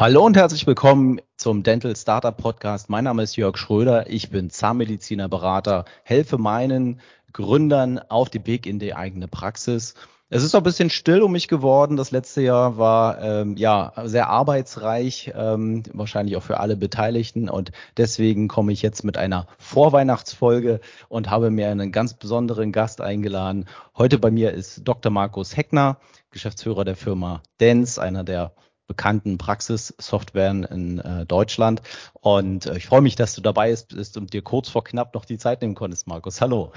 Hallo 0.00 0.24
und 0.24 0.36
herzlich 0.36 0.64
willkommen 0.64 1.20
zum 1.36 1.64
Dental 1.64 1.96
Startup 1.96 2.36
Podcast. 2.36 2.88
Mein 2.88 3.02
Name 3.02 3.24
ist 3.24 3.34
Jörg 3.34 3.58
Schröder. 3.58 4.08
Ich 4.08 4.30
bin 4.30 4.48
Zahnmediziner, 4.48 5.28
Berater, 5.28 5.86
helfe 6.04 6.38
meinen 6.38 7.00
Gründern 7.32 7.98
auf 8.08 8.30
dem 8.30 8.46
Weg 8.46 8.64
in 8.66 8.78
die 8.78 8.94
eigene 8.94 9.26
Praxis. 9.26 9.94
Es 10.30 10.44
ist 10.44 10.52
noch 10.52 10.60
ein 10.60 10.62
bisschen 10.62 10.90
still 10.90 11.20
um 11.20 11.32
mich 11.32 11.48
geworden. 11.48 11.96
Das 11.96 12.12
letzte 12.12 12.42
Jahr 12.42 12.78
war 12.78 13.20
ähm, 13.20 13.56
ja 13.56 13.92
sehr 14.04 14.28
arbeitsreich, 14.28 15.32
ähm, 15.34 15.82
wahrscheinlich 15.92 16.36
auch 16.36 16.44
für 16.44 16.60
alle 16.60 16.76
Beteiligten. 16.76 17.48
Und 17.48 17.72
deswegen 17.96 18.46
komme 18.46 18.70
ich 18.70 18.82
jetzt 18.82 19.02
mit 19.02 19.16
einer 19.16 19.48
Vorweihnachtsfolge 19.58 20.78
und 21.08 21.28
habe 21.28 21.50
mir 21.50 21.70
einen 21.70 21.90
ganz 21.90 22.14
besonderen 22.14 22.70
Gast 22.70 23.00
eingeladen. 23.00 23.64
Heute 23.96 24.20
bei 24.20 24.30
mir 24.30 24.52
ist 24.52 24.82
Dr. 24.84 25.10
Markus 25.10 25.56
Heckner, 25.56 25.96
Geschäftsführer 26.30 26.84
der 26.84 26.94
Firma 26.94 27.42
Dens, 27.58 27.98
einer 27.98 28.22
der 28.22 28.52
bekannten 28.88 29.38
Praxissoftwaren 29.38 30.64
in 30.64 30.98
äh, 30.98 31.24
Deutschland. 31.26 31.82
Und 32.14 32.66
äh, 32.66 32.78
ich 32.78 32.86
freue 32.86 33.02
mich, 33.02 33.14
dass 33.14 33.34
du 33.34 33.40
dabei 33.40 33.76
bist 33.94 34.16
und 34.16 34.32
dir 34.32 34.42
kurz 34.42 34.68
vor 34.68 34.82
knapp 34.82 35.14
noch 35.14 35.24
die 35.24 35.38
Zeit 35.38 35.62
nehmen 35.62 35.76
konntest, 35.76 36.08
Markus. 36.08 36.40
Hallo. 36.40 36.72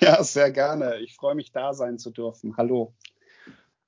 Ja, 0.00 0.22
sehr 0.22 0.50
gerne. 0.50 0.98
Ich 0.98 1.14
freue 1.14 1.34
mich, 1.34 1.52
da 1.52 1.72
sein 1.72 1.98
zu 1.98 2.10
dürfen. 2.10 2.56
Hallo. 2.56 2.94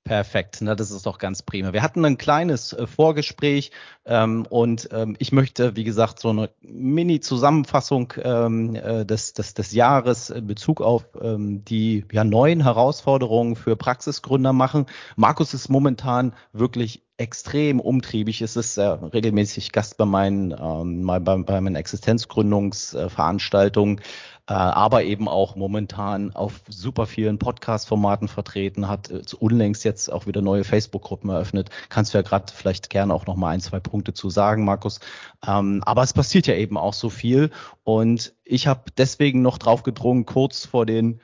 Perfekt, 0.07 0.59
na, 0.61 0.77
das 0.77 0.93
ist 0.93 1.05
doch 1.05 1.19
ganz 1.19 1.43
prima. 1.43 1.73
Wir 1.73 1.83
hatten 1.83 2.05
ein 2.05 2.17
kleines 2.17 2.73
äh, 2.73 2.87
Vorgespräch 2.87 3.73
ähm, 4.05 4.47
und 4.49 4.89
ähm, 4.93 5.16
ich 5.19 5.33
möchte, 5.33 5.75
wie 5.75 5.83
gesagt, 5.83 6.21
so 6.21 6.29
eine 6.29 6.51
Mini-Zusammenfassung 6.61 8.13
ähm, 8.23 8.77
äh, 8.77 9.05
des, 9.05 9.33
des, 9.33 9.55
des 9.55 9.73
Jahres 9.73 10.30
in 10.30 10.47
Bezug 10.47 10.80
auf 10.80 11.07
ähm, 11.21 11.65
die 11.65 12.05
ja, 12.13 12.23
neuen 12.23 12.63
Herausforderungen 12.63 13.57
für 13.57 13.75
Praxisgründer 13.75 14.53
machen. 14.53 14.87
Markus 15.16 15.55
ist 15.55 15.71
momentan 15.71 16.35
wirklich 16.53 17.03
extrem 17.19 17.81
umtriebig. 17.81 18.43
Es 18.43 18.57
ist 18.57 18.77
äh, 18.77 18.83
regelmäßig 18.83 19.73
Gast 19.73 19.97
bei 19.97 20.05
meinen, 20.05 20.53
ähm, 20.53 21.07
bei, 21.07 21.19
bei 21.19 21.61
meinen 21.61 21.77
Existenzgründungsveranstaltungen 21.77 24.03
äh, 24.49 24.53
aber 24.53 25.03
eben 25.03 25.29
auch 25.29 25.57
momentan 25.57 26.33
auf 26.35 26.61
super 26.69 27.07
vielen 27.07 27.39
Podcast-Formaten 27.39 28.29
vertreten, 28.29 28.89
hat 28.89 29.11
äh, 29.11 29.23
unlängst 29.39 29.85
jetzt 29.85 30.13
auch 30.13 30.27
wieder 30.27 30.41
neue 30.41 30.63
Facebook-Gruppen 30.63 31.31
eröffnet. 31.31 31.71
Kannst 31.89 32.15
du 32.15 32.19
ja 32.19 32.23
gerade 32.23 32.53
vielleicht 32.53 32.89
gerne 32.89 33.13
auch 33.13 33.27
noch 33.27 33.35
mal 33.35 33.51
ein, 33.51 33.61
zwei 33.61 33.81
Punkte 33.81 34.15
zu 34.15 34.31
sagen, 34.31 34.65
Markus. 34.65 35.01
Ähm, 35.47 35.83
aber 35.85 36.03
es 36.03 36.13
passiert 36.13 36.47
ja 36.47 36.55
eben 36.55 36.79
auch 36.79 36.95
so 36.95 37.11
viel 37.11 37.51
und 37.83 38.35
ich 38.45 38.69
habe 38.69 38.85
deswegen 38.97 39.43
noch 39.43 39.59
drauf 39.59 39.83
gedrungen, 39.83 40.27
kurz 40.27 40.65
vor 40.65 40.87
den 40.87 41.21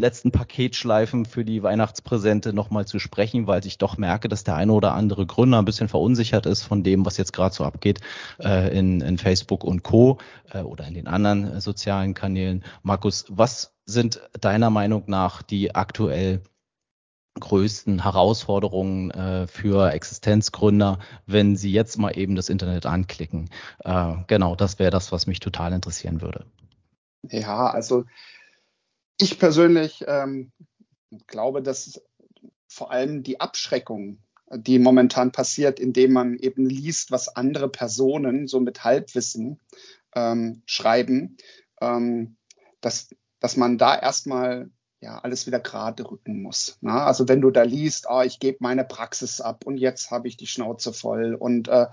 letzten 0.00 0.32
Paketschleifen 0.32 1.24
für 1.24 1.44
die 1.44 1.62
Weihnachtspräsente 1.62 2.52
nochmal 2.52 2.86
zu 2.86 2.98
sprechen, 2.98 3.46
weil 3.46 3.64
ich 3.66 3.78
doch 3.78 3.96
merke, 3.96 4.28
dass 4.28 4.44
der 4.44 4.56
eine 4.56 4.72
oder 4.72 4.94
andere 4.94 5.26
Gründer 5.26 5.58
ein 5.58 5.64
bisschen 5.64 5.88
verunsichert 5.88 6.46
ist 6.46 6.62
von 6.62 6.82
dem, 6.82 7.06
was 7.06 7.16
jetzt 7.16 7.32
gerade 7.32 7.54
so 7.54 7.64
abgeht 7.64 8.00
äh, 8.40 8.76
in, 8.76 9.00
in 9.00 9.18
Facebook 9.18 9.64
und 9.64 9.82
Co. 9.82 10.18
Äh, 10.52 10.62
oder 10.62 10.86
in 10.86 10.94
den 10.94 11.06
anderen 11.06 11.44
äh, 11.52 11.60
sozialen 11.60 12.14
Kanälen. 12.14 12.64
Markus, 12.82 13.26
was 13.28 13.74
sind 13.84 14.20
deiner 14.40 14.70
Meinung 14.70 15.04
nach 15.06 15.42
die 15.42 15.74
aktuell 15.74 16.42
größten 17.38 18.02
Herausforderungen 18.02 19.10
äh, 19.10 19.46
für 19.46 19.92
Existenzgründer, 19.92 20.98
wenn 21.26 21.56
sie 21.56 21.72
jetzt 21.72 21.98
mal 21.98 22.16
eben 22.16 22.34
das 22.34 22.48
Internet 22.48 22.86
anklicken? 22.86 23.50
Äh, 23.84 24.14
genau, 24.26 24.56
das 24.56 24.78
wäre 24.78 24.90
das, 24.90 25.12
was 25.12 25.26
mich 25.26 25.40
total 25.40 25.72
interessieren 25.72 26.20
würde. 26.20 26.44
Ja, 27.28 27.68
also 27.68 28.04
ich 29.22 29.38
persönlich 29.38 30.04
ähm, 30.06 30.52
glaube, 31.26 31.62
dass 31.62 32.02
vor 32.68 32.90
allem 32.90 33.22
die 33.22 33.40
Abschreckung, 33.40 34.18
die 34.52 34.78
momentan 34.78 35.32
passiert, 35.32 35.78
indem 35.78 36.12
man 36.12 36.36
eben 36.36 36.66
liest, 36.66 37.10
was 37.10 37.34
andere 37.36 37.68
Personen 37.68 38.46
so 38.46 38.60
mit 38.60 38.84
Halbwissen 38.84 39.60
ähm, 40.14 40.62
schreiben, 40.66 41.36
ähm, 41.80 42.36
dass, 42.80 43.10
dass 43.38 43.56
man 43.56 43.78
da 43.78 43.98
erstmal 43.98 44.70
ja 45.00 45.18
alles 45.18 45.46
wieder 45.46 45.60
gerade 45.60 46.08
rücken 46.10 46.42
muss. 46.42 46.78
Na? 46.80 46.94
Ne? 46.94 47.02
Also 47.02 47.28
wenn 47.28 47.40
du 47.40 47.50
da 47.50 47.62
liest, 47.62 48.08
ah, 48.08 48.24
ich 48.24 48.38
gebe 48.38 48.58
meine 48.60 48.84
Praxis 48.84 49.40
ab 49.40 49.64
und 49.66 49.78
jetzt 49.78 50.10
habe 50.10 50.28
ich 50.28 50.36
die 50.36 50.46
Schnauze 50.46 50.92
voll 50.92 51.34
und 51.34 51.68
äh, 51.68 51.86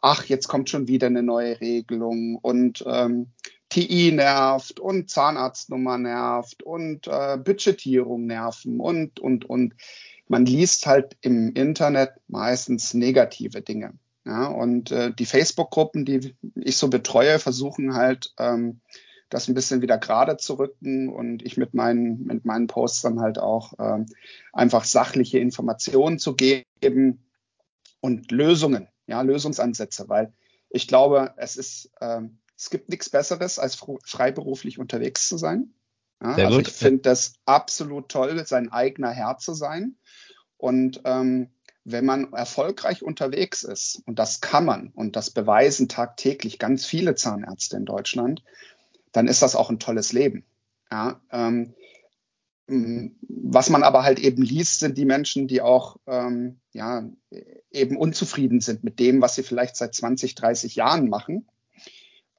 ach, 0.00 0.24
jetzt 0.24 0.48
kommt 0.48 0.70
schon 0.70 0.88
wieder 0.88 1.06
eine 1.06 1.22
neue 1.22 1.60
Regelung 1.60 2.36
und 2.36 2.82
ähm, 2.86 3.32
TI 3.70 4.12
nervt 4.12 4.78
und 4.78 5.08
Zahnarztnummer 5.08 5.96
nervt 5.96 6.62
und 6.62 7.06
äh, 7.06 7.38
Budgetierung 7.38 8.26
nerven 8.26 8.80
und, 8.80 9.18
und, 9.18 9.48
und. 9.48 9.74
Man 10.28 10.46
liest 10.46 10.86
halt 10.86 11.16
im 11.22 11.54
Internet 11.54 12.12
meistens 12.28 12.94
negative 12.94 13.62
Dinge. 13.62 13.94
Ja, 14.24 14.46
und 14.46 14.92
äh, 14.92 15.12
die 15.12 15.26
Facebook-Gruppen, 15.26 16.04
die 16.04 16.36
ich 16.54 16.76
so 16.76 16.88
betreue, 16.88 17.38
versuchen 17.38 17.94
halt, 17.94 18.32
ähm, 18.38 18.80
das 19.30 19.48
ein 19.48 19.54
bisschen 19.54 19.80
wieder 19.80 19.96
gerade 19.96 20.36
zu 20.36 20.54
rücken 20.54 21.08
und 21.08 21.42
ich 21.44 21.56
mit 21.56 21.72
meinen, 21.72 22.24
mit 22.24 22.44
meinen 22.44 22.66
Posts 22.66 23.02
dann 23.02 23.20
halt 23.20 23.38
auch 23.38 23.72
ähm, 23.78 24.06
einfach 24.52 24.84
sachliche 24.84 25.38
Informationen 25.38 26.18
zu 26.18 26.34
geben 26.34 27.24
und 28.00 28.30
Lösungen, 28.30 28.88
ja, 29.06 29.22
Lösungsansätze, 29.22 30.08
weil 30.08 30.32
ich 30.68 30.86
glaube, 30.86 31.32
es 31.36 31.56
ist 31.56 31.90
ähm, 32.00 32.38
es 32.60 32.68
gibt 32.68 32.90
nichts 32.90 33.08
Besseres, 33.08 33.58
als 33.58 33.78
freiberuflich 34.04 34.78
unterwegs 34.78 35.26
zu 35.28 35.38
sein. 35.38 35.72
Ja, 36.22 36.34
also 36.34 36.58
gut. 36.58 36.68
ich 36.68 36.74
finde 36.74 37.00
das 37.00 37.32
absolut 37.46 38.10
toll, 38.10 38.44
sein 38.46 38.70
eigener 38.70 39.12
Herr 39.12 39.38
zu 39.38 39.54
sein. 39.54 39.96
Und 40.58 41.00
ähm, 41.06 41.48
wenn 41.84 42.04
man 42.04 42.34
erfolgreich 42.34 43.02
unterwegs 43.02 43.62
ist, 43.62 44.02
und 44.04 44.18
das 44.18 44.42
kann 44.42 44.66
man, 44.66 44.88
und 44.88 45.16
das 45.16 45.30
beweisen 45.30 45.88
tagtäglich 45.88 46.58
ganz 46.58 46.84
viele 46.84 47.14
Zahnärzte 47.14 47.78
in 47.78 47.86
Deutschland, 47.86 48.42
dann 49.10 49.26
ist 49.26 49.40
das 49.40 49.56
auch 49.56 49.70
ein 49.70 49.78
tolles 49.78 50.12
Leben. 50.12 50.44
Ja, 50.92 51.18
ähm, 51.30 51.74
was 52.66 53.70
man 53.70 53.82
aber 53.82 54.02
halt 54.02 54.18
eben 54.18 54.42
liest, 54.42 54.80
sind 54.80 54.98
die 54.98 55.06
Menschen, 55.06 55.48
die 55.48 55.62
auch 55.62 55.96
ähm, 56.06 56.60
ja, 56.72 57.08
eben 57.70 57.96
unzufrieden 57.96 58.60
sind 58.60 58.84
mit 58.84 58.98
dem, 58.98 59.22
was 59.22 59.34
sie 59.34 59.42
vielleicht 59.42 59.76
seit 59.76 59.94
20, 59.94 60.34
30 60.34 60.74
Jahren 60.76 61.08
machen 61.08 61.46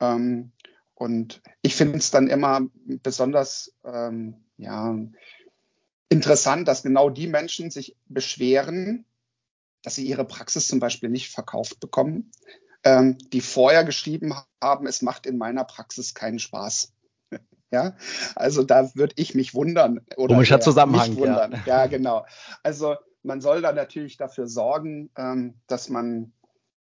ähm, 0.01 0.51
und 0.95 1.41
ich 1.61 1.75
finde 1.75 1.97
es 1.97 2.11
dann 2.11 2.27
immer 2.27 2.61
besonders 2.85 3.73
ähm, 3.85 4.35
ja, 4.57 4.95
interessant, 6.09 6.67
dass 6.67 6.83
genau 6.83 7.09
die 7.09 7.27
Menschen 7.27 7.71
sich 7.71 7.95
beschweren, 8.07 9.05
dass 9.81 9.95
sie 9.95 10.05
ihre 10.05 10.25
Praxis 10.25 10.67
zum 10.67 10.79
Beispiel 10.79 11.09
nicht 11.09 11.31
verkauft 11.31 11.79
bekommen, 11.79 12.31
ähm, 12.83 13.17
die 13.17 13.41
vorher 13.41 13.83
geschrieben 13.83 14.35
haben, 14.61 14.85
es 14.85 15.01
macht 15.01 15.25
in 15.25 15.37
meiner 15.37 15.63
Praxis 15.63 16.13
keinen 16.13 16.39
Spaß. 16.39 16.93
Ja, 17.73 17.95
also 18.35 18.63
da 18.63 18.93
würde 18.95 19.13
ich 19.15 19.33
mich 19.33 19.53
wundern. 19.53 20.01
Oder 20.17 20.35
Komischer 20.35 20.59
Zusammenhang. 20.59 21.15
Wundern. 21.15 21.53
Ja. 21.53 21.61
ja, 21.65 21.85
genau. 21.85 22.25
Also 22.63 22.97
man 23.23 23.39
soll 23.39 23.61
da 23.61 23.71
natürlich 23.71 24.17
dafür 24.17 24.45
sorgen, 24.45 25.09
ähm, 25.15 25.53
dass 25.67 25.87
man, 25.87 26.33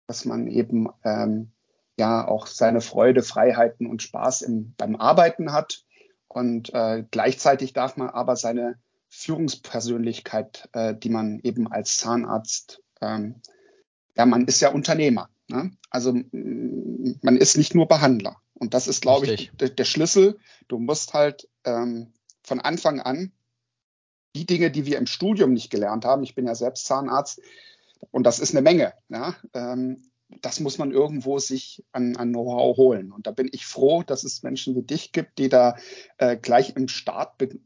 dass 0.08 0.26
man 0.26 0.48
eben 0.48 0.88
ähm, 1.04 1.52
ja 2.00 2.28
auch 2.28 2.48
seine 2.48 2.82
Freude, 2.82 3.22
Freiheiten 3.22 3.86
und 3.88 4.02
Spaß 4.02 4.42
im, 4.42 4.74
beim 4.78 4.96
Arbeiten 4.96 5.54
hat. 5.54 5.84
Und 6.28 6.74
äh, 6.74 7.06
gleichzeitig 7.10 7.74
darf 7.74 7.98
man 7.98 8.10
aber 8.10 8.36
seine 8.36 8.80
Führungspersönlichkeit, 9.10 10.70
äh, 10.74 10.96
die 10.96 11.10
man 11.10 11.40
eben 11.44 11.72
als 11.72 11.98
Zahnarzt, 11.98 12.82
ähm, 13.02 13.42
ja, 14.16 14.26
man 14.26 14.46
ist 14.46 14.62
ja 14.62 14.72
Unternehmer. 14.72 15.30
Ne? 15.48 15.72
Also 15.90 16.14
man 16.14 17.38
ist 17.38 17.58
nicht 17.58 17.76
nur 17.76 17.88
Behandler. 17.88 18.38
Und 18.54 18.74
das 18.74 18.88
ist, 18.88 19.02
glaube 19.02 19.28
ich, 19.28 19.52
der, 19.54 19.86
Schlüssel. 19.86 20.38
Du 20.68 20.80
musst 20.80 21.14
halt 21.14 21.48
ähm, 21.64 22.14
von 22.44 22.60
Anfang 22.60 23.00
an 23.00 23.32
die 24.36 24.46
Dinge, 24.46 24.70
die 24.70 24.86
wir 24.86 24.98
im 24.98 25.08
Studium 25.08 25.54
nicht 25.54 25.72
gelernt 25.72 26.06
haben, 26.06 26.24
ich 26.24 26.36
bin 26.36 26.46
ja 26.46 26.56
selbst 26.56 26.86
Zahnarzt, 26.86 27.42
und 28.12 28.24
das 28.24 28.40
ist 28.40 28.52
eine 28.52 28.62
Menge, 28.62 28.94
ja, 29.10 29.36
ähm, 29.54 30.09
das 30.42 30.60
muss 30.60 30.78
man 30.78 30.92
irgendwo 30.92 31.40
sich 31.40 31.84
an, 31.92 32.16
an 32.16 32.30
Know-how 32.30 32.78
holen. 32.78 33.12
Und 33.12 33.28
da 33.28 33.32
bin 33.32 33.50
ich 33.52 33.66
froh, 33.66 34.04
dass 34.04 34.24
es 34.24 34.44
Menschen 34.44 34.76
wie 34.76 34.84
dich 34.84 35.12
gibt, 35.12 35.40
die 35.40 35.50
da 35.50 35.76
äh, 36.18 36.38
gleich 36.38 36.76
im 36.76 36.88
Start 36.88 37.38
be 37.38 37.60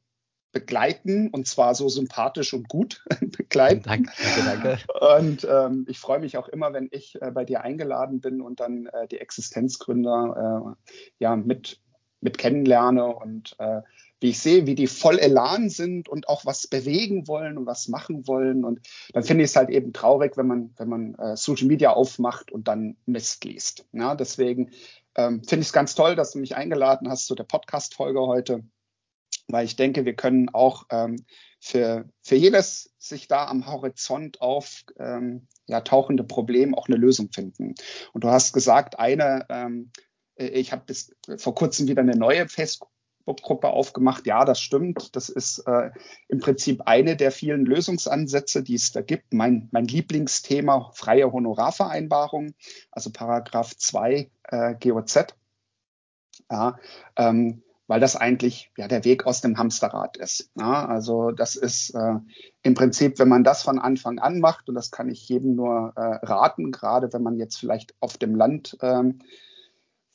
begleiten 0.54 1.30
und 1.30 1.48
zwar 1.48 1.74
so 1.74 1.90
sympathisch 1.90 2.54
und 2.54 2.70
gut 2.70 3.04
begleiten. 3.38 3.82
Danke, 3.84 4.12
danke. 4.46 4.78
Und 5.18 5.48
ähm, 5.50 5.86
ich 5.90 5.98
freue 5.98 6.20
mich 6.20 6.38
auch 6.38 6.48
immer, 6.48 6.72
wenn 6.74 6.90
ich 6.92 7.20
äh, 7.20 7.32
bei 7.32 7.44
dir 7.44 7.62
eingeladen 7.62 8.22
bin 8.22 8.40
und 8.40 8.60
dann 8.60 8.86
äh, 8.86 9.08
die 9.08 9.18
Existenzgründer 9.18 10.76
äh, 10.78 10.86
ja 11.18 11.36
mit, 11.36 11.82
mit 12.22 12.38
kennenlerne 12.38 13.08
und 13.08 13.56
äh, 13.58 13.82
wie 14.24 14.30
ich 14.30 14.40
sehe, 14.40 14.66
wie 14.66 14.74
die 14.74 14.88
voll 14.88 15.20
Elan 15.20 15.70
sind 15.70 16.08
und 16.08 16.30
auch 16.30 16.46
was 16.46 16.66
bewegen 16.66 17.28
wollen 17.28 17.58
und 17.58 17.66
was 17.66 17.90
machen 17.90 18.26
wollen. 18.26 18.64
Und 18.64 18.80
dann 19.12 19.24
finde 19.24 19.44
ich 19.44 19.50
es 19.50 19.58
halt 19.58 19.70
eben 19.70 19.92
traurig, 19.92 20.38
wenn 20.38 20.48
man, 20.48 20.74
wenn 20.78 20.88
man 20.88 21.16
äh, 21.16 21.36
Social 21.36 21.68
Media 21.68 21.92
aufmacht 21.92 22.50
und 22.50 22.70
dann 22.70 22.96
Mist 23.06 23.44
liest. 23.44 23.86
Ja, 23.92 24.16
deswegen 24.16 24.72
ähm, 25.16 25.44
finde 25.44 25.64
ich 25.64 25.68
es 25.68 25.74
ganz 25.74 25.94
toll, 25.94 26.16
dass 26.16 26.32
du 26.32 26.40
mich 26.40 26.56
eingeladen 26.56 27.10
hast 27.10 27.26
zu 27.26 27.36
der 27.36 27.44
Podcast-Folge 27.44 28.22
heute, 28.22 28.64
weil 29.50 29.66
ich 29.66 29.76
denke, 29.76 30.06
wir 30.06 30.16
können 30.16 30.48
auch 30.54 30.86
ähm, 30.90 31.26
für, 31.60 32.08
für 32.22 32.36
jedes 32.36 32.94
sich 33.00 33.28
da 33.28 33.48
am 33.48 33.68
Horizont 33.68 34.40
auf, 34.40 34.86
ähm, 35.00 35.48
ja, 35.68 35.82
tauchende 35.82 36.24
Problem 36.24 36.76
auch 36.76 36.88
eine 36.88 36.96
Lösung 36.96 37.30
finden. 37.30 37.76
Und 38.14 38.24
du 38.24 38.30
hast 38.30 38.54
gesagt, 38.54 38.98
eine, 38.98 39.46
ähm, 39.50 39.92
ich 40.38 40.72
habe 40.72 40.84
bis 40.86 41.14
vor 41.38 41.56
kurzem 41.56 41.90
wieder 41.90 42.02
eine 42.02 42.16
neue 42.16 42.48
Facebook-Gruppe 43.24 43.70
aufgemacht. 43.70 44.26
Ja, 44.28 44.46
das 44.46 44.60
stimmt. 44.60 45.16
Das 45.16 45.30
ist 45.30 45.60
äh, 45.60 45.92
im 46.28 46.40
Prinzip 46.40 46.82
eine 46.86 47.16
der 47.16 47.32
vielen 47.32 47.66
Lösungsansätze, 47.66 48.64
die 48.64 48.76
es 48.76 48.92
da 48.92 49.02
gibt. 49.02 49.34
Mein, 49.34 49.70
mein 49.72 49.86
Lieblingsthema 49.86 50.92
freie 50.94 51.32
Honorarvereinbarung, 51.32 52.54
also 52.92 53.12
Paragraph 53.12 53.76
2 53.76 54.30
äh, 54.44 54.76
GOZ. 54.76 55.28
Ja, 56.52 56.78
ähm, 57.16 57.64
weil 57.88 58.00
das 58.00 58.16
eigentlich 58.16 58.72
ja 58.78 58.88
der 58.88 59.06
Weg 59.06 59.26
aus 59.26 59.42
dem 59.42 59.58
Hamsterrad 59.58 60.18
ist. 60.18 60.50
Ja, 60.56 60.86
also 60.86 61.32
das 61.32 61.56
ist 61.56 61.92
äh, 61.92 62.16
im 62.62 62.74
Prinzip, 62.74 63.20
wenn 63.20 63.30
man 63.30 63.44
das 63.44 63.62
von 63.62 63.80
Anfang 63.80 64.20
an 64.20 64.40
macht, 64.40 64.70
und 64.70 64.76
das 64.76 64.92
kann 64.92 65.10
ich 65.10 65.28
jedem 65.30 65.56
nur 65.56 65.94
äh, 65.96 66.26
raten, 66.26 66.72
gerade 66.72 67.12
wenn 67.14 67.24
man 67.24 67.38
jetzt 67.38 67.58
vielleicht 67.58 67.94
auf 68.00 68.18
dem 68.18 68.36
Land, 68.36 68.78
ähm, 68.82 69.20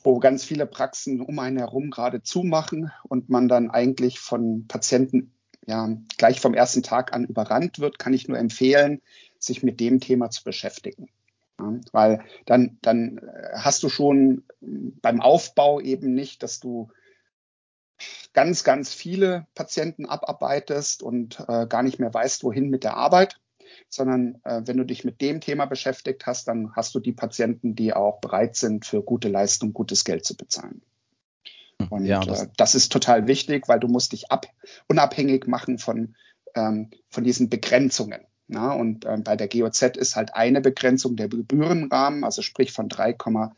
wo 0.02 0.18
ganz 0.18 0.44
viele 0.44 0.66
Praxen 0.66 1.20
um 1.20 1.38
einen 1.38 1.58
herum 1.58 1.90
gerade 1.90 2.22
zumachen 2.22 2.92
und 3.04 3.28
man 3.28 3.48
dann 3.48 3.70
eigentlich 3.70 4.20
von 4.20 4.66
Patienten 4.68 5.32
ja 5.66 5.88
gleich 6.16 6.40
vom 6.40 6.54
ersten 6.54 6.82
Tag 6.82 7.12
an 7.12 7.24
überrannt 7.24 7.78
wird, 7.78 7.98
kann 7.98 8.14
ich 8.14 8.28
nur 8.28 8.38
empfehlen, 8.38 9.02
sich 9.38 9.62
mit 9.62 9.80
dem 9.80 10.00
Thema 10.00 10.30
zu 10.30 10.44
beschäftigen. 10.44 11.08
Ja, 11.60 11.74
weil 11.92 12.24
dann, 12.46 12.78
dann 12.82 13.20
hast 13.52 13.82
du 13.82 13.88
schon 13.88 14.44
beim 14.60 15.20
Aufbau 15.20 15.80
eben 15.80 16.14
nicht, 16.14 16.42
dass 16.42 16.60
du 16.60 16.88
ganz, 18.32 18.62
ganz 18.62 18.94
viele 18.94 19.46
Patienten 19.54 20.06
abarbeitest 20.06 21.02
und 21.02 21.40
äh, 21.48 21.66
gar 21.66 21.82
nicht 21.82 21.98
mehr 21.98 22.14
weißt, 22.14 22.44
wohin 22.44 22.70
mit 22.70 22.84
der 22.84 22.96
Arbeit, 22.96 23.40
sondern 23.88 24.40
äh, 24.44 24.62
wenn 24.64 24.76
du 24.76 24.84
dich 24.84 25.04
mit 25.04 25.20
dem 25.20 25.40
Thema 25.40 25.66
beschäftigt 25.66 26.26
hast, 26.26 26.48
dann 26.48 26.72
hast 26.74 26.94
du 26.94 27.00
die 27.00 27.12
Patienten, 27.12 27.74
die 27.74 27.92
auch 27.92 28.20
bereit 28.20 28.56
sind, 28.56 28.86
für 28.86 29.02
gute 29.02 29.28
Leistung 29.28 29.72
gutes 29.72 30.04
Geld 30.04 30.24
zu 30.24 30.36
bezahlen. 30.36 30.82
Hm, 31.80 31.88
und 31.88 32.04
ja, 32.04 32.20
das, 32.20 32.42
äh, 32.42 32.48
das 32.56 32.74
ist 32.74 32.92
total 32.92 33.26
wichtig, 33.26 33.68
weil 33.68 33.80
du 33.80 33.88
musst 33.88 34.12
dich 34.12 34.30
ab, 34.30 34.46
unabhängig 34.88 35.46
machen 35.46 35.78
von, 35.78 36.14
ähm, 36.54 36.90
von 37.08 37.24
diesen 37.24 37.48
Begrenzungen. 37.48 38.20
Na, 38.48 38.72
und 38.72 39.04
äh, 39.04 39.18
bei 39.18 39.36
der 39.36 39.48
GOZ 39.48 39.82
ist 39.98 40.16
halt 40.16 40.34
eine 40.34 40.62
Begrenzung 40.62 41.16
der 41.16 41.28
Gebührenrahmen, 41.28 42.24
also 42.24 42.40
sprich 42.40 42.72
von 42.72 42.88
3,3 42.88 43.52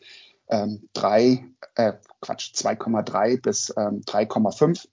ähm, 0.50 1.56
äh, 1.76 1.92
Quatsch, 2.20 2.52
2,3 2.54 3.40
bis 3.40 3.72
ähm, 3.76 4.00
3,5. 4.00 4.88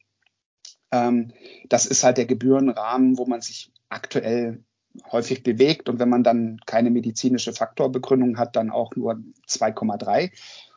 Ähm, 0.91 1.33
das 1.67 1.87
ist 1.87 2.03
halt 2.03 2.17
der 2.17 2.27
Gebührenrahmen, 2.27 3.17
wo 3.17 3.25
man 3.25 3.41
sich 3.41 3.71
aktuell 3.89 4.63
häufig 5.11 5.44
bewegt. 5.44 5.89
Und 5.89 5.99
wenn 5.99 6.09
man 6.09 6.23
dann 6.23 6.59
keine 6.65 6.89
medizinische 6.89 7.53
Faktorbegründung 7.53 8.38
hat, 8.38 8.55
dann 8.55 8.69
auch 8.69 8.95
nur 8.95 9.21
2,3. 9.47 10.31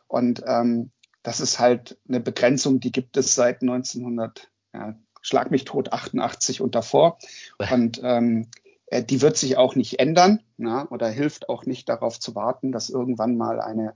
Und 0.08 0.42
ähm, 0.46 0.90
das 1.22 1.40
ist 1.40 1.58
halt 1.58 1.98
eine 2.08 2.20
Begrenzung, 2.20 2.80
die 2.80 2.92
gibt 2.92 3.16
es 3.16 3.34
seit 3.34 3.62
1900, 3.62 4.50
ja, 4.72 4.94
schlag 5.22 5.50
mich 5.50 5.64
tot, 5.64 5.92
88 5.92 6.60
und 6.60 6.74
davor. 6.74 7.18
Und 7.70 8.00
ähm, 8.02 8.48
äh, 8.86 9.02
die 9.02 9.22
wird 9.22 9.36
sich 9.36 9.56
auch 9.56 9.74
nicht 9.74 9.98
ändern 10.00 10.40
na, 10.56 10.86
oder 10.90 11.08
hilft 11.08 11.48
auch 11.48 11.64
nicht 11.64 11.88
darauf 11.88 12.18
zu 12.18 12.34
warten, 12.34 12.72
dass 12.72 12.90
irgendwann 12.90 13.36
mal 13.36 13.60
eine 13.60 13.94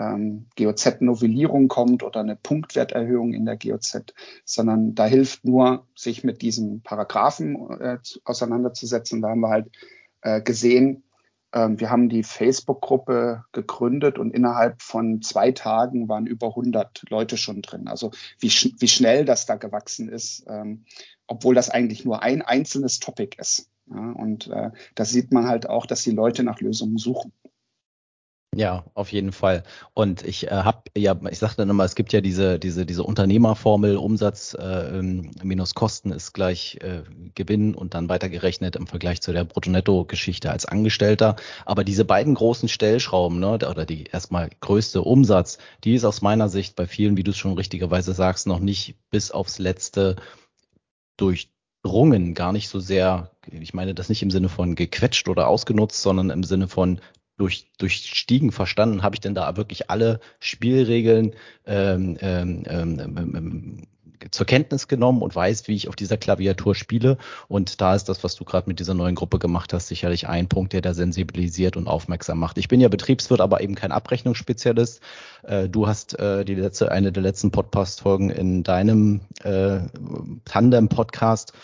ähm, 0.00 0.46
GOZ-Novellierung 0.56 1.68
kommt 1.68 2.02
oder 2.02 2.20
eine 2.20 2.36
Punktwerterhöhung 2.36 3.34
in 3.34 3.44
der 3.44 3.56
GOZ, 3.56 4.14
sondern 4.44 4.94
da 4.94 5.04
hilft 5.04 5.44
nur, 5.44 5.86
sich 5.94 6.24
mit 6.24 6.40
diesen 6.40 6.82
Paragraphen 6.82 7.70
äh, 7.78 7.98
auseinanderzusetzen. 8.24 9.20
Da 9.20 9.28
haben 9.28 9.40
wir 9.40 9.50
halt 9.50 9.70
äh, 10.22 10.40
gesehen, 10.40 11.04
äh, 11.52 11.68
wir 11.70 11.90
haben 11.90 12.08
die 12.08 12.22
Facebook-Gruppe 12.22 13.44
gegründet 13.52 14.18
und 14.18 14.32
innerhalb 14.32 14.80
von 14.80 15.20
zwei 15.20 15.52
Tagen 15.52 16.08
waren 16.08 16.26
über 16.26 16.48
100 16.48 17.04
Leute 17.10 17.36
schon 17.36 17.60
drin. 17.60 17.86
Also 17.86 18.10
wie, 18.38 18.50
sch 18.50 18.70
wie 18.78 18.88
schnell 18.88 19.24
das 19.26 19.44
da 19.44 19.56
gewachsen 19.56 20.08
ist, 20.08 20.44
ähm, 20.48 20.84
obwohl 21.26 21.54
das 21.54 21.68
eigentlich 21.70 22.04
nur 22.04 22.22
ein 22.22 22.42
einzelnes 22.42 23.00
Topic 23.00 23.36
ist. 23.38 23.68
Ja, 23.92 24.12
und 24.12 24.46
äh, 24.48 24.70
da 24.94 25.04
sieht 25.04 25.32
man 25.32 25.46
halt 25.46 25.68
auch, 25.68 25.84
dass 25.84 26.02
die 26.02 26.12
Leute 26.12 26.44
nach 26.44 26.60
Lösungen 26.60 26.96
suchen. 26.96 27.32
Ja, 28.56 28.84
auf 28.94 29.12
jeden 29.12 29.30
Fall. 29.30 29.62
Und 29.94 30.24
ich 30.26 30.48
äh, 30.48 30.50
habe 30.50 30.82
ja, 30.96 31.16
ich 31.30 31.38
sagte 31.38 31.58
dann 31.58 31.70
immer, 31.70 31.84
es 31.84 31.94
gibt 31.94 32.12
ja 32.12 32.20
diese 32.20 32.58
diese 32.58 32.84
diese 32.84 33.04
Unternehmerformel, 33.04 33.96
Umsatz 33.96 34.54
äh, 34.54 34.98
ähm, 34.98 35.30
minus 35.44 35.74
Kosten 35.74 36.10
ist 36.10 36.32
gleich 36.32 36.76
äh, 36.80 37.04
Gewinn 37.36 37.76
und 37.76 37.94
dann 37.94 38.08
weitergerechnet 38.08 38.74
im 38.74 38.88
Vergleich 38.88 39.20
zu 39.20 39.32
der 39.32 39.44
Brutto-Netto-Geschichte 39.44 40.50
als 40.50 40.66
Angestellter. 40.66 41.36
Aber 41.64 41.84
diese 41.84 42.04
beiden 42.04 42.34
großen 42.34 42.68
Stellschrauben, 42.68 43.38
ne, 43.38 43.52
oder 43.52 43.86
die 43.86 44.04
erstmal 44.06 44.50
größte 44.60 45.02
Umsatz, 45.02 45.58
die 45.84 45.94
ist 45.94 46.04
aus 46.04 46.20
meiner 46.20 46.48
Sicht 46.48 46.74
bei 46.74 46.88
vielen, 46.88 47.16
wie 47.16 47.22
du 47.22 47.30
es 47.30 47.36
schon 47.38 47.54
richtigerweise 47.54 48.14
sagst, 48.14 48.48
noch 48.48 48.58
nicht 48.58 48.96
bis 49.10 49.30
aufs 49.30 49.60
letzte 49.60 50.16
durchdrungen, 51.16 52.34
gar 52.34 52.52
nicht 52.52 52.68
so 52.68 52.80
sehr, 52.80 53.30
ich 53.52 53.74
meine 53.74 53.94
das 53.94 54.08
nicht 54.08 54.22
im 54.22 54.30
Sinne 54.32 54.48
von 54.48 54.74
gequetscht 54.74 55.28
oder 55.28 55.46
ausgenutzt, 55.46 56.02
sondern 56.02 56.30
im 56.30 56.42
Sinne 56.42 56.66
von 56.66 57.00
durch, 57.40 57.66
durchstiegen 57.78 58.52
verstanden, 58.52 59.02
habe 59.02 59.16
ich 59.16 59.20
denn 59.20 59.34
da 59.34 59.56
wirklich 59.56 59.90
alle 59.90 60.20
Spielregeln 60.38 61.34
ähm, 61.66 62.18
ähm, 62.20 62.64
ähm, 62.66 62.98
ähm, 63.16 63.86
zur 64.30 64.44
Kenntnis 64.44 64.86
genommen 64.86 65.22
und 65.22 65.34
weiß, 65.34 65.66
wie 65.66 65.74
ich 65.74 65.88
auf 65.88 65.96
dieser 65.96 66.18
Klaviatur 66.18 66.74
spiele. 66.74 67.16
Und 67.48 67.80
da 67.80 67.94
ist 67.94 68.10
das, 68.10 68.22
was 68.22 68.34
du 68.34 68.44
gerade 68.44 68.68
mit 68.68 68.78
dieser 68.78 68.92
neuen 68.92 69.14
Gruppe 69.14 69.38
gemacht 69.38 69.72
hast, 69.72 69.88
sicherlich 69.88 70.28
ein 70.28 70.48
Punkt, 70.48 70.74
der 70.74 70.82
da 70.82 70.92
sensibilisiert 70.92 71.78
und 71.78 71.86
aufmerksam 71.88 72.38
macht. 72.38 72.58
Ich 72.58 72.68
bin 72.68 72.82
ja 72.82 72.88
Betriebswirt, 72.88 73.40
aber 73.40 73.62
eben 73.62 73.74
kein 73.74 73.92
Abrechnungsspezialist. 73.92 75.00
Äh, 75.44 75.70
du 75.70 75.86
hast 75.86 76.18
äh, 76.18 76.44
die 76.44 76.56
letzte, 76.56 76.92
eine 76.92 77.12
der 77.12 77.22
letzten 77.22 77.50
Podcast-Folgen 77.50 78.28
in 78.28 78.62
deinem 78.62 79.22
äh, 79.42 79.80
Tandem-Podcast 80.44 81.54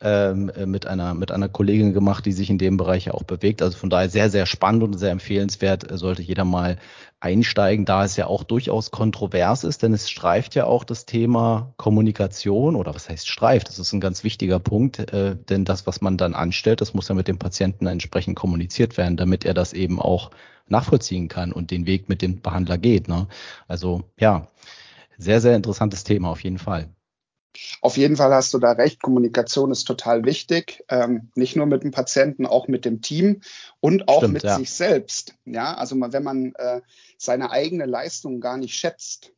ähm, 0.00 0.50
äh, 0.50 0.66
mit 0.66 0.86
einer 0.86 1.14
mit 1.14 1.32
einer 1.32 1.48
Kollegin 1.48 1.92
gemacht, 1.92 2.26
die 2.26 2.32
sich 2.32 2.50
in 2.50 2.58
dem 2.58 2.76
Bereich 2.76 3.06
ja 3.06 3.14
auch 3.14 3.22
bewegt. 3.22 3.62
Also 3.62 3.78
von 3.78 3.90
daher 3.90 4.08
sehr 4.08 4.30
sehr 4.30 4.46
spannend 4.46 4.82
und 4.82 4.98
sehr 4.98 5.10
empfehlenswert. 5.10 5.90
Äh, 5.90 5.98
sollte 5.98 6.22
jeder 6.22 6.44
mal 6.44 6.78
einsteigen, 7.20 7.84
da 7.86 8.04
es 8.04 8.16
ja 8.16 8.26
auch 8.26 8.44
durchaus 8.44 8.90
kontrovers 8.90 9.64
ist, 9.64 9.82
denn 9.82 9.92
es 9.94 10.10
streift 10.10 10.54
ja 10.54 10.66
auch 10.66 10.84
das 10.84 11.06
Thema 11.06 11.72
Kommunikation 11.76 12.76
oder 12.76 12.94
was 12.94 13.08
heißt 13.08 13.28
streift? 13.28 13.68
Das 13.68 13.78
ist 13.78 13.92
ein 13.92 14.00
ganz 14.00 14.22
wichtiger 14.22 14.58
Punkt, 14.58 14.98
äh, 15.12 15.36
denn 15.36 15.64
das, 15.64 15.86
was 15.86 16.00
man 16.00 16.18
dann 16.18 16.34
anstellt, 16.34 16.80
das 16.80 16.94
muss 16.94 17.08
ja 17.08 17.14
mit 17.14 17.28
dem 17.28 17.38
Patienten 17.38 17.86
entsprechend 17.86 18.36
kommuniziert 18.36 18.96
werden, 18.96 19.16
damit 19.16 19.44
er 19.44 19.54
das 19.54 19.72
eben 19.72 20.00
auch 20.00 20.30
nachvollziehen 20.68 21.28
kann 21.28 21.52
und 21.52 21.70
den 21.70 21.86
Weg 21.86 22.08
mit 22.08 22.22
dem 22.22 22.40
Behandler 22.40 22.78
geht. 22.78 23.08
Ne? 23.08 23.28
Also 23.68 24.02
ja, 24.18 24.48
sehr, 25.18 25.40
sehr 25.40 25.56
interessantes 25.56 26.04
Thema 26.04 26.30
auf 26.30 26.42
jeden 26.42 26.58
Fall. 26.58 26.95
Auf 27.80 27.96
jeden 27.96 28.16
Fall 28.16 28.32
hast 28.32 28.54
du 28.54 28.58
da 28.58 28.72
recht. 28.72 29.02
Kommunikation 29.02 29.70
ist 29.70 29.84
total 29.84 30.24
wichtig. 30.24 30.84
Ähm, 30.88 31.30
nicht 31.34 31.56
nur 31.56 31.66
mit 31.66 31.82
dem 31.82 31.90
Patienten, 31.90 32.46
auch 32.46 32.68
mit 32.68 32.84
dem 32.84 33.02
Team 33.02 33.40
und 33.80 34.08
auch 34.08 34.18
Stimmt, 34.18 34.34
mit 34.34 34.42
ja. 34.44 34.56
sich 34.56 34.70
selbst. 34.70 35.34
Ja, 35.44 35.74
also 35.74 35.96
wenn 35.98 36.22
man 36.22 36.54
äh, 36.56 36.80
seine 37.18 37.50
eigene 37.50 37.86
Leistung 37.86 38.40
gar 38.40 38.56
nicht 38.56 38.74
schätzt, 38.74 39.32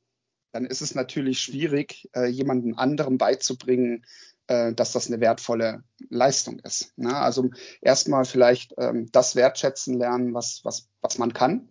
dann 0.52 0.64
ist 0.64 0.80
es 0.80 0.94
natürlich 0.94 1.40
schwierig, 1.40 2.08
äh, 2.14 2.26
jemanden 2.26 2.74
anderem 2.74 3.18
beizubringen, 3.18 4.04
äh, 4.46 4.72
dass 4.72 4.92
das 4.92 5.08
eine 5.08 5.20
wertvolle 5.20 5.84
Leistung 6.08 6.58
ist. 6.60 6.92
Ja, 6.96 7.08
ne? 7.08 7.16
also 7.16 7.50
erstmal 7.82 8.24
vielleicht 8.24 8.74
ähm, 8.78 9.08
das 9.12 9.36
wertschätzen 9.36 9.98
lernen, 9.98 10.34
was, 10.34 10.60
was, 10.64 10.88
was 11.00 11.18
man 11.18 11.32
kann. 11.32 11.68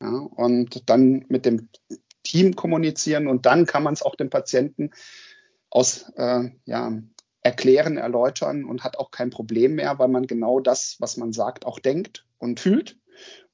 Ja, 0.00 0.10
und 0.10 0.88
dann 0.88 1.24
mit 1.28 1.44
dem 1.44 1.70
Team 2.22 2.54
kommunizieren 2.54 3.26
und 3.26 3.46
dann 3.46 3.66
kann 3.66 3.82
man 3.82 3.94
es 3.94 4.02
auch 4.02 4.14
dem 4.14 4.30
Patienten 4.30 4.90
aus 5.70 6.10
äh, 6.16 6.50
ja, 6.64 6.92
erklären, 7.42 7.96
erläutern 7.96 8.64
und 8.64 8.84
hat 8.84 8.98
auch 8.98 9.10
kein 9.10 9.30
Problem 9.30 9.74
mehr, 9.76 9.98
weil 9.98 10.08
man 10.08 10.26
genau 10.26 10.60
das, 10.60 10.96
was 10.98 11.16
man 11.16 11.32
sagt, 11.32 11.66
auch 11.66 11.78
denkt 11.78 12.26
und 12.38 12.60
fühlt. 12.60 12.98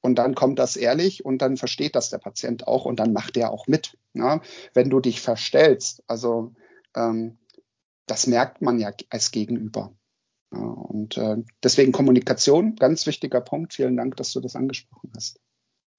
Und 0.01 0.15
dann 0.15 0.35
kommt 0.35 0.59
das 0.59 0.75
ehrlich 0.75 1.25
und 1.25 1.39
dann 1.41 1.57
versteht 1.57 1.95
das 1.95 2.09
der 2.09 2.19
Patient 2.19 2.67
auch 2.67 2.85
und 2.85 2.99
dann 2.99 3.13
macht 3.13 3.37
er 3.37 3.51
auch 3.51 3.67
mit. 3.67 3.97
Ja? 4.13 4.41
Wenn 4.73 4.89
du 4.89 4.99
dich 4.99 5.21
verstellst, 5.21 6.03
also 6.07 6.53
ähm, 6.95 7.39
das 8.05 8.27
merkt 8.27 8.61
man 8.61 8.79
ja 8.79 8.91
als 9.09 9.31
Gegenüber. 9.31 9.95
Ja, 10.53 10.59
und 10.59 11.17
äh, 11.17 11.37
deswegen 11.63 11.91
Kommunikation, 11.91 12.75
ganz 12.75 13.07
wichtiger 13.07 13.41
Punkt. 13.41 13.73
Vielen 13.73 13.97
Dank, 13.97 14.15
dass 14.17 14.31
du 14.31 14.39
das 14.39 14.55
angesprochen 14.55 15.11
hast. 15.15 15.39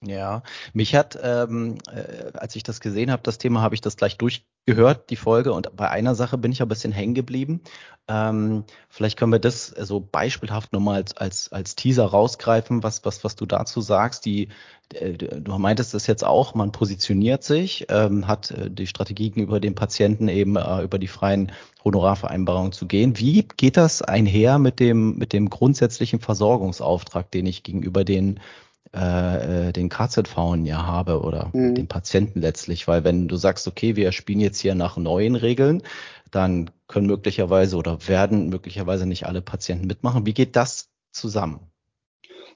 Ja, 0.05 0.43
mich 0.73 0.95
hat, 0.95 1.19
ähm, 1.21 1.77
äh, 1.91 2.31
als 2.33 2.55
ich 2.55 2.63
das 2.63 2.79
gesehen 2.79 3.11
habe, 3.11 3.23
das 3.23 3.39
Thema, 3.39 3.61
habe 3.61 3.75
ich 3.75 3.81
das 3.81 3.97
gleich 3.97 4.17
durch 4.17 4.45
gehört, 4.67 5.09
die 5.09 5.15
Folge, 5.15 5.53
und 5.53 5.75
bei 5.75 5.89
einer 5.89 6.13
Sache 6.13 6.37
bin 6.37 6.51
ich 6.51 6.61
ein 6.61 6.67
bisschen 6.67 6.91
hängen 6.91 7.15
geblieben. 7.15 7.61
Ähm, 8.09 8.65
vielleicht 8.89 9.17
können 9.17 9.31
wir 9.31 9.39
das 9.39 9.67
so 9.67 9.99
beispielhaft 9.99 10.73
nochmal 10.73 10.95
als, 10.95 11.15
als, 11.15 11.51
als 11.51 11.75
Teaser 11.75 12.05
rausgreifen, 12.05 12.83
was, 12.83 13.03
was, 13.05 13.23
was 13.23 13.35
du 13.37 13.45
dazu 13.45 13.79
sagst. 13.79 14.25
Die, 14.25 14.49
äh, 14.93 15.13
du 15.13 15.57
meintest 15.57 15.93
das 15.93 16.05
jetzt 16.05 16.25
auch, 16.25 16.53
man 16.53 16.73
positioniert 16.73 17.43
sich, 17.43 17.87
ähm, 17.89 18.27
hat 18.27 18.51
äh, 18.51 18.69
die 18.69 18.87
Strategie 18.87 19.29
gegenüber 19.29 19.61
dem 19.61 19.73
Patienten 19.73 20.27
eben 20.27 20.57
äh, 20.57 20.81
über 20.83 20.99
die 20.99 21.07
freien 21.07 21.53
Honorarvereinbarungen 21.85 22.73
zu 22.73 22.87
gehen. 22.87 23.17
Wie 23.17 23.47
geht 23.55 23.77
das 23.77 24.01
einher 24.01 24.59
mit 24.59 24.81
dem, 24.81 25.17
mit 25.17 25.31
dem 25.31 25.49
grundsätzlichen 25.49 26.19
Versorgungsauftrag, 26.19 27.31
den 27.31 27.45
ich 27.45 27.63
gegenüber 27.63 28.03
den 28.03 28.41
äh, 28.95 29.69
äh 29.69 29.71
den 29.73 29.89
KZV 29.89 30.55
ja 30.63 30.85
habe 30.85 31.21
oder 31.21 31.51
mhm. 31.53 31.75
den 31.75 31.87
Patienten 31.87 32.41
letztlich, 32.41 32.87
weil 32.87 33.03
wenn 33.03 33.27
du 33.27 33.35
sagst, 33.37 33.67
okay, 33.67 33.95
wir 33.95 34.11
spielen 34.11 34.39
jetzt 34.39 34.59
hier 34.59 34.75
nach 34.75 34.97
neuen 34.97 35.35
Regeln, 35.35 35.83
dann 36.31 36.71
können 36.87 37.07
möglicherweise 37.07 37.77
oder 37.77 38.07
werden 38.07 38.49
möglicherweise 38.49 39.05
nicht 39.05 39.25
alle 39.25 39.41
Patienten 39.41 39.87
mitmachen. 39.87 40.25
Wie 40.25 40.33
geht 40.33 40.55
das 40.55 40.89
zusammen? 41.11 41.59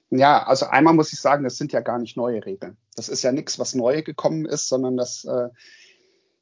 Ja, 0.10 0.44
also 0.44 0.66
einmal 0.66 0.94
muss 0.94 1.14
ich 1.14 1.20
sagen, 1.20 1.44
das 1.44 1.58
sind 1.58 1.72
ja 1.72 1.80
gar 1.80 1.98
nicht 1.98 2.18
neue 2.18 2.46
Regeln. 2.46 2.78
Das 2.96 3.08
ist 3.08 3.24
ja 3.24 3.32
nichts, 3.32 3.60
was 3.60 3.76
neu 3.76 4.04
gekommen 4.04 4.46
ist, 4.46 4.68
sondern 4.68 4.98
das 4.98 5.24
äh, 5.24 5.50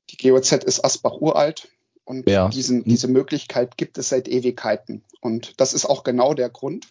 die 0.09 0.17
GOZ 0.17 0.63
ist 0.63 0.83
Asbach 0.83 1.21
uralt 1.21 1.69
und 2.03 2.27
ja. 2.27 2.49
diesen, 2.49 2.83
diese 2.83 3.07
Möglichkeit 3.07 3.77
gibt 3.77 3.97
es 3.97 4.09
seit 4.09 4.27
Ewigkeiten. 4.27 5.03
Und 5.21 5.59
das 5.61 5.73
ist 5.73 5.85
auch 5.85 6.03
genau 6.03 6.33
der 6.33 6.49
Grund, 6.49 6.87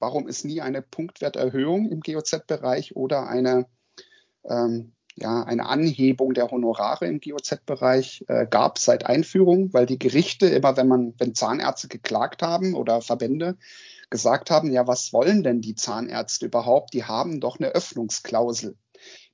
warum 0.00 0.26
es 0.26 0.42
nie 0.42 0.60
eine 0.60 0.82
Punktwerterhöhung 0.82 1.88
im 1.90 2.00
GOZ-Bereich 2.00 2.96
oder 2.96 3.28
eine, 3.28 3.66
ähm, 4.44 4.92
ja, 5.14 5.42
eine 5.44 5.66
Anhebung 5.66 6.34
der 6.34 6.50
Honorare 6.50 7.06
im 7.06 7.20
GOZ-Bereich 7.20 8.24
äh, 8.28 8.46
gab 8.48 8.78
seit 8.78 9.06
Einführung, 9.06 9.72
weil 9.72 9.86
die 9.86 9.98
Gerichte 9.98 10.46
immer, 10.46 10.76
wenn 10.76 10.88
man, 10.88 11.14
wenn 11.18 11.34
Zahnärzte 11.34 11.88
geklagt 11.88 12.42
haben 12.42 12.74
oder 12.74 13.02
Verbände 13.02 13.56
gesagt 14.08 14.50
haben, 14.50 14.72
ja, 14.72 14.86
was 14.86 15.12
wollen 15.12 15.42
denn 15.42 15.60
die 15.60 15.76
Zahnärzte 15.76 16.46
überhaupt? 16.46 16.94
Die 16.94 17.04
haben 17.04 17.40
doch 17.40 17.60
eine 17.60 17.68
Öffnungsklausel. 17.68 18.76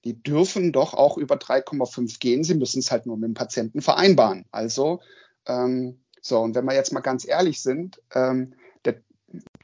Die 0.04 0.22
dürfen 0.22 0.72
doch 0.72 0.94
auch 0.94 1.16
über 1.16 1.36
3,5 1.36 2.18
gehen. 2.18 2.44
Sie 2.44 2.54
müssen 2.54 2.80
es 2.80 2.90
halt 2.90 3.06
nur 3.06 3.16
mit 3.16 3.28
dem 3.28 3.34
Patienten 3.34 3.80
vereinbaren. 3.80 4.44
Also, 4.50 5.00
ähm, 5.46 6.00
so, 6.20 6.40
und 6.40 6.54
wenn 6.54 6.64
wir 6.64 6.74
jetzt 6.74 6.92
mal 6.92 7.00
ganz 7.00 7.26
ehrlich 7.26 7.62
sind, 7.62 8.02
ähm, 8.14 8.54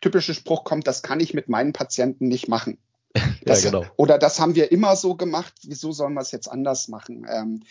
typische 0.02 0.34
Spruch 0.34 0.64
kommt, 0.64 0.86
das 0.86 1.02
kann 1.02 1.20
ich 1.20 1.32
mit 1.32 1.48
meinen 1.48 1.72
Patienten 1.72 2.28
nicht 2.28 2.48
machen. 2.48 2.78
Das, 3.44 3.64
ja, 3.64 3.70
genau. 3.72 3.84
Oder 3.96 4.18
das 4.18 4.38
haben 4.38 4.54
wir 4.54 4.70
immer 4.70 4.94
so 4.94 5.16
gemacht, 5.16 5.52
wieso 5.64 5.90
sollen 5.90 6.14
wir 6.14 6.20
es 6.20 6.30
jetzt 6.30 6.46
anders 6.46 6.86
machen? 6.86 7.26
Ähm, 7.28 7.64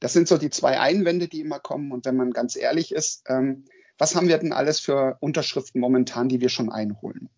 das 0.00 0.12
sind 0.12 0.26
so 0.26 0.36
die 0.36 0.50
zwei 0.50 0.80
Einwände, 0.80 1.28
die 1.28 1.38
immer 1.38 1.60
kommen. 1.60 1.92
Und 1.92 2.04
wenn 2.06 2.16
man 2.16 2.32
ganz 2.32 2.56
ehrlich 2.56 2.90
ist, 2.90 3.22
ähm, 3.28 3.66
was 3.98 4.16
haben 4.16 4.26
wir 4.26 4.36
denn 4.36 4.52
alles 4.52 4.80
für 4.80 5.16
Unterschriften 5.20 5.80
momentan, 5.80 6.28
die 6.28 6.40
wir 6.40 6.48
schon 6.48 6.72
einholen? 6.72 7.28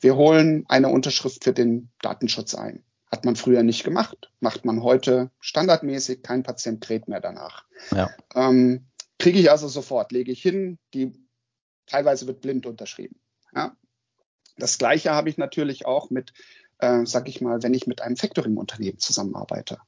Wir 0.00 0.16
holen 0.16 0.66
eine 0.68 0.90
Unterschrift 0.90 1.42
für 1.44 1.54
den 1.54 1.88
Datenschutz 2.02 2.54
ein. 2.54 2.84
Hat 3.10 3.24
man 3.24 3.34
früher 3.34 3.62
nicht 3.62 3.82
gemacht, 3.82 4.30
macht 4.40 4.66
man 4.66 4.82
heute 4.82 5.30
standardmäßig, 5.40 6.22
kein 6.22 6.42
Patient 6.42 6.82
kräht 6.82 7.08
mehr 7.08 7.20
danach. 7.20 7.64
Ja. 7.92 8.10
Ähm, 8.34 8.88
Kriege 9.18 9.38
ich 9.38 9.50
also 9.50 9.68
sofort, 9.68 10.12
lege 10.12 10.32
ich 10.32 10.42
hin, 10.42 10.78
die 10.92 11.12
teilweise 11.86 12.26
wird 12.26 12.40
blind 12.40 12.66
unterschrieben. 12.66 13.16
Ja. 13.54 13.76
Das 14.56 14.78
gleiche 14.78 15.10
habe 15.10 15.28
ich 15.28 15.36
natürlich 15.36 15.84
auch 15.86 16.10
mit 16.10 16.32
äh, 16.78 17.06
sag 17.06 17.28
ich 17.28 17.40
mal, 17.40 17.62
wenn 17.62 17.74
ich 17.74 17.86
mit 17.86 18.02
einem 18.02 18.16
Factoring-Unternehmen 18.16 18.98
zusammenarbeite, 18.98 19.78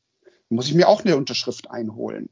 muss 0.49 0.69
ich 0.69 0.75
mir 0.75 0.89
auch 0.89 1.05
eine 1.05 1.17
Unterschrift 1.17 1.71
einholen. 1.71 2.31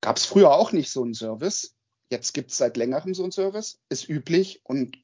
Gab 0.00 0.16
es 0.16 0.24
früher 0.24 0.52
auch 0.52 0.72
nicht 0.72 0.90
so 0.90 1.02
einen 1.02 1.14
Service. 1.14 1.74
Jetzt 2.10 2.32
gibt 2.32 2.50
es 2.50 2.56
seit 2.56 2.76
längerem 2.76 3.14
so 3.14 3.22
einen 3.22 3.32
Service, 3.32 3.80
ist 3.90 4.08
üblich 4.08 4.60
und 4.64 4.96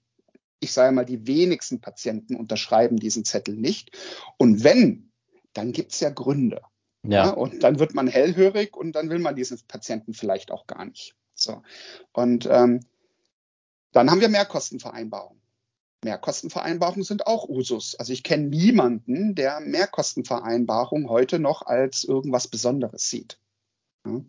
ich 0.60 0.72
sage 0.72 0.94
mal, 0.94 1.04
die 1.04 1.26
wenigsten 1.26 1.80
Patienten 1.80 2.36
unterschreiben 2.36 2.96
diesen 2.96 3.24
Zettel 3.24 3.54
nicht. 3.54 3.90
Und 4.38 4.64
wenn, 4.64 5.10
dann 5.52 5.72
gibt 5.72 5.92
es 5.92 6.00
ja 6.00 6.08
Gründe. 6.08 6.62
Ja. 7.02 7.26
ja. 7.26 7.30
Und 7.30 7.62
dann 7.62 7.78
wird 7.78 7.94
man 7.94 8.06
hellhörig 8.06 8.74
und 8.74 8.92
dann 8.92 9.10
will 9.10 9.18
man 9.18 9.36
diesen 9.36 9.60
Patienten 9.68 10.14
vielleicht 10.14 10.50
auch 10.50 10.66
gar 10.66 10.86
nicht. 10.86 11.14
So. 11.34 11.60
Und 12.12 12.48
ähm, 12.50 12.80
dann 13.94 14.10
haben 14.10 14.20
wir 14.20 14.28
Mehrkostenvereinbarungen. 14.28 15.40
Mehrkostenvereinbarungen 16.04 17.04
sind 17.04 17.26
auch 17.26 17.48
Usus. 17.48 17.94
Also 17.94 18.12
ich 18.12 18.22
kenne 18.22 18.48
niemanden, 18.48 19.34
der 19.34 19.60
Mehrkostenvereinbarungen 19.60 21.08
heute 21.08 21.38
noch 21.38 21.62
als 21.62 22.04
irgendwas 22.04 22.48
Besonderes 22.48 23.08
sieht. 23.08 23.38
Ja. 24.06 24.20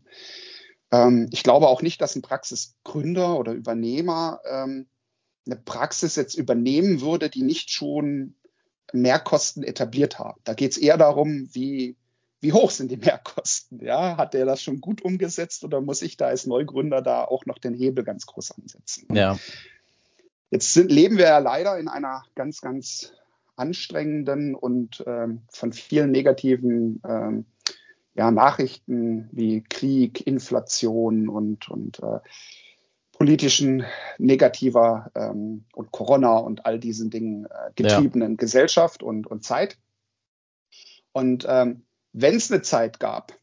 Ähm, 0.92 1.30
ich 1.34 1.44
glaube 1.44 1.68
auch 1.68 1.82
nicht, 1.82 2.00
dass 2.00 2.16
ein 2.16 2.22
Praxisgründer 2.22 3.38
oder 3.38 3.52
Übernehmer 3.52 4.40
ähm, 4.50 4.88
eine 5.46 5.58
Praxis 5.58 6.16
jetzt 6.16 6.36
übernehmen 6.36 7.02
würde, 7.02 7.30
die 7.30 7.44
nicht 7.44 7.72
schon 7.72 8.36
Mehrkosten 8.94 9.64
etabliert 9.64 10.20
haben. 10.20 10.40
Da 10.44 10.54
geht 10.54 10.72
es 10.72 10.78
eher 10.78 10.98
darum, 10.98 11.50
wie, 11.54 11.98
wie 12.42 12.54
hoch 12.54 12.72
sind 12.72 12.92
die 12.92 12.98
Mehrkosten? 12.98 13.84
Ja, 13.84 14.18
hat 14.18 14.34
der 14.34 14.46
das 14.46 14.62
schon 14.62 14.82
gut 14.82 15.02
umgesetzt 15.02 15.64
oder 15.64 15.82
muss 15.82 16.02
ich 16.02 16.18
da 16.18 16.28
als 16.28 16.46
Neugründer 16.46 17.02
da 17.02 17.24
auch 17.24 17.46
noch 17.46 17.58
den 17.58 17.74
Hebel 17.74 18.04
ganz 18.04 18.26
groß 18.26 18.52
ansetzen? 18.52 19.08
Ja. 19.14 19.38
Jetzt 20.52 20.74
sind, 20.74 20.92
leben 20.92 21.18
wir 21.18 21.26
ja 21.26 21.40
leider 21.40 21.78
in 21.80 21.88
einer 21.88 22.24
ganz, 22.36 22.62
ganz 22.62 23.14
anstrengenden 23.56 24.54
und 24.56 25.04
ähm, 25.08 25.42
von 25.50 25.74
vielen 25.74 26.12
negativen 26.12 27.02
ähm, 27.08 27.46
ja, 28.14 28.32
Nachrichten 28.32 29.30
wie 29.32 29.62
Krieg, 29.62 30.26
Inflation 30.26 31.30
und, 31.30 31.70
und 31.70 32.00
äh, 32.00 32.20
politischen 33.12 33.86
negativer 34.18 35.12
ähm, 35.16 35.66
und 35.74 35.92
Corona 35.92 36.38
und 36.38 36.66
all 36.66 36.80
diesen 36.80 37.10
Dingen 37.10 37.46
äh, 37.46 37.72
getriebenen 37.76 38.34
ja. 38.34 38.38
Gesellschaft 38.38 39.04
und, 39.04 39.28
und 39.28 39.44
Zeit. 39.44 39.78
Und 41.12 41.46
ähm, 41.48 41.85
wenn 42.18 42.36
es 42.36 42.50
eine 42.50 42.62
Zeit 42.62 43.00
gab, 43.00 43.34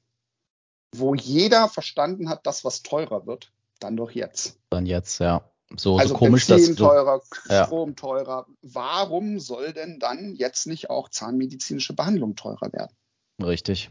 wo 0.95 1.15
jeder 1.15 1.69
verstanden 1.69 2.29
hat, 2.31 2.47
dass 2.47 2.65
was 2.65 2.83
teurer 2.83 3.27
wird, 3.27 3.53
dann 3.81 3.97
doch 3.97 4.11
jetzt. 4.11 4.59
Dann 4.71 4.87
jetzt, 4.87 5.21
ja. 5.21 5.45
So, 5.77 5.99
also 5.99 6.15
so 6.15 6.19
komisch, 6.19 6.47
Benzin 6.47 6.77
dass 6.77 6.87
teurer, 6.87 7.23
ja. 7.49 7.67
Strom 7.67 7.97
teurer. 7.97 8.47
Warum 8.63 9.41
soll 9.41 9.73
denn 9.73 9.99
dann 9.99 10.35
jetzt 10.35 10.67
nicht 10.67 10.91
auch 10.91 11.09
zahnmedizinische 11.09 11.95
Behandlung 11.95 12.35
teurer 12.35 12.73
werden? 12.73 12.95
Richtig. 13.43 13.91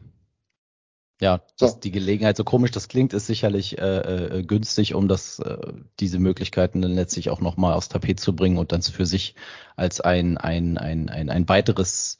Ja, 1.19 1.41
so. 1.55 1.69
die 1.71 1.91
Gelegenheit, 1.91 2.35
so 2.35 2.43
komisch 2.43 2.71
das 2.71 2.87
klingt, 2.87 3.13
ist 3.13 3.27
sicherlich 3.27 3.77
äh, 3.77 4.39
äh, 4.39 4.43
günstig, 4.43 4.95
um 4.95 5.07
das, 5.07 5.37
äh, 5.37 5.73
diese 5.99 6.17
Möglichkeiten 6.17 6.81
dann 6.81 6.93
letztlich 6.93 7.29
auch 7.29 7.41
nochmal 7.41 7.73
aufs 7.73 7.89
Tapet 7.89 8.19
zu 8.19 8.35
bringen 8.35 8.57
und 8.57 8.71
dann 8.71 8.81
für 8.81 9.05
sich 9.05 9.35
als 9.75 10.01
ein, 10.01 10.39
ein, 10.39 10.79
ein, 10.79 11.09
ein, 11.09 11.29
ein 11.29 11.47
weiteres 11.47 12.17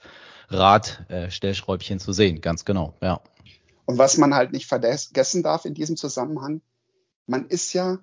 Rad, 0.52 1.06
äh, 1.10 1.30
zu 1.30 2.14
sehen. 2.14 2.42
Ganz 2.42 2.66
genau, 2.66 2.94
ja. 3.02 3.22
Und 3.86 3.98
was 3.98 4.18
man 4.18 4.34
halt 4.34 4.52
nicht 4.52 4.68
vergessen 4.68 5.44
darf 5.44 5.66
in 5.66 5.74
diesem 5.74 5.98
Zusammenhang, 5.98 6.62
man 7.26 7.48
ist 7.48 7.74
ja 7.74 8.00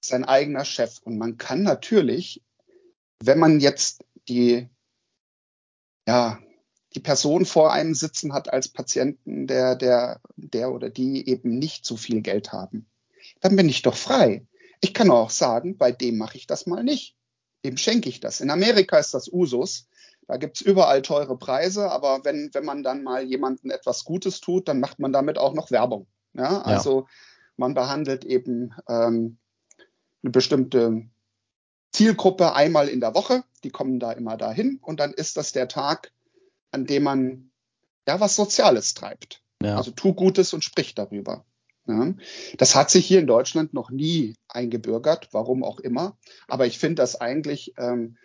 sein 0.00 0.24
eigener 0.24 0.64
Chef. 0.64 1.00
Und 1.04 1.18
man 1.18 1.38
kann 1.38 1.62
natürlich, 1.62 2.42
wenn 3.22 3.38
man 3.38 3.60
jetzt 3.60 4.04
die, 4.28 4.68
ja, 6.06 6.38
die 6.94 7.00
Person 7.00 7.44
vor 7.44 7.72
einem 7.72 7.94
sitzen 7.94 8.32
hat 8.32 8.52
als 8.52 8.68
Patienten, 8.68 9.46
der, 9.46 9.76
der, 9.76 10.20
der 10.36 10.72
oder 10.72 10.90
die 10.90 11.28
eben 11.28 11.58
nicht 11.58 11.84
so 11.84 11.96
viel 11.96 12.22
Geld 12.22 12.52
haben, 12.52 12.86
dann 13.40 13.56
bin 13.56 13.68
ich 13.68 13.82
doch 13.82 13.96
frei. 13.96 14.46
Ich 14.80 14.94
kann 14.94 15.10
auch 15.10 15.30
sagen, 15.30 15.76
bei 15.76 15.92
dem 15.92 16.16
mache 16.16 16.38
ich 16.38 16.46
das 16.46 16.66
mal 16.66 16.82
nicht. 16.82 17.16
Dem 17.64 17.76
schenke 17.76 18.08
ich 18.08 18.20
das. 18.20 18.40
In 18.40 18.50
Amerika 18.50 18.98
ist 18.98 19.14
das 19.14 19.30
Usus. 19.32 19.88
Da 20.28 20.36
gibt's 20.38 20.60
überall 20.60 21.02
teure 21.02 21.38
Preise, 21.38 21.90
aber 21.90 22.24
wenn, 22.24 22.50
wenn 22.52 22.64
man 22.64 22.82
dann 22.82 23.04
mal 23.04 23.22
jemanden 23.22 23.70
etwas 23.70 24.04
Gutes 24.04 24.40
tut, 24.40 24.66
dann 24.68 24.80
macht 24.80 24.98
man 24.98 25.12
damit 25.12 25.38
auch 25.38 25.54
noch 25.54 25.70
Werbung. 25.70 26.06
Ja, 26.34 26.62
also 26.62 27.00
ja. 27.00 27.06
man 27.56 27.74
behandelt 27.74 28.24
eben 28.24 28.74
ähm, 28.88 29.38
eine 30.22 30.32
bestimmte 30.32 31.08
Zielgruppe 31.92 32.54
einmal 32.54 32.88
in 32.88 33.00
der 33.00 33.14
Woche. 33.14 33.44
Die 33.62 33.70
kommen 33.70 34.00
da 34.00 34.12
immer 34.12 34.36
dahin 34.36 34.80
und 34.82 35.00
dann 35.00 35.14
ist 35.14 35.36
das 35.36 35.52
der 35.52 35.68
Tag, 35.68 36.12
an 36.72 36.86
dem 36.86 37.04
man 37.04 37.50
ja 38.06 38.20
was 38.20 38.36
Soziales 38.36 38.94
treibt. 38.94 39.42
Ja. 39.62 39.76
Also 39.76 39.92
tu 39.92 40.12
Gutes 40.12 40.52
und 40.52 40.64
sprich 40.64 40.94
darüber. 40.94 41.44
Ja. 41.86 42.14
Das 42.58 42.74
hat 42.74 42.90
sich 42.90 43.06
hier 43.06 43.20
in 43.20 43.28
Deutschland 43.28 43.72
noch 43.72 43.90
nie 43.90 44.34
eingebürgert, 44.48 45.28
warum 45.30 45.62
auch 45.62 45.78
immer. 45.78 46.18
Aber 46.48 46.66
ich 46.66 46.78
finde 46.78 46.96
das 46.96 47.20
eigentlich 47.20 47.74
ähm, 47.78 48.16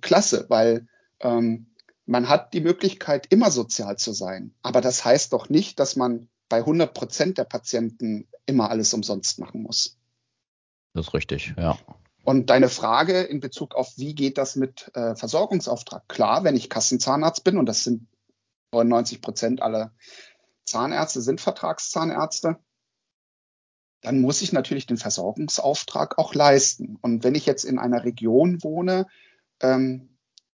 klasse, 0.00 0.46
weil 0.48 0.88
ähm, 1.20 1.66
man 2.06 2.28
hat 2.28 2.54
die 2.54 2.60
Möglichkeit, 2.60 3.26
immer 3.30 3.50
sozial 3.50 3.96
zu 3.96 4.12
sein. 4.12 4.54
Aber 4.62 4.80
das 4.80 5.04
heißt 5.04 5.32
doch 5.32 5.48
nicht, 5.48 5.78
dass 5.78 5.96
man 5.96 6.28
bei 6.48 6.58
100 6.58 6.92
Prozent 6.92 7.38
der 7.38 7.44
Patienten 7.44 8.28
immer 8.46 8.70
alles 8.70 8.92
umsonst 8.92 9.38
machen 9.38 9.62
muss. 9.62 9.98
Das 10.92 11.08
ist 11.08 11.14
richtig, 11.14 11.54
ja. 11.56 11.78
Und 12.24 12.50
deine 12.50 12.68
Frage 12.68 13.22
in 13.22 13.40
Bezug 13.40 13.74
auf, 13.74 13.96
wie 13.96 14.14
geht 14.14 14.38
das 14.38 14.56
mit 14.56 14.90
äh, 14.94 15.14
Versorgungsauftrag? 15.14 16.08
Klar, 16.08 16.44
wenn 16.44 16.56
ich 16.56 16.68
Kassenzahnarzt 16.68 17.44
bin, 17.44 17.56
und 17.56 17.66
das 17.66 17.84
sind 17.84 18.08
99 18.72 19.22
Prozent 19.22 19.62
aller 19.62 19.92
Zahnärzte 20.64 21.22
sind 21.22 21.40
Vertragszahnärzte, 21.40 22.58
dann 24.02 24.20
muss 24.20 24.42
ich 24.42 24.52
natürlich 24.52 24.86
den 24.86 24.96
Versorgungsauftrag 24.96 26.18
auch 26.18 26.34
leisten. 26.34 26.96
Und 27.00 27.24
wenn 27.24 27.34
ich 27.34 27.46
jetzt 27.46 27.64
in 27.64 27.78
einer 27.78 28.04
Region 28.04 28.62
wohne, 28.62 29.06
ähm, 29.60 30.09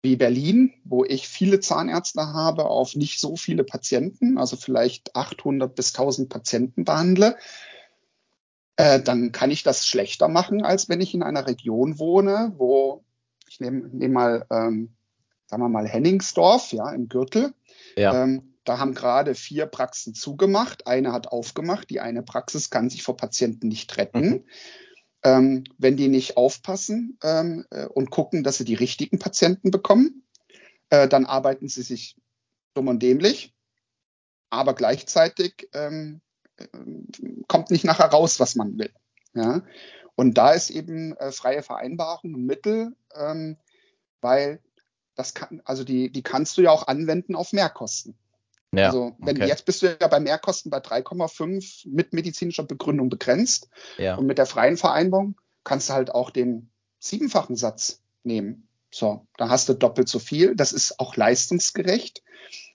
wie 0.02 0.16
Berlin, 0.16 0.74
wo 0.84 1.04
ich 1.04 1.28
viele 1.28 1.60
Zahnärzte 1.60 2.20
habe 2.20 2.66
auf 2.66 2.96
nicht 2.96 3.20
so 3.20 3.36
viele 3.36 3.64
Patienten, 3.64 4.36
also 4.36 4.56
vielleicht 4.56 5.14
800 5.14 5.74
bis 5.74 5.94
1000 5.94 6.28
Patienten 6.28 6.84
behandle, 6.84 7.36
äh, 8.76 9.00
dann 9.00 9.30
kann 9.30 9.50
ich 9.50 9.62
das 9.62 9.86
schlechter 9.86 10.28
machen, 10.28 10.64
als 10.64 10.88
wenn 10.88 11.00
ich 11.00 11.14
in 11.14 11.22
einer 11.22 11.46
Region 11.46 11.98
wohne, 11.98 12.52
wo 12.56 13.04
ich 13.48 13.60
nehme 13.60 13.88
nehm 13.92 14.12
mal, 14.12 14.46
ähm, 14.50 14.94
sagen 15.46 15.62
wir 15.62 15.68
mal 15.68 15.86
Henningsdorf, 15.86 16.72
ja, 16.72 16.90
im 16.90 17.08
Gürtel. 17.08 17.52
Ja. 17.96 18.22
Ähm, 18.22 18.54
da 18.64 18.78
haben 18.78 18.94
gerade 18.94 19.34
vier 19.34 19.66
Praxen 19.66 20.14
zugemacht. 20.14 20.86
Eine 20.86 21.12
hat 21.12 21.28
aufgemacht. 21.28 21.90
Die 21.90 22.00
eine 22.00 22.22
Praxis 22.22 22.70
kann 22.70 22.88
sich 22.88 23.02
vor 23.02 23.16
Patienten 23.16 23.68
nicht 23.68 23.96
retten. 23.98 24.20
Mhm. 24.20 24.44
Ähm, 25.24 25.64
wenn 25.78 25.96
die 25.96 26.08
nicht 26.08 26.36
aufpassen 26.36 27.16
ähm, 27.22 27.64
äh, 27.70 27.86
und 27.86 28.10
gucken, 28.10 28.42
dass 28.42 28.58
sie 28.58 28.64
die 28.64 28.74
richtigen 28.74 29.18
Patienten 29.20 29.70
bekommen, 29.70 30.24
äh, 30.90 31.06
dann 31.06 31.26
arbeiten 31.26 31.68
sie 31.68 31.82
sich 31.82 32.16
dumm 32.74 32.88
und 32.88 33.02
dämlich. 33.02 33.54
Aber 34.50 34.74
gleichzeitig 34.74 35.68
ähm, 35.72 36.20
äh, 36.56 36.66
kommt 37.46 37.70
nicht 37.70 37.84
nachher 37.84 38.06
raus, 38.06 38.40
was 38.40 38.56
man 38.56 38.78
will. 38.78 38.92
Ja? 39.34 39.62
Und 40.14 40.34
da 40.38 40.52
ist 40.52 40.70
eben 40.70 41.16
äh, 41.16 41.32
freie 41.32 41.62
Vereinbarung 41.62 42.34
ein 42.34 42.44
Mittel, 42.44 42.96
ähm, 43.14 43.56
weil 44.20 44.60
das 45.14 45.34
kann, 45.34 45.62
also 45.64 45.84
die, 45.84 46.10
die 46.10 46.22
kannst 46.22 46.56
du 46.56 46.62
ja 46.62 46.70
auch 46.70 46.86
anwenden 46.86 47.34
auf 47.34 47.52
Mehrkosten. 47.52 48.16
Ja, 48.74 48.86
also 48.86 49.14
wenn 49.18 49.36
okay. 49.36 49.48
jetzt 49.48 49.66
bist 49.66 49.82
du 49.82 49.86
ja 50.00 50.08
bei 50.08 50.18
Mehrkosten 50.18 50.70
bei 50.70 50.78
3,5 50.78 51.88
mit 51.88 52.12
medizinischer 52.12 52.62
Begründung 52.62 53.10
begrenzt. 53.10 53.68
Ja. 53.98 54.16
Und 54.16 54.26
mit 54.26 54.38
der 54.38 54.46
freien 54.46 54.76
Vereinbarung 54.76 55.36
kannst 55.62 55.90
du 55.90 55.94
halt 55.94 56.10
auch 56.10 56.30
den 56.30 56.70
siebenfachen 56.98 57.56
Satz 57.56 58.00
nehmen. 58.22 58.68
So, 58.90 59.26
da 59.36 59.48
hast 59.48 59.68
du 59.68 59.74
doppelt 59.74 60.08
so 60.08 60.18
viel. 60.18 60.56
Das 60.56 60.72
ist 60.72 61.00
auch 61.00 61.16
leistungsgerecht. 61.16 62.22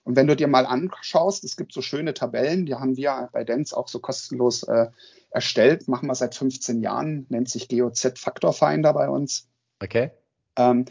Und 0.04 0.16
wenn 0.16 0.26
du 0.26 0.36
dir 0.36 0.48
mal 0.48 0.66
anschaust, 0.66 1.44
es 1.44 1.56
gibt 1.56 1.72
so 1.72 1.82
schöne 1.82 2.14
Tabellen, 2.14 2.66
die 2.66 2.74
haben 2.74 2.96
wir 2.96 3.28
bei 3.32 3.44
Dents 3.44 3.74
auch 3.74 3.88
so 3.88 3.98
kostenlos 3.98 4.62
äh, 4.62 4.86
erstellt, 5.30 5.86
machen 5.86 6.08
wir 6.08 6.14
seit 6.14 6.34
15 6.34 6.80
Jahren, 6.80 7.26
nennt 7.28 7.48
sich 7.48 7.68
GOZ 7.68 8.18
Factor 8.18 8.52
Finder 8.52 8.92
bei 8.94 9.08
uns. 9.08 9.48
Okay. 9.82 10.10
Ähm, 10.56 10.86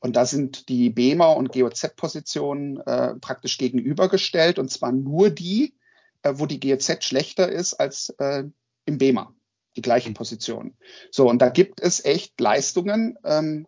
und 0.00 0.16
da 0.16 0.26
sind 0.26 0.68
die 0.68 0.90
BEMA 0.90 1.32
und 1.32 1.52
GOZ-Positionen 1.52 2.80
äh, 2.80 3.14
praktisch 3.20 3.58
gegenübergestellt 3.58 4.58
und 4.58 4.70
zwar 4.70 4.92
nur 4.92 5.30
die, 5.30 5.74
äh, 6.22 6.32
wo 6.36 6.46
die 6.46 6.58
GOZ 6.58 7.04
schlechter 7.04 7.50
ist 7.50 7.74
als 7.74 8.10
äh, 8.18 8.44
im 8.86 8.98
BEMA, 8.98 9.34
die 9.76 9.82
gleichen 9.82 10.14
Positionen. 10.14 10.76
So, 11.10 11.28
und 11.28 11.40
da 11.40 11.50
gibt 11.50 11.80
es 11.80 12.04
echt 12.04 12.40
Leistungen, 12.40 13.18
ähm, 13.24 13.66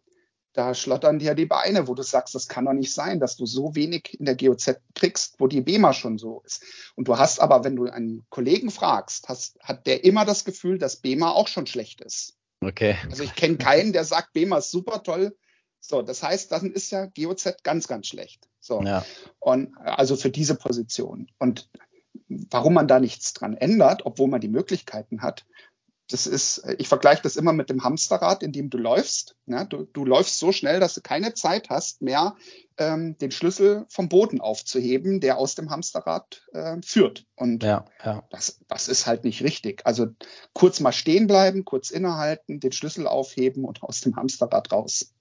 da 0.54 0.74
schlottern 0.74 1.18
dir 1.18 1.34
die 1.34 1.46
Beine, 1.46 1.88
wo 1.88 1.94
du 1.94 2.02
sagst, 2.02 2.34
das 2.34 2.46
kann 2.46 2.66
doch 2.66 2.74
nicht 2.74 2.92
sein, 2.92 3.20
dass 3.20 3.36
du 3.36 3.46
so 3.46 3.74
wenig 3.74 4.18
in 4.18 4.26
der 4.26 4.36
GOZ 4.36 4.76
kriegst, 4.94 5.36
wo 5.38 5.46
die 5.46 5.62
BEMA 5.62 5.94
schon 5.94 6.18
so 6.18 6.42
ist. 6.44 6.62
Und 6.94 7.08
du 7.08 7.16
hast 7.16 7.40
aber, 7.40 7.64
wenn 7.64 7.76
du 7.76 7.86
einen 7.86 8.24
Kollegen 8.28 8.70
fragst, 8.70 9.28
hast, 9.28 9.58
hat 9.60 9.86
der 9.86 10.04
immer 10.04 10.24
das 10.24 10.44
Gefühl, 10.44 10.78
dass 10.78 10.96
BEMA 10.96 11.30
auch 11.30 11.48
schon 11.48 11.66
schlecht 11.66 12.02
ist. 12.02 12.36
Okay. 12.60 12.96
Also 13.10 13.22
ich 13.22 13.34
kenne 13.34 13.56
keinen, 13.56 13.92
der 13.92 14.04
sagt, 14.04 14.34
BEMA 14.34 14.58
ist 14.58 14.70
super 14.70 15.02
toll, 15.02 15.36
so, 15.84 16.00
das 16.00 16.22
heißt, 16.22 16.52
dann 16.52 16.72
ist 16.72 16.92
ja 16.92 17.06
GOZ 17.06 17.56
ganz, 17.64 17.88
ganz 17.88 18.06
schlecht. 18.06 18.48
So. 18.60 18.80
Ja. 18.82 19.04
Und 19.40 19.76
also 19.78 20.16
für 20.16 20.30
diese 20.30 20.54
Position. 20.54 21.26
Und 21.38 21.68
warum 22.28 22.74
man 22.74 22.86
da 22.86 23.00
nichts 23.00 23.32
dran 23.34 23.56
ändert, 23.56 24.06
obwohl 24.06 24.28
man 24.28 24.40
die 24.40 24.48
Möglichkeiten 24.48 25.22
hat, 25.22 25.44
das 26.08 26.26
ist, 26.26 26.62
ich 26.78 26.88
vergleiche 26.88 27.22
das 27.22 27.36
immer 27.36 27.52
mit 27.52 27.70
dem 27.70 27.84
Hamsterrad, 27.84 28.42
in 28.42 28.52
dem 28.52 28.70
du 28.70 28.76
läufst. 28.76 29.34
Ja, 29.46 29.64
du, 29.64 29.84
du 29.84 30.04
läufst 30.04 30.38
so 30.38 30.52
schnell, 30.52 30.78
dass 30.78 30.94
du 30.94 31.00
keine 31.00 31.34
Zeit 31.34 31.70
hast 31.70 32.02
mehr, 32.02 32.36
ähm, 32.76 33.16
den 33.18 33.30
Schlüssel 33.30 33.86
vom 33.88 34.08
Boden 34.08 34.40
aufzuheben, 34.40 35.20
der 35.20 35.38
aus 35.38 35.54
dem 35.54 35.70
Hamsterrad 35.70 36.42
äh, 36.52 36.76
führt. 36.84 37.24
Und 37.34 37.64
ja, 37.64 37.86
ja. 38.04 38.24
Das, 38.30 38.60
das 38.68 38.88
ist 38.88 39.06
halt 39.06 39.24
nicht 39.24 39.42
richtig. 39.42 39.86
Also 39.86 40.08
kurz 40.52 40.80
mal 40.80 40.92
stehen 40.92 41.26
bleiben, 41.26 41.64
kurz 41.64 41.90
innehalten, 41.90 42.60
den 42.60 42.72
Schlüssel 42.72 43.06
aufheben 43.06 43.64
und 43.64 43.82
aus 43.82 44.00
dem 44.00 44.14
Hamsterrad 44.14 44.70
raus. 44.70 45.12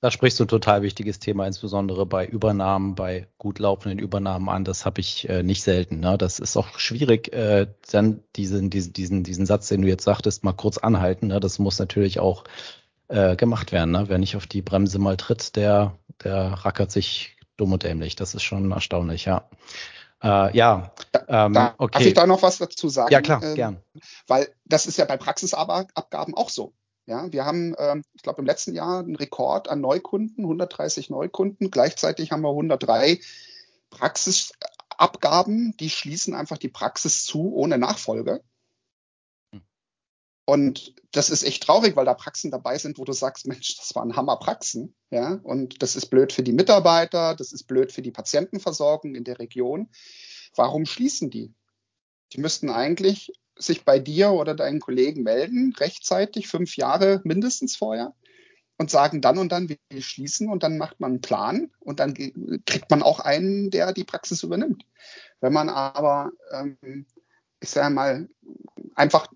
Da 0.00 0.10
sprichst 0.10 0.40
du 0.40 0.44
ein 0.44 0.48
total 0.48 0.82
wichtiges 0.82 1.18
Thema, 1.18 1.46
insbesondere 1.46 2.06
bei 2.06 2.26
Übernahmen, 2.26 2.94
bei 2.94 3.28
gut 3.38 3.58
laufenden 3.58 3.98
Übernahmen 3.98 4.48
an. 4.48 4.64
Das 4.64 4.84
habe 4.84 5.00
ich 5.00 5.28
äh, 5.28 5.42
nicht 5.42 5.62
selten. 5.62 6.00
Ne? 6.00 6.18
Das 6.18 6.38
ist 6.38 6.56
auch 6.56 6.78
schwierig, 6.78 7.32
äh, 7.32 7.66
dann 7.90 8.22
diesen, 8.36 8.70
diesen, 8.70 8.92
diesen, 8.92 9.22
diesen 9.22 9.46
Satz, 9.46 9.68
den 9.68 9.82
du 9.82 9.88
jetzt 9.88 10.04
sagtest, 10.04 10.44
mal 10.44 10.52
kurz 10.52 10.78
anhalten. 10.78 11.28
Ne? 11.28 11.40
Das 11.40 11.58
muss 11.58 11.78
natürlich 11.78 12.20
auch 12.20 12.44
äh, 13.08 13.36
gemacht 13.36 13.72
werden. 13.72 13.92
Ne? 13.92 14.04
Wer 14.08 14.18
nicht 14.18 14.36
auf 14.36 14.46
die 14.46 14.62
Bremse 14.62 14.98
mal 14.98 15.16
tritt, 15.16 15.56
der, 15.56 15.96
der 16.24 16.52
rackert 16.64 16.90
sich 16.90 17.36
dumm 17.56 17.72
und 17.72 17.82
dämlich. 17.82 18.16
Das 18.16 18.34
ist 18.34 18.42
schon 18.42 18.72
erstaunlich, 18.72 19.24
ja. 19.26 19.48
Äh, 20.22 20.56
ja, 20.56 20.92
ähm, 21.28 21.52
da, 21.52 21.74
okay. 21.78 21.98
Darf 21.98 22.06
ich 22.06 22.14
da 22.14 22.26
noch 22.26 22.42
was 22.42 22.58
dazu 22.58 22.88
sagen? 22.88 23.12
Ja, 23.12 23.20
klar, 23.20 23.42
ähm, 23.42 23.54
gern. 23.54 23.82
Weil 24.28 24.48
das 24.64 24.86
ist 24.86 24.96
ja 24.96 25.04
bei 25.04 25.16
Praxisabgaben 25.16 26.34
auch 26.34 26.48
so. 26.48 26.72
Ja, 27.06 27.32
wir 27.32 27.44
haben, 27.44 27.74
ähm, 27.78 28.04
ich 28.14 28.22
glaube, 28.22 28.40
im 28.40 28.46
letzten 28.46 28.74
Jahr 28.74 29.00
einen 29.00 29.16
Rekord 29.16 29.68
an 29.68 29.80
Neukunden, 29.80 30.44
130 30.44 31.10
Neukunden. 31.10 31.70
Gleichzeitig 31.70 32.30
haben 32.30 32.42
wir 32.42 32.50
103 32.50 33.20
Praxisabgaben, 33.90 35.76
die 35.78 35.90
schließen 35.90 36.34
einfach 36.34 36.58
die 36.58 36.68
Praxis 36.68 37.24
zu 37.24 37.52
ohne 37.54 37.76
Nachfolge. 37.78 38.42
Und 40.44 40.94
das 41.12 41.30
ist 41.30 41.44
echt 41.44 41.62
traurig, 41.62 41.94
weil 41.94 42.04
da 42.04 42.14
Praxen 42.14 42.50
dabei 42.50 42.76
sind, 42.78 42.98
wo 42.98 43.04
du 43.04 43.12
sagst, 43.12 43.46
Mensch, 43.46 43.76
das 43.76 43.94
waren 43.94 44.16
Hammerpraxen, 44.16 44.94
ja. 45.10 45.40
Und 45.42 45.82
das 45.82 45.94
ist 45.94 46.06
blöd 46.06 46.32
für 46.32 46.42
die 46.42 46.52
Mitarbeiter, 46.52 47.34
das 47.36 47.52
ist 47.52 47.64
blöd 47.64 47.92
für 47.92 48.02
die 48.02 48.10
Patientenversorgung 48.10 49.14
in 49.14 49.24
der 49.24 49.38
Region. 49.38 49.88
Warum 50.56 50.84
schließen 50.84 51.30
die? 51.30 51.54
Die 52.32 52.40
müssten 52.40 52.70
eigentlich 52.70 53.32
sich 53.56 53.84
bei 53.84 53.98
dir 53.98 54.30
oder 54.30 54.54
deinen 54.54 54.80
Kollegen 54.80 55.22
melden, 55.22 55.74
rechtzeitig, 55.78 56.48
fünf 56.48 56.76
Jahre 56.76 57.20
mindestens 57.24 57.76
vorher 57.76 58.14
und 58.78 58.90
sagen 58.90 59.20
dann 59.20 59.38
und 59.38 59.52
dann, 59.52 59.68
wir 59.68 60.02
schließen 60.02 60.48
und 60.48 60.62
dann 60.62 60.78
macht 60.78 61.00
man 61.00 61.12
einen 61.12 61.20
Plan 61.20 61.70
und 61.80 62.00
dann 62.00 62.14
kriegt 62.66 62.90
man 62.90 63.02
auch 63.02 63.20
einen, 63.20 63.70
der 63.70 63.92
die 63.92 64.04
Praxis 64.04 64.42
übernimmt. 64.42 64.84
Wenn 65.40 65.52
man 65.52 65.68
aber, 65.68 66.32
ähm, 66.52 67.06
ich 67.60 67.70
sage 67.70 67.94
mal, 67.94 68.28
einfach 68.94 69.28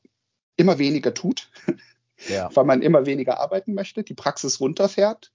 immer 0.56 0.78
weniger 0.78 1.14
tut, 1.14 1.50
ja. 2.28 2.50
weil 2.54 2.64
man 2.64 2.82
immer 2.82 3.06
weniger 3.06 3.38
arbeiten 3.38 3.74
möchte, 3.74 4.02
die 4.02 4.14
Praxis 4.14 4.60
runterfährt 4.60 5.32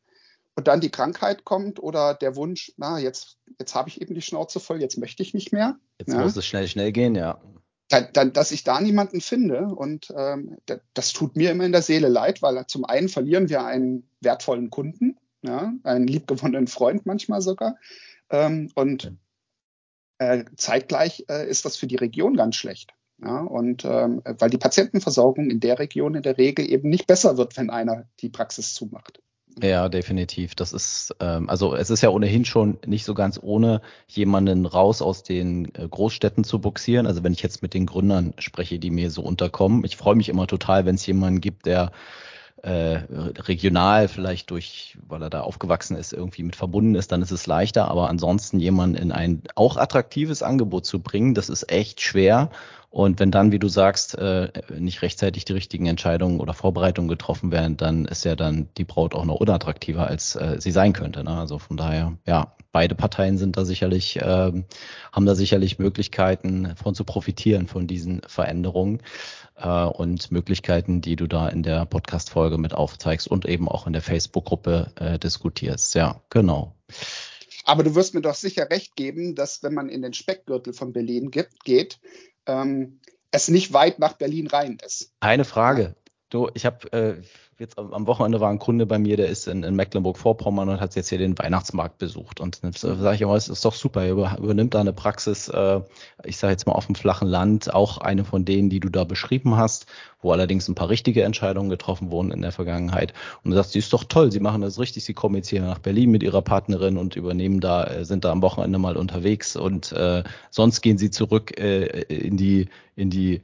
und 0.56 0.68
dann 0.68 0.82
die 0.82 0.92
Krankheit 0.92 1.46
kommt 1.46 1.82
oder 1.82 2.14
der 2.14 2.36
Wunsch, 2.36 2.74
na, 2.78 3.00
jetzt, 3.00 3.38
jetzt 3.60 3.76
habe 3.76 3.90
ich 3.90 4.02
eben 4.02 4.16
die 4.16 4.22
Schnauze 4.22 4.60
voll, 4.60 4.82
jetzt 4.82 4.98
möchte 4.98 5.24
ich 5.24 5.34
nicht 5.34 5.54
mehr. 5.54 5.78
Jetzt 6.00 6.14
ja. 6.14 6.22
muss 6.22 6.36
es 6.36 6.46
schnell, 6.46 6.68
schnell 6.68 6.92
gehen, 6.92 7.16
ja 7.16 7.40
dann, 7.92 8.34
dass 8.34 8.52
ich 8.52 8.64
da 8.64 8.80
niemanden 8.80 9.22
finde 9.22 9.66
und 9.68 10.14
ähm, 10.16 10.58
das 10.94 11.14
tut 11.14 11.36
mir 11.36 11.52
immer 11.52 11.66
in 11.66 11.72
der 11.72 11.82
Seele 11.82 12.08
leid, 12.08 12.42
weil 12.42 12.66
zum 12.68 12.86
einen 12.86 13.10
verlieren 13.10 13.50
wir 13.50 13.64
einen 13.66 14.08
wertvollen 14.22 14.70
Kunden, 14.70 15.18
ja, 15.42 15.74
einen 15.84 16.08
liebgewonnenen 16.08 16.68
Freund 16.68 17.06
manchmal 17.06 17.42
sogar 17.42 17.78
ähm, 18.30 18.72
und 18.76 19.14
äh, 20.20 20.46
zeitgleich 20.56 21.26
äh, 21.30 21.50
ist 21.50 21.66
das 21.66 21.78
für 21.78 21.88
die 21.88 21.96
Region 21.96 22.36
ganz 22.36 22.56
schlecht. 22.56 22.94
Ja, 23.24 23.42
und 23.42 23.86
ähm, 23.86 24.24
weil 24.26 24.50
die 24.50 24.58
Patientenversorgung 24.58 25.52
in 25.52 25.60
der 25.60 25.78
Region 25.78 26.16
in 26.16 26.24
der 26.24 26.40
Regel 26.40 26.68
eben 26.68 26.90
nicht 26.90 27.06
besser 27.06 27.38
wird, 27.38 27.56
wenn 27.56 27.70
einer 27.70 28.06
die 28.20 28.30
Praxis 28.30 28.74
zumacht. 28.74 29.22
Ja, 29.60 29.90
definitiv. 29.90 30.56
Das 30.56 30.72
ist, 30.72 31.14
ähm, 31.20 31.50
also 31.50 31.76
es 31.76 31.90
ist 31.90 32.02
ja 32.02 32.10
ohnehin 32.10 32.46
schon 32.46 32.78
nicht 32.86 33.04
so 33.04 33.14
ganz 33.14 33.38
ohne, 33.42 33.82
jemanden 34.08 34.66
raus 34.66 35.02
aus 35.02 35.24
den 35.24 35.74
äh, 35.76 35.88
Großstädten 35.88 36.44
zu 36.44 36.60
boxieren. 36.60 37.06
Also 37.06 37.24
wenn 37.24 37.34
ich 37.34 37.42
jetzt 37.42 37.62
mit 37.62 37.74
den 37.74 37.86
Gründern 37.86 38.34
spreche, 38.40 38.80
die 38.80 38.92
mir 38.92 39.12
so 39.12 39.22
unterkommen. 39.22 39.84
Ich 39.84 39.98
freue 39.98 40.16
mich 40.16 40.30
immer 40.30 40.48
total, 40.48 40.86
wenn 40.86 40.96
es 40.96 41.06
jemanden 41.06 41.42
gibt, 41.42 41.66
der 41.66 41.92
äh, 42.64 43.00
regional 43.40 44.08
vielleicht 44.08 44.52
durch, 44.52 44.98
weil 45.08 45.22
er 45.22 45.30
da 45.30 45.42
aufgewachsen 45.42 45.98
ist, 45.98 46.14
irgendwie 46.14 46.44
mit 46.44 46.56
verbunden 46.56 46.96
ist, 46.96 47.12
dann 47.12 47.22
ist 47.22 47.32
es 47.32 47.46
leichter. 47.48 47.90
Aber 47.90 48.10
ansonsten 48.10 48.60
jemanden 48.60 48.96
in 48.96 49.12
ein 49.12 49.42
auch 49.56 49.78
attraktives 49.78 50.44
Angebot 50.44 50.86
zu 50.86 51.00
bringen, 51.02 51.34
das 51.34 51.50
ist 51.50 51.72
echt 51.72 52.02
schwer. 52.02 52.52
Und 52.92 53.22
wenn 53.22 53.32
dann, 53.32 53.54
wie 53.54 53.60
du 53.60 53.70
sagst, 53.70 54.18
äh, 54.18 54.52
nicht 54.78 55.02
rechtzeitig 55.02 55.46
die 55.46 55.54
richtigen 55.54 55.86
Entscheidungen 55.86 56.42
oder 56.42 56.54
Vorbereitungen 56.54 57.08
getroffen 57.08 57.50
werden, 57.50 57.78
dann 57.78 58.04
ist 58.04 58.26
ja 58.26 58.36
dann 58.36 58.68
die 58.78 58.84
Braut 58.84 59.16
auch 59.16 59.24
noch 59.24 59.36
unattraktiver, 59.36 60.08
als 60.08 60.36
äh, 60.36 60.58
sie 60.60 60.72
sein 60.72 60.92
könnte. 60.92 61.24
Ne? 61.24 61.32
Also 61.32 61.58
von 61.58 61.78
daher, 61.78 62.18
ja, 62.28 62.54
beide 62.74 62.94
Parteien 62.94 63.38
sind 63.38 63.56
da 63.56 63.64
sicherlich, 63.64 64.18
äh, 64.18 64.24
haben 65.14 65.26
da 65.26 65.36
sicherlich 65.36 65.80
Möglichkeiten 65.80 66.76
von 66.76 66.94
zu 66.94 67.06
profitieren 67.06 67.68
von 67.68 67.88
diesen 67.88 68.24
Veränderungen 68.28 69.02
äh, 69.56 69.86
und 69.86 70.30
Möglichkeiten, 70.32 71.00
die 71.00 71.16
du 71.16 71.28
da 71.28 71.48
in 71.48 71.64
der 71.64 71.86
Podcast-Folge 71.86 72.58
mit 72.58 72.74
aufzeigst 72.74 73.26
und 73.26 73.46
eben 73.46 73.70
auch 73.70 73.88
in 73.88 73.94
der 73.94 74.02
Facebook-Gruppe 74.02 74.92
äh, 74.96 75.18
diskutierst. 75.18 75.96
Ja, 75.96 76.22
genau. 76.30 76.76
Aber 77.64 77.84
du 77.84 77.96
wirst 77.96 78.14
mir 78.14 78.22
doch 78.22 78.36
sicher 78.36 78.70
recht 78.70 78.96
geben, 78.96 79.36
dass 79.36 79.64
wenn 79.64 79.74
man 79.74 79.88
in 79.88 80.02
den 80.02 80.14
Speckgürtel 80.14 80.74
von 80.74 80.94
Berlin 80.94 81.32
gibt, 81.32 81.64
geht, 81.64 82.00
ähm, 82.46 83.00
es 83.32 83.48
nicht 83.48 83.74
weit 83.74 84.00
nach 84.00 84.14
Berlin 84.14 84.48
rein 84.48 84.78
ist. 84.86 85.14
Eine 85.20 85.46
Frage. 85.46 85.96
Du, 86.30 86.50
ich 86.54 86.66
habe 86.66 86.92
äh, 86.94 87.22
jetzt 87.62 87.78
am 87.78 88.08
Wochenende 88.08 88.42
war 88.42 88.50
ein 88.50 88.60
Kunde 88.60 88.86
bei 88.86 89.00
mir, 89.00 89.16
der 89.16 89.28
ist 89.28 89.48
in, 89.48 89.64
in 89.64 89.76
Mecklenburg-Vorpommern 89.76 90.68
und 90.68 90.82
hat 90.82 90.96
jetzt 90.96 91.10
hier 91.10 91.20
den 91.20 91.38
Weihnachtsmarkt 91.38 92.00
besucht. 92.00 92.40
Und 92.42 92.64
dann 92.64 92.74
sage 92.74 93.16
ich 93.16 93.22
immer, 93.22 93.36
es 93.36 93.48
ist 93.48 93.64
doch 93.64 93.76
super, 93.76 94.04
er 94.04 94.38
übernimmt 94.40 94.74
da 94.74 94.82
eine 94.82 94.94
Praxis, 94.94 95.48
äh, 95.48 95.80
ich 96.26 96.38
sage 96.38 96.52
jetzt 96.52 96.66
mal 96.66 96.74
auf 96.74 96.88
dem 96.88 96.96
flachen 96.96 97.28
Land, 97.28 97.74
auch 97.74 98.00
eine 98.00 98.26
von 98.26 98.44
denen, 98.44 98.70
die 98.70 98.80
du 98.80 98.90
da 98.90 99.04
beschrieben 99.04 99.56
hast, 99.56 99.86
wo 100.22 100.32
allerdings 100.32 100.68
ein 100.68 100.76
paar 100.76 100.90
richtige 100.90 101.24
Entscheidungen 101.24 101.70
getroffen 101.70 102.12
wurden 102.12 102.32
in 102.32 102.42
der 102.42 102.52
Vergangenheit. 102.52 103.14
Und 103.44 103.52
du 103.52 103.56
sagst, 103.56 103.72
sie 103.72 103.80
ist 103.80 103.94
doch 103.94 104.04
toll, 104.04 104.32
sie 104.32 104.40
machen 104.40 104.62
das 104.62 104.80
richtig, 104.80 105.06
sie 105.06 105.14
kommen 105.14 105.36
jetzt 105.36 105.50
hier 105.50 105.62
nach 105.62 105.80
Berlin 105.80 106.12
mit 106.12 106.24
ihrer 106.24 106.42
Partnerin 106.42 106.98
und 106.98 107.16
übernehmen 107.16 107.60
da, 107.60 107.86
äh, 107.86 108.06
sind 108.06 108.26
da 108.26 108.32
am 108.32 108.42
Wochenende 108.42 108.80
mal 108.80 108.98
unterwegs 108.98 109.56
und 109.56 109.92
äh, 109.94 110.24
sonst 110.50 110.82
gehen 110.82 110.98
sie 110.98 111.12
zurück 111.12 111.58
äh, 111.60 111.86
in 112.02 112.38
die, 112.38 112.70
in 112.96 113.12
die 113.12 113.42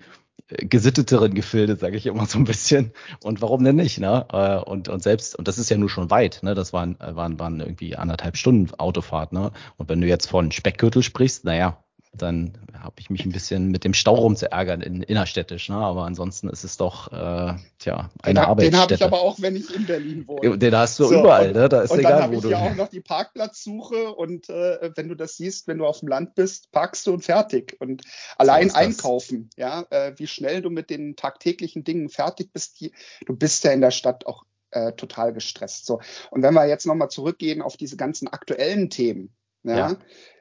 gesitteteren 0.48 1.34
Gefilde, 1.34 1.76
sage 1.76 1.98
ich 1.98 2.06
immer 2.06 2.26
so 2.26 2.38
ein 2.38 2.46
bisschen. 2.46 2.92
Und 3.24 3.42
warum 3.42 3.64
denn 3.64 3.76
nicht? 3.76 4.00
Ne? 4.00 4.26
Äh, 4.32 4.58
und, 4.58 4.88
und 4.90 5.04
selbst, 5.04 5.36
und 5.36 5.48
das 5.48 5.58
ist 5.58 5.70
ja 5.70 5.78
nur 5.78 5.90
schon 5.90 6.10
weit, 6.10 6.40
ne? 6.44 6.56
Das 6.56 6.74
waren, 6.74 6.98
waren, 7.00 7.40
waren 7.40 7.60
irgendwie 7.60 7.96
anderthalb 7.96 8.38
Stunden 8.38 8.74
Autofahrt, 8.76 9.34
ne? 9.34 9.52
Und 9.78 9.90
wenn 9.90 10.02
du 10.02 10.08
jetzt 10.08 10.28
von 10.28 10.52
Speckgürtel 10.52 11.04
sprichst, 11.04 11.46
naja, 11.46 11.84
dann 12.18 12.54
habe 12.74 12.96
ich 13.00 13.10
mich 13.10 13.26
ein 13.26 13.32
bisschen 13.32 13.68
mit 13.68 13.84
dem 13.84 13.94
Stau 13.94 14.16
rumzuärgern 14.16 14.82
in 14.82 15.02
innerstädtisch, 15.02 15.70
ne? 15.70 15.76
aber 15.76 16.06
ansonsten 16.06 16.50
ist 16.50 16.64
es 16.64 16.78
doch 16.78 17.12
äh, 17.12 17.56
tja 17.80 18.10
eine 18.22 18.34
den, 18.34 18.38
Arbeitsstätte. 18.38 18.72
Den 18.72 18.82
habe 18.82 18.94
ich 18.94 19.04
aber 19.04 19.22
auch, 19.22 19.42
wenn 19.42 19.56
ich 19.56 19.74
in 19.74 19.86
Berlin 19.86 20.28
wohne. 20.28 20.58
Den 20.58 20.76
hast 20.76 21.00
du 21.00 21.06
so, 21.06 21.20
überall, 21.20 21.48
und, 21.48 21.56
ne? 21.56 21.70
Da 21.70 21.82
ist 21.82 21.92
und 21.92 22.00
egal, 22.00 22.12
dann 22.14 22.22
habe 22.24 22.36
ich 22.36 22.44
ja 22.44 22.60
auch 22.60 22.76
noch 22.76 22.88
die 22.90 23.02
Parkplatzsuche 23.02 24.14
und 24.14 24.50
äh, 24.50 24.92
wenn 24.96 25.10
du 25.10 25.16
das 25.16 25.38
siehst, 25.38 25.68
wenn 25.68 25.78
du 25.78 25.86
auf 25.86 26.00
dem 26.00 26.10
Land 26.10 26.36
bist, 26.36 26.72
parkst 26.72 27.08
du 27.08 27.14
und 27.14 27.24
fertig. 27.24 27.76
Und 27.80 28.04
allein 28.38 28.70
so 28.70 28.76
einkaufen, 28.76 29.50
ja, 29.56 29.86
äh, 29.90 30.14
wie 30.18 30.28
schnell 30.28 30.62
du 30.62 30.70
mit 30.70 30.90
den 30.90 31.16
tagtäglichen 31.16 31.84
Dingen 31.84 32.10
fertig 32.10 32.52
bist, 32.54 32.80
die, 32.80 32.92
du 33.26 33.36
bist 33.36 33.64
ja 33.64 33.72
in 33.72 33.82
der 33.82 33.92
Stadt 33.92 34.26
auch 34.26 34.44
äh, 34.72 34.94
total 34.94 35.34
gestresst. 35.34 35.86
So 35.86 36.00
und 36.32 36.44
wenn 36.44 36.54
wir 36.54 36.68
jetzt 36.68 36.86
nochmal 36.86 37.10
zurückgehen 37.10 37.62
auf 37.62 37.78
diese 37.78 37.98
ganzen 37.98 38.28
aktuellen 38.28 38.90
Themen, 38.90 39.34
ja, 39.64 39.78
ja 39.78 39.98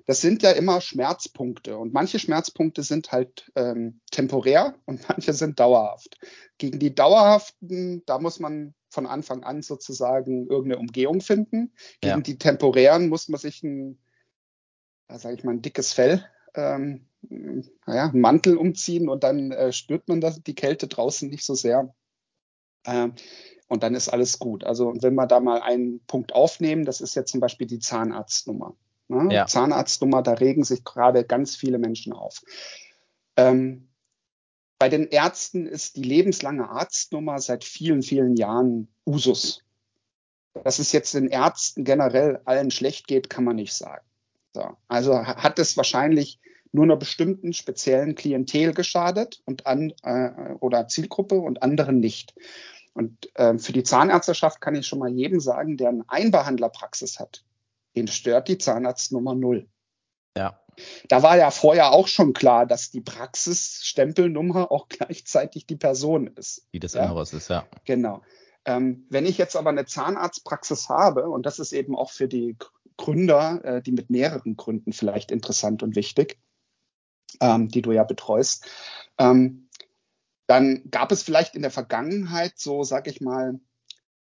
das 0.07 0.21
sind 0.21 0.43
ja 0.43 0.53
immer 0.53 0.81
Schmerzpunkte 0.81 1.77
und 1.77 1.93
manche 1.93 2.19
Schmerzpunkte 2.19 2.83
sind 2.83 3.11
halt 3.13 3.51
ähm, 3.57 4.01
temporär 4.11 4.77
und 4.87 5.01
manche 5.09 5.33
sind 5.33 5.61
dauerhaft. 5.61 6.17
Gegen 6.59 6.79
die 6.79 6.95
dauerhaften, 6.95 8.03
da 8.07 8.19
muss 8.19 8.39
man 8.39 8.75
von 8.89 9.07
Anfang 9.07 9.43
an 9.43 9.63
sozusagen 9.63 10.47
irgendeine 10.47 10.79
Umgehung 10.81 11.21
finden. 11.21 11.73
Gegen 12.01 12.17
ja. 12.17 12.21
die 12.21 12.39
temporären 12.39 13.09
muss 13.09 13.29
man 13.29 13.41
sich 13.41 13.63
ein, 13.63 13.99
da 15.09 15.19
sage 15.19 15.35
ich 15.35 15.45
mal, 15.45 15.53
ein 15.53 15.63
dickes 15.63 15.93
Fell, 15.93 16.25
ähm, 16.55 17.07
naja, 17.29 18.09
einen 18.09 18.21
Mantel 18.21 18.57
umziehen 18.57 19.09
und 19.09 19.25
dann 19.25 19.51
äh, 19.51 19.73
spürt 19.73 20.09
man 20.09 20.21
das, 20.21 20.43
die 20.43 20.55
Kälte 20.55 20.87
draußen 20.87 21.29
nicht 21.29 21.45
so 21.45 21.55
sehr. 21.55 21.95
Ähm, 22.87 23.15
und 23.69 23.83
dann 23.83 23.97
ist 23.97 24.09
alles 24.09 24.39
gut. 24.39 24.63
Also 24.63 24.95
wenn 25.01 25.15
wir 25.15 25.27
da 25.27 25.41
mal 25.41 25.61
einen 25.61 26.01
Punkt 26.07 26.33
aufnehmen, 26.33 26.85
das 26.85 27.01
ist 27.01 27.17
jetzt 27.17 27.33
zum 27.33 27.41
Beispiel 27.41 27.67
die 27.67 27.81
Zahnarztnummer. 27.81 28.77
Ne? 29.09 29.33
Ja. 29.33 29.47
Zahnarztnummer, 29.47 30.23
da 30.23 30.33
regen 30.33 30.65
sich 30.65 30.85
gerade 30.85 31.25
ganz 31.25 31.57
viele 31.57 31.79
Menschen 31.79 32.13
auf. 32.13 32.43
Ähm, 33.37 33.89
bei 34.79 34.89
den 34.89 35.09
Ärzten 35.09 35.67
ist 35.67 35.97
die 35.97 36.03
lebenslange 36.03 36.69
Arztnummer 36.69 37.39
seit 37.39 37.65
vielen, 37.65 38.03
vielen 38.03 38.37
Jahren 38.37 38.89
Usus. 39.07 39.63
Dass 40.65 40.79
es 40.79 40.93
jetzt 40.93 41.15
den 41.15 41.29
Ärzten 41.29 41.85
generell 41.85 42.41
allen 42.45 42.71
schlecht 42.71 43.07
geht, 43.07 43.31
kann 43.31 43.45
man 43.45 43.57
nicht 43.57 43.75
sagen. 43.75 44.05
So. 44.55 44.77
Also 44.89 45.27
hat 45.27 45.59
es 45.59 45.77
wahrscheinlich 45.77 46.41
nur 46.73 46.85
einer 46.85 46.97
bestimmten 46.97 47.53
speziellen 47.53 48.15
Klientel 48.15 48.75
geschadet 48.75 49.43
und 49.45 49.67
an, 49.67 49.93
äh, 50.03 50.55
oder 50.61 50.89
Zielgruppe 50.89 51.37
und 51.37 51.63
anderen 51.63 52.01
nicht. 52.01 52.35
Und 52.93 53.31
äh, 53.35 53.59
für 53.59 53.73
die 53.73 53.83
Zahnärzteschaft 53.83 54.61
kann 54.61 54.75
ich 54.75 54.87
schon 54.87 54.99
mal 54.99 55.11
jedem 55.11 55.41
sagen, 55.41 55.77
der 55.77 55.91
eine 55.91 56.05
Einbehandlerpraxis 56.09 57.19
hat, 57.19 57.45
den 57.97 58.09
stört 58.09 58.49
die 58.49 58.59
Zahnarztnummer 58.59 59.35
null. 59.35 59.69
Ja. 60.37 60.61
Da 61.09 61.23
war 61.23 61.39
ja 61.39 61.51
vorher 61.51 61.93
auch 61.93 62.07
schon 62.07 62.35
klar, 62.35 62.67
dass 62.67 62.91
die 62.91 63.01
Praxisstempelnummer 63.01 64.71
auch 64.71 64.89
gleichzeitig 64.89 65.67
die 65.67 65.77
Person 65.77 66.29
ist. 66.29 66.67
Wie 66.73 66.81
das 66.81 66.95
ja? 66.95 67.05
immer 67.05 67.17
was 67.17 67.33
ist, 67.33 67.49
ja. 67.49 67.67
Genau. 67.85 68.23
Ähm, 68.65 69.07
wenn 69.11 69.27
ich 69.27 69.39
jetzt 69.39 69.57
aber 69.57 69.71
eine 69.71 69.87
Zahnarztpraxis 69.87 70.89
habe, 70.89 71.29
und 71.29 71.47
das 71.47 71.59
ist 71.59 71.73
eben 71.73 71.97
auch 71.97 72.11
für 72.11 72.29
die 72.29 72.57
Gründer, 72.97 73.65
äh, 73.65 73.83
die 73.83 73.93
mit 73.93 74.11
mehreren 74.11 74.57
Gründen 74.57 74.93
vielleicht 74.93 75.31
interessant 75.31 75.83
und 75.83 75.97
wichtig, 75.97 76.39
ähm, 77.41 77.69
die 77.69 77.83
du 77.83 77.93
ja 77.93 78.05
betreust, 78.05 78.67
ähm, 79.19 79.69
dann 80.47 80.83
gab 80.91 81.13
es 81.13 81.23
vielleicht 81.23 81.55
in 81.55 81.63
der 81.63 81.71
Vergangenheit 81.71 82.55
so, 82.57 82.83
sag 82.85 83.09
ich 83.09 83.21
mal, 83.21 83.61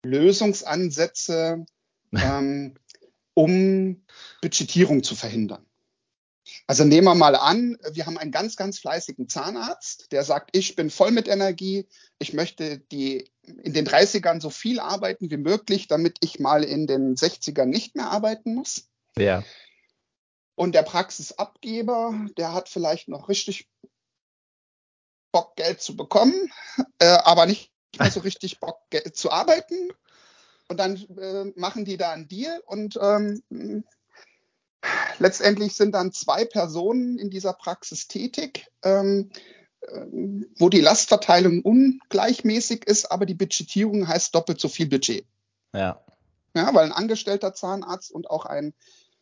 Lösungsansätze, 0.04 1.66
ähm, 2.14 2.76
um 3.42 4.04
Budgetierung 4.42 5.04
zu 5.04 5.16
verhindern. 5.16 5.66
Also 6.68 6.84
nehmen 6.84 7.06
wir 7.06 7.16
mal 7.16 7.36
an, 7.36 7.78
wir 7.92 8.06
haben 8.06 8.18
einen 8.18 8.32
ganz, 8.32 8.56
ganz 8.56 8.80
fleißigen 8.80 9.28
Zahnarzt, 9.30 10.12
der 10.12 10.24
sagt, 10.24 10.56
ich 10.56 10.76
bin 10.76 10.90
voll 10.90 11.12
mit 11.12 11.28
Energie, 11.28 11.88
ich 12.20 12.34
möchte 12.34 12.80
die 12.80 13.32
in 13.64 13.74
den 13.74 13.88
30ern 13.88 14.42
so 14.42 14.50
viel 14.50 14.80
arbeiten 14.80 15.32
wie 15.32 15.38
möglich, 15.38 15.88
damit 15.88 16.18
ich 16.22 16.40
mal 16.40 16.64
in 16.64 16.88
den 16.88 17.16
60ern 17.16 17.66
nicht 17.66 17.96
mehr 17.96 18.12
arbeiten 18.12 18.54
muss. 18.54 18.90
Ja. 19.18 19.44
Und 20.56 20.76
der 20.76 20.84
Praxisabgeber, 20.84 22.28
der 22.38 22.54
hat 22.54 22.70
vielleicht 22.70 23.08
noch 23.08 23.28
richtig 23.28 23.68
Bock, 25.32 25.56
Geld 25.56 25.82
zu 25.82 25.96
bekommen, 25.96 26.52
äh, 27.00 27.06
aber 27.06 27.46
nicht 27.48 27.72
mehr 27.98 28.12
so 28.12 28.20
richtig 28.20 28.60
Bock, 28.60 28.82
Geld 28.90 29.16
zu 29.16 29.32
arbeiten 29.32 29.90
und 30.72 30.78
dann 30.78 30.96
äh, 31.18 31.52
machen 31.58 31.84
die 31.84 31.98
da 31.98 32.12
einen 32.12 32.30
Deal 32.30 32.64
und 32.66 32.98
ähm, 33.02 33.44
letztendlich 35.20 35.76
sind 35.76 35.92
dann 35.94 36.14
zwei 36.14 36.46
Personen 36.46 37.20
in 37.20 37.30
dieser 37.30 37.52
Praxis 37.52 38.08
tätig, 38.08 38.68
ähm, 38.82 39.32
äh, 39.82 40.06
wo 40.58 40.70
die 40.70 40.80
Lastverteilung 40.80 41.62
ungleichmäßig 41.62 42.88
ist, 42.88 43.12
aber 43.12 43.26
die 43.26 43.34
Budgetierung 43.34 44.08
heißt 44.08 44.34
doppelt 44.34 44.62
so 44.62 44.70
viel 44.70 44.88
Budget. 44.88 45.26
Ja. 45.76 46.02
Ja, 46.56 46.74
weil 46.74 46.86
ein 46.86 46.94
angestellter 46.94 47.54
Zahnarzt 47.54 48.10
und 48.10 48.30
auch 48.30 48.46
ein, 48.46 48.74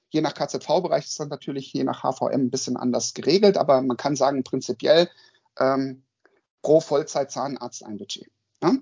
je 0.10 0.22
nach 0.22 0.36
KZV-Bereich 0.36 1.06
ist 1.06 1.20
dann 1.20 1.30
natürlich 1.30 1.74
je 1.74 1.84
nach 1.84 2.04
HVM 2.04 2.42
ein 2.42 2.52
bisschen 2.52 2.78
anders 2.78 3.16
geregelt, 3.16 3.58
aber 3.58 3.82
man 3.82 3.98
kann 3.98 4.16
sagen, 4.16 4.44
prinzipiell 4.44 5.10
ähm, 5.58 6.04
pro 6.62 6.80
Vollzeit-Zahnarzt 6.80 7.84
ein 7.84 7.98
Budget. 7.98 8.28
Ja? 8.62 8.74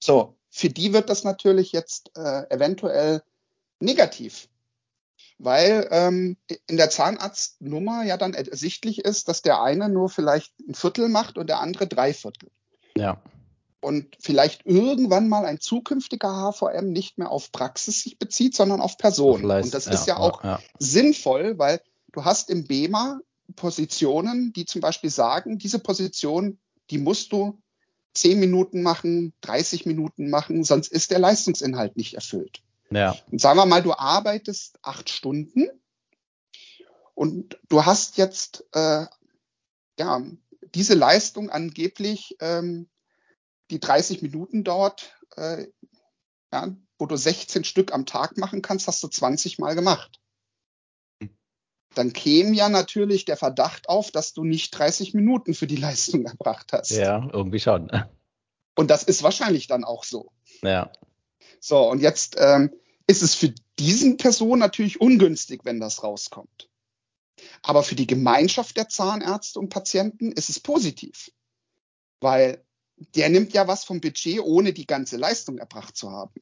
So, 0.00 0.36
für 0.50 0.70
die 0.70 0.92
wird 0.92 1.10
das 1.10 1.24
natürlich 1.24 1.72
jetzt 1.72 2.10
äh, 2.16 2.50
eventuell 2.50 3.22
negativ, 3.78 4.48
weil 5.38 5.88
ähm, 5.90 6.36
in 6.66 6.76
der 6.76 6.90
Zahnarztnummer 6.90 8.04
ja 8.04 8.16
dann 8.16 8.34
ersichtlich 8.34 9.04
ist, 9.04 9.28
dass 9.28 9.42
der 9.42 9.62
eine 9.62 9.88
nur 9.88 10.08
vielleicht 10.08 10.52
ein 10.60 10.74
Viertel 10.74 11.08
macht 11.08 11.38
und 11.38 11.48
der 11.48 11.60
andere 11.60 11.86
drei 11.86 12.12
Viertel. 12.12 12.50
Ja. 12.96 13.22
Und 13.82 14.16
vielleicht 14.20 14.66
irgendwann 14.66 15.28
mal 15.28 15.46
ein 15.46 15.60
zukünftiger 15.60 16.52
HVM 16.52 16.90
nicht 16.90 17.16
mehr 17.16 17.30
auf 17.30 17.50
Praxis 17.52 18.02
sich 18.02 18.18
bezieht, 18.18 18.54
sondern 18.54 18.80
auf 18.80 18.98
Person. 18.98 19.50
Auf 19.50 19.64
und 19.64 19.72
das 19.72 19.86
ja, 19.86 19.92
ist 19.92 20.06
ja, 20.06 20.14
ja 20.14 20.20
auch 20.20 20.44
ja. 20.44 20.60
sinnvoll, 20.78 21.58
weil 21.58 21.80
du 22.12 22.24
hast 22.24 22.50
im 22.50 22.66
BEMA 22.66 23.20
Positionen, 23.56 24.52
die 24.52 24.66
zum 24.66 24.80
Beispiel 24.80 25.10
sagen, 25.10 25.58
diese 25.58 25.78
Position, 25.78 26.58
die 26.90 26.98
musst 26.98 27.32
du 27.32 27.58
10 28.14 28.40
Minuten 28.40 28.82
machen, 28.82 29.32
30 29.42 29.86
Minuten 29.86 30.30
machen, 30.30 30.64
sonst 30.64 30.88
ist 30.88 31.10
der 31.10 31.18
Leistungsinhalt 31.18 31.96
nicht 31.96 32.14
erfüllt. 32.14 32.62
Ja. 32.90 33.16
Und 33.30 33.40
sagen 33.40 33.58
wir 33.58 33.66
mal, 33.66 33.82
du 33.82 33.92
arbeitest 33.92 34.78
acht 34.82 35.10
Stunden 35.10 35.68
und 37.14 37.58
du 37.68 37.84
hast 37.84 38.16
jetzt 38.16 38.64
äh, 38.72 39.06
ja 39.98 40.22
diese 40.74 40.94
Leistung 40.94 41.50
angeblich, 41.50 42.36
ähm, 42.40 42.88
die 43.70 43.80
30 43.80 44.22
Minuten 44.22 44.64
dauert, 44.64 45.16
äh, 45.36 45.66
ja, 46.52 46.74
wo 46.98 47.06
du 47.06 47.16
16 47.16 47.64
Stück 47.64 47.92
am 47.92 48.06
Tag 48.06 48.36
machen 48.36 48.62
kannst, 48.62 48.88
hast 48.88 49.02
du 49.02 49.08
20 49.08 49.58
Mal 49.58 49.74
gemacht. 49.74 50.19
Dann 51.94 52.12
käme 52.12 52.54
ja 52.54 52.68
natürlich 52.68 53.24
der 53.24 53.36
Verdacht 53.36 53.88
auf, 53.88 54.10
dass 54.10 54.32
du 54.32 54.44
nicht 54.44 54.70
30 54.70 55.14
Minuten 55.14 55.54
für 55.54 55.66
die 55.66 55.76
Leistung 55.76 56.24
erbracht 56.24 56.72
hast. 56.72 56.90
Ja, 56.90 57.28
irgendwie 57.32 57.60
schon. 57.60 57.90
Und 58.76 58.90
das 58.90 59.02
ist 59.02 59.22
wahrscheinlich 59.22 59.66
dann 59.66 59.84
auch 59.84 60.04
so. 60.04 60.32
Ja. 60.62 60.92
So, 61.60 61.90
und 61.90 62.00
jetzt 62.00 62.36
ähm, 62.38 62.72
ist 63.06 63.22
es 63.22 63.34
für 63.34 63.52
diesen 63.78 64.16
Person 64.16 64.58
natürlich 64.58 65.00
ungünstig, 65.00 65.64
wenn 65.64 65.80
das 65.80 66.02
rauskommt. 66.02 66.70
Aber 67.62 67.82
für 67.82 67.94
die 67.94 68.06
Gemeinschaft 68.06 68.76
der 68.76 68.88
Zahnärzte 68.88 69.58
und 69.58 69.68
Patienten 69.68 70.32
ist 70.32 70.48
es 70.48 70.60
positiv. 70.60 71.30
Weil 72.20 72.64
der 73.14 73.30
nimmt 73.30 73.52
ja 73.52 73.66
was 73.66 73.84
vom 73.84 74.00
Budget, 74.00 74.40
ohne 74.40 74.72
die 74.72 74.86
ganze 74.86 75.16
Leistung 75.16 75.58
erbracht 75.58 75.96
zu 75.96 76.10
haben. 76.10 76.40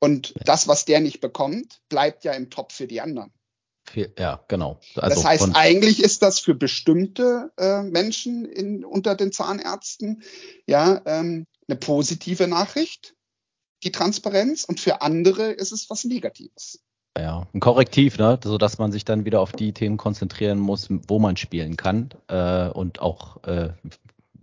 Und 0.00 0.34
das, 0.44 0.68
was 0.68 0.84
der 0.84 1.00
nicht 1.00 1.20
bekommt, 1.20 1.80
bleibt 1.88 2.24
ja 2.24 2.32
im 2.32 2.50
Top 2.50 2.72
für 2.72 2.86
die 2.86 3.00
anderen. 3.00 3.32
Ja, 3.94 4.44
genau. 4.48 4.80
Also 4.96 5.16
das 5.16 5.24
heißt, 5.24 5.50
eigentlich 5.54 6.02
ist 6.02 6.22
das 6.22 6.40
für 6.40 6.54
bestimmte 6.54 7.50
äh, 7.56 7.82
Menschen 7.82 8.44
in, 8.44 8.84
unter 8.84 9.14
den 9.14 9.32
Zahnärzten 9.32 10.22
ja 10.66 11.00
ähm, 11.06 11.46
eine 11.68 11.76
positive 11.76 12.46
Nachricht, 12.46 13.14
die 13.84 13.92
Transparenz, 13.92 14.64
und 14.64 14.80
für 14.80 15.02
andere 15.02 15.52
ist 15.52 15.72
es 15.72 15.88
was 15.90 16.04
Negatives. 16.04 16.80
Ja, 17.16 17.46
ein 17.52 17.60
Korrektiv, 17.60 18.18
ne? 18.18 18.38
so 18.42 18.58
dass 18.58 18.78
man 18.78 18.92
sich 18.92 19.04
dann 19.04 19.24
wieder 19.24 19.40
auf 19.40 19.52
die 19.52 19.72
Themen 19.72 19.96
konzentrieren 19.96 20.58
muss, 20.58 20.88
wo 20.90 21.18
man 21.18 21.36
spielen 21.36 21.76
kann 21.76 22.10
äh, 22.28 22.68
und 22.68 23.00
auch 23.00 23.42
äh, 23.44 23.70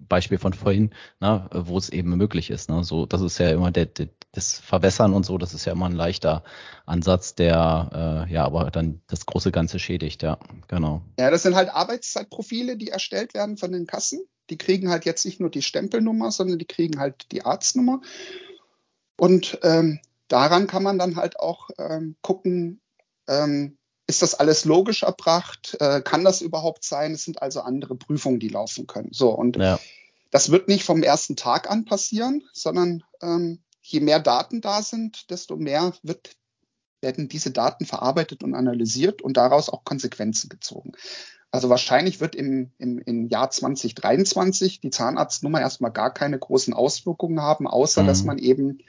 Beispiel 0.08 0.38
von 0.38 0.54
vorhin, 0.54 0.92
ne, 1.20 1.50
wo 1.52 1.78
es 1.78 1.90
eben 1.90 2.16
möglich 2.18 2.50
ist. 2.50 2.70
Ne? 2.70 2.84
So, 2.84 3.06
das 3.06 3.22
ist 3.22 3.38
ja 3.38 3.50
immer 3.50 3.72
der, 3.72 3.86
der, 3.86 4.10
das 4.36 4.60
Verwässern 4.60 5.14
und 5.14 5.26
so, 5.26 5.38
das 5.38 5.54
ist 5.54 5.66
ja 5.66 5.74
immer 5.74 5.88
ein 5.88 5.96
leichter 5.96 6.44
Ansatz, 6.86 7.36
der 7.36 8.26
äh, 8.28 8.34
ja 8.34 8.46
aber 8.46 8.72
dann 8.72 9.02
das 9.08 9.26
große 9.26 9.52
Ganze 9.52 9.80
schädigt, 9.80 10.24
ja, 10.24 10.38
genau. 10.68 11.02
Ja, 11.20 11.32
das 11.32 11.44
sind 11.44 11.56
halt 11.56 11.70
Arbeitszeitprofile, 11.70 12.78
die 12.78 12.90
erstellt 12.90 13.34
werden 13.34 13.58
von 13.58 13.72
den 13.72 13.88
Kassen. 13.88 14.26
Die 14.50 14.58
kriegen 14.58 14.90
halt 14.90 15.06
jetzt 15.06 15.26
nicht 15.26 15.40
nur 15.40 15.50
die 15.50 15.62
Stempelnummer, 15.62 16.32
sondern 16.32 16.60
die 16.60 16.66
kriegen 16.66 17.00
halt 17.00 17.32
die 17.32 17.44
Arztnummer. 17.44 18.02
Und 19.18 19.60
ähm, 19.64 20.00
daran 20.28 20.68
kann 20.68 20.84
man 20.84 21.00
dann 21.00 21.16
halt 21.16 21.40
auch 21.40 21.70
ähm, 21.78 22.16
gucken, 22.22 22.82
ähm, 23.28 23.78
ist 24.08 24.22
das 24.22 24.36
alles 24.36 24.66
logisch 24.66 25.04
erbracht? 25.04 25.78
Äh, 25.80 26.02
kann 26.02 26.24
das 26.24 26.42
überhaupt 26.42 26.84
sein? 26.84 27.14
Es 27.14 27.24
sind 27.24 27.42
also 27.42 27.62
andere 27.62 27.96
Prüfungen, 27.96 28.40
die 28.40 28.50
laufen 28.50 28.86
können. 28.86 29.10
So, 29.12 29.30
und 29.30 29.58
ja. 29.58 29.80
das 30.32 30.52
wird 30.52 30.68
nicht 30.68 30.84
vom 30.84 31.02
ersten 31.02 31.36
Tag 31.36 31.70
an 31.70 31.86
passieren, 31.86 32.44
sondern 32.54 33.04
ähm, 33.22 33.64
je 33.86 34.00
mehr 34.00 34.20
Daten 34.20 34.62
da 34.62 34.82
sind, 34.82 35.30
desto 35.30 35.58
mehr 35.58 35.94
wird, 36.02 36.36
werden 37.02 37.30
diese 37.30 37.52
Daten 37.52 37.86
verarbeitet 37.86 38.44
und 38.44 38.56
analysiert 38.56 39.22
und 39.22 39.38
daraus 39.38 39.70
auch 39.70 39.84
Konsequenzen 39.84 40.50
gezogen. 40.50 40.94
Also 41.52 41.70
wahrscheinlich 41.70 42.20
wird 42.20 42.36
im, 42.36 42.72
im, 42.80 43.00
im 43.00 43.28
Jahr 43.28 43.52
2023 43.52 44.82
die 44.82 44.90
Zahnarztnummer 44.90 45.62
erstmal 45.62 45.92
gar 45.92 46.14
keine 46.14 46.38
großen 46.38 46.74
Auswirkungen 46.74 47.42
haben, 47.42 47.68
außer 47.68 48.04
mhm. 48.04 48.08
dass 48.08 48.24
man 48.24 48.40
eben 48.40 48.80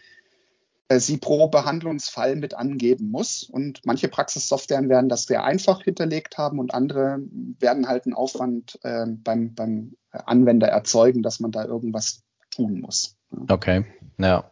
äh, 0.89 0.99
sie 0.99 1.19
pro 1.19 1.49
Behandlungsfall 1.49 2.35
mit 2.35 2.55
angeben 2.55 3.11
muss. 3.11 3.43
Und 3.43 3.83
manche 3.85 4.09
Praxissoftwaren 4.09 4.89
werden 4.89 5.09
das 5.09 5.25
sehr 5.25 5.45
einfach 5.45 5.83
hinterlegt 5.83 6.39
haben 6.39 6.59
und 6.59 6.73
andere 6.75 7.19
werden 7.61 7.87
halt 7.87 8.07
einen 8.07 8.15
Aufwand 8.15 8.79
äh, 8.83 9.07
beim, 9.07 9.55
beim 9.55 9.95
Anwender 10.11 10.69
erzeugen, 10.69 11.23
dass 11.23 11.39
man 11.39 11.53
da 11.53 11.67
irgendwas 11.67 12.23
tun 12.51 12.81
muss. 12.81 13.17
Okay, 13.49 13.85
ja. 14.19 14.51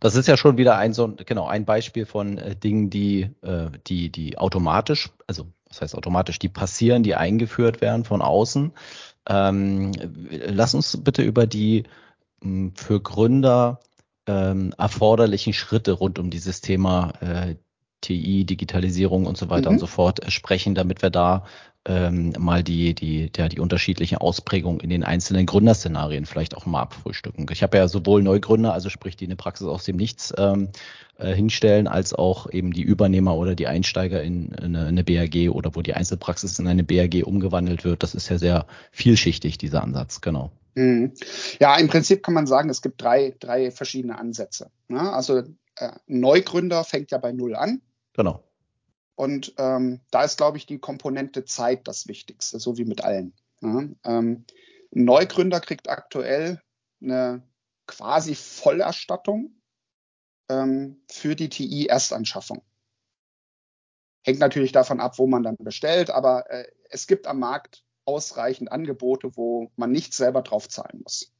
Das 0.00 0.14
ist 0.14 0.28
ja 0.28 0.36
schon 0.36 0.58
wieder 0.58 0.76
ein 0.76 0.92
so 0.92 1.14
genau 1.26 1.46
ein 1.46 1.64
Beispiel 1.64 2.06
von 2.06 2.38
äh, 2.38 2.56
Dingen, 2.56 2.90
die 2.90 3.30
äh, 3.42 3.70
die 3.86 4.10
die 4.10 4.38
automatisch, 4.38 5.10
also 5.26 5.46
was 5.68 5.80
heißt 5.80 5.94
automatisch, 5.94 6.38
die 6.38 6.48
passieren, 6.48 7.02
die 7.02 7.14
eingeführt 7.14 7.80
werden 7.80 8.04
von 8.04 8.22
außen. 8.22 8.72
Ähm, 9.28 9.92
lass 10.30 10.74
uns 10.74 11.02
bitte 11.02 11.22
über 11.22 11.46
die 11.46 11.84
mh, 12.42 12.72
für 12.74 13.00
Gründer 13.00 13.80
ähm, 14.26 14.74
erforderlichen 14.78 15.52
Schritte 15.52 15.92
rund 15.92 16.18
um 16.18 16.30
dieses 16.30 16.60
Thema 16.60 17.12
äh, 17.20 17.56
TI, 18.06 18.44
Digitalisierung 18.44 19.26
und 19.26 19.36
so 19.36 19.50
weiter 19.50 19.70
mhm. 19.70 19.76
und 19.76 19.80
so 19.80 19.86
fort 19.86 20.24
äh, 20.24 20.30
sprechen, 20.30 20.74
damit 20.74 21.02
wir 21.02 21.10
da 21.10 21.44
ähm, 21.84 22.32
mal 22.38 22.62
die, 22.62 22.94
die, 22.94 23.30
der, 23.30 23.48
die 23.48 23.60
unterschiedlichen 23.60 24.18
Ausprägungen 24.18 24.80
in 24.80 24.90
den 24.90 25.04
einzelnen 25.04 25.46
Gründerszenarien 25.46 26.26
vielleicht 26.26 26.56
auch 26.56 26.66
mal 26.66 26.82
abfrühstücken. 26.82 27.46
Ich 27.50 27.62
habe 27.62 27.76
ja 27.76 27.88
sowohl 27.88 28.22
Neugründer, 28.22 28.72
also 28.72 28.88
sprich, 28.88 29.16
die 29.16 29.26
eine 29.26 29.36
Praxis 29.36 29.66
aus 29.66 29.84
dem 29.84 29.96
Nichts 29.96 30.32
ähm, 30.36 30.68
äh, 31.18 31.32
hinstellen, 31.32 31.86
als 31.86 32.12
auch 32.12 32.50
eben 32.50 32.72
die 32.72 32.82
Übernehmer 32.82 33.36
oder 33.36 33.54
die 33.54 33.66
Einsteiger 33.66 34.22
in, 34.22 34.48
in, 34.52 34.76
eine, 34.76 34.88
in 34.88 34.98
eine 34.98 35.04
BAG 35.04 35.50
oder 35.50 35.74
wo 35.74 35.82
die 35.82 35.94
Einzelpraxis 35.94 36.58
in 36.58 36.66
eine 36.66 36.84
BAG 36.84 37.24
umgewandelt 37.24 37.84
wird. 37.84 38.02
Das 38.02 38.14
ist 38.14 38.28
ja 38.28 38.38
sehr 38.38 38.66
vielschichtig, 38.90 39.58
dieser 39.58 39.82
Ansatz, 39.82 40.20
genau. 40.20 40.50
Mhm. 40.74 41.12
Ja, 41.60 41.76
im 41.76 41.88
Prinzip 41.88 42.22
kann 42.22 42.34
man 42.34 42.46
sagen, 42.46 42.68
es 42.68 42.82
gibt 42.82 43.00
drei, 43.00 43.34
drei 43.38 43.70
verschiedene 43.70 44.18
Ansätze. 44.18 44.70
Ne? 44.88 45.12
Also 45.12 45.42
äh, 45.76 45.92
Neugründer 46.06 46.84
fängt 46.84 47.10
ja 47.10 47.18
bei 47.18 47.32
Null 47.32 47.54
an. 47.54 47.80
Genau. 48.16 48.42
Und 49.14 49.54
ähm, 49.58 50.00
da 50.10 50.24
ist, 50.24 50.36
glaube 50.36 50.58
ich, 50.58 50.66
die 50.66 50.78
Komponente 50.78 51.44
Zeit 51.44 51.86
das 51.88 52.08
Wichtigste, 52.08 52.58
so 52.58 52.76
wie 52.76 52.84
mit 52.84 53.02
allen. 53.02 53.34
Ja? 53.62 53.88
Ähm, 54.04 54.44
ein 54.94 55.04
Neugründer 55.04 55.60
kriegt 55.60 55.88
aktuell 55.88 56.60
eine 57.02 57.42
quasi 57.86 58.34
Vollerstattung 58.34 59.54
ähm, 60.48 61.00
für 61.10 61.36
die 61.36 61.48
TI-Erstanschaffung. 61.48 62.62
Hängt 64.22 64.40
natürlich 64.40 64.72
davon 64.72 65.00
ab, 65.00 65.18
wo 65.18 65.26
man 65.26 65.42
dann 65.42 65.56
bestellt, 65.58 66.10
aber 66.10 66.50
äh, 66.50 66.66
es 66.90 67.06
gibt 67.06 67.26
am 67.26 67.38
Markt 67.38 67.84
ausreichend 68.04 68.72
Angebote, 68.72 69.36
wo 69.36 69.70
man 69.76 69.92
nicht 69.92 70.14
selber 70.14 70.42
drauf 70.42 70.68
zahlen 70.68 71.00
muss. 71.02 71.32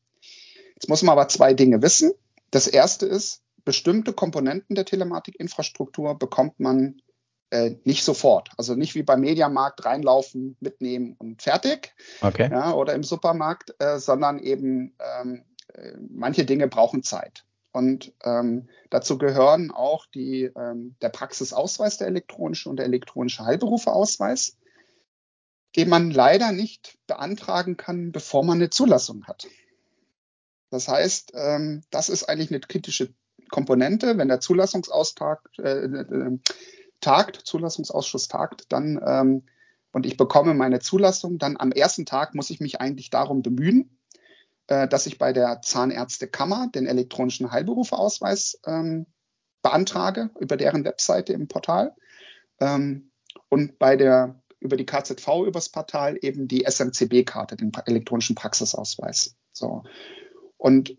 Jetzt 0.74 0.88
muss 0.88 1.02
man 1.02 1.12
aber 1.12 1.28
zwei 1.28 1.54
Dinge 1.54 1.82
wissen. 1.82 2.12
Das 2.50 2.66
erste 2.66 3.06
ist, 3.06 3.42
bestimmte 3.66 4.14
Komponenten 4.14 4.74
der 4.74 4.86
Telematikinfrastruktur 4.86 6.18
bekommt 6.18 6.58
man 6.58 7.02
äh, 7.50 7.72
nicht 7.84 8.02
sofort. 8.02 8.48
Also 8.56 8.74
nicht 8.74 8.94
wie 8.94 9.02
beim 9.02 9.20
Mediamarkt 9.20 9.84
reinlaufen, 9.84 10.56
mitnehmen 10.60 11.16
und 11.18 11.42
fertig. 11.42 11.94
Okay. 12.22 12.48
Ja, 12.50 12.72
oder 12.72 12.94
im 12.94 13.02
Supermarkt, 13.02 13.74
äh, 13.78 13.98
sondern 13.98 14.38
eben 14.38 14.96
ähm, 15.20 15.44
äh, 15.74 15.92
manche 16.08 16.46
Dinge 16.46 16.68
brauchen 16.68 17.02
Zeit. 17.02 17.44
Und 17.72 18.14
ähm, 18.24 18.70
dazu 18.88 19.18
gehören 19.18 19.70
auch 19.70 20.06
die, 20.06 20.44
ähm, 20.56 20.96
der 21.02 21.10
Praxisausweis, 21.10 21.98
der 21.98 22.06
elektronische 22.06 22.70
und 22.70 22.76
der 22.76 22.86
elektronische 22.86 23.44
Heilberufeausweis 23.44 24.56
den 25.76 25.90
man 25.90 26.10
leider 26.10 26.52
nicht 26.52 26.98
beantragen 27.06 27.76
kann, 27.76 28.10
bevor 28.10 28.42
man 28.42 28.58
eine 28.58 28.70
Zulassung 28.70 29.26
hat. 29.26 29.46
Das 30.70 30.88
heißt, 30.88 31.32
ähm, 31.34 31.82
das 31.90 32.08
ist 32.08 32.24
eigentlich 32.24 32.50
eine 32.50 32.60
kritische 32.60 33.14
Komponente. 33.50 34.18
Wenn 34.18 34.28
der 34.28 34.40
Zulassungsaustrag 34.40 35.40
äh, 35.58 35.88
tagt, 37.00 37.36
Zulassungsausschuss 37.36 38.28
tagt, 38.28 38.72
dann 38.72 39.00
ähm, 39.04 39.42
und 39.92 40.04
ich 40.04 40.18
bekomme 40.18 40.52
meine 40.52 40.80
Zulassung, 40.80 41.38
dann 41.38 41.56
am 41.56 41.72
ersten 41.72 42.04
Tag 42.04 42.34
muss 42.34 42.50
ich 42.50 42.60
mich 42.60 42.82
eigentlich 42.82 43.08
darum 43.08 43.42
bemühen, 43.42 43.98
äh, 44.66 44.86
dass 44.86 45.06
ich 45.06 45.16
bei 45.16 45.32
der 45.32 45.62
Zahnärztekammer 45.62 46.68
den 46.74 46.86
elektronischen 46.86 47.50
Heilberufeausweis 47.50 48.60
ähm, 48.66 49.06
beantrage 49.62 50.28
über 50.38 50.58
deren 50.58 50.84
Webseite 50.84 51.32
im 51.32 51.48
Portal. 51.48 51.94
Ähm, 52.60 53.10
und 53.48 53.78
bei 53.78 53.96
der 53.96 54.42
über 54.60 54.76
die 54.76 54.84
KZV 54.84 55.46
übers 55.46 55.70
Portal 55.70 56.18
eben 56.20 56.46
die 56.46 56.64
SMCB-Karte, 56.68 57.56
den 57.56 57.72
elektronischen 57.86 58.34
Praxisausweis. 58.34 59.34
So. 59.52 59.84
Und 60.58 60.96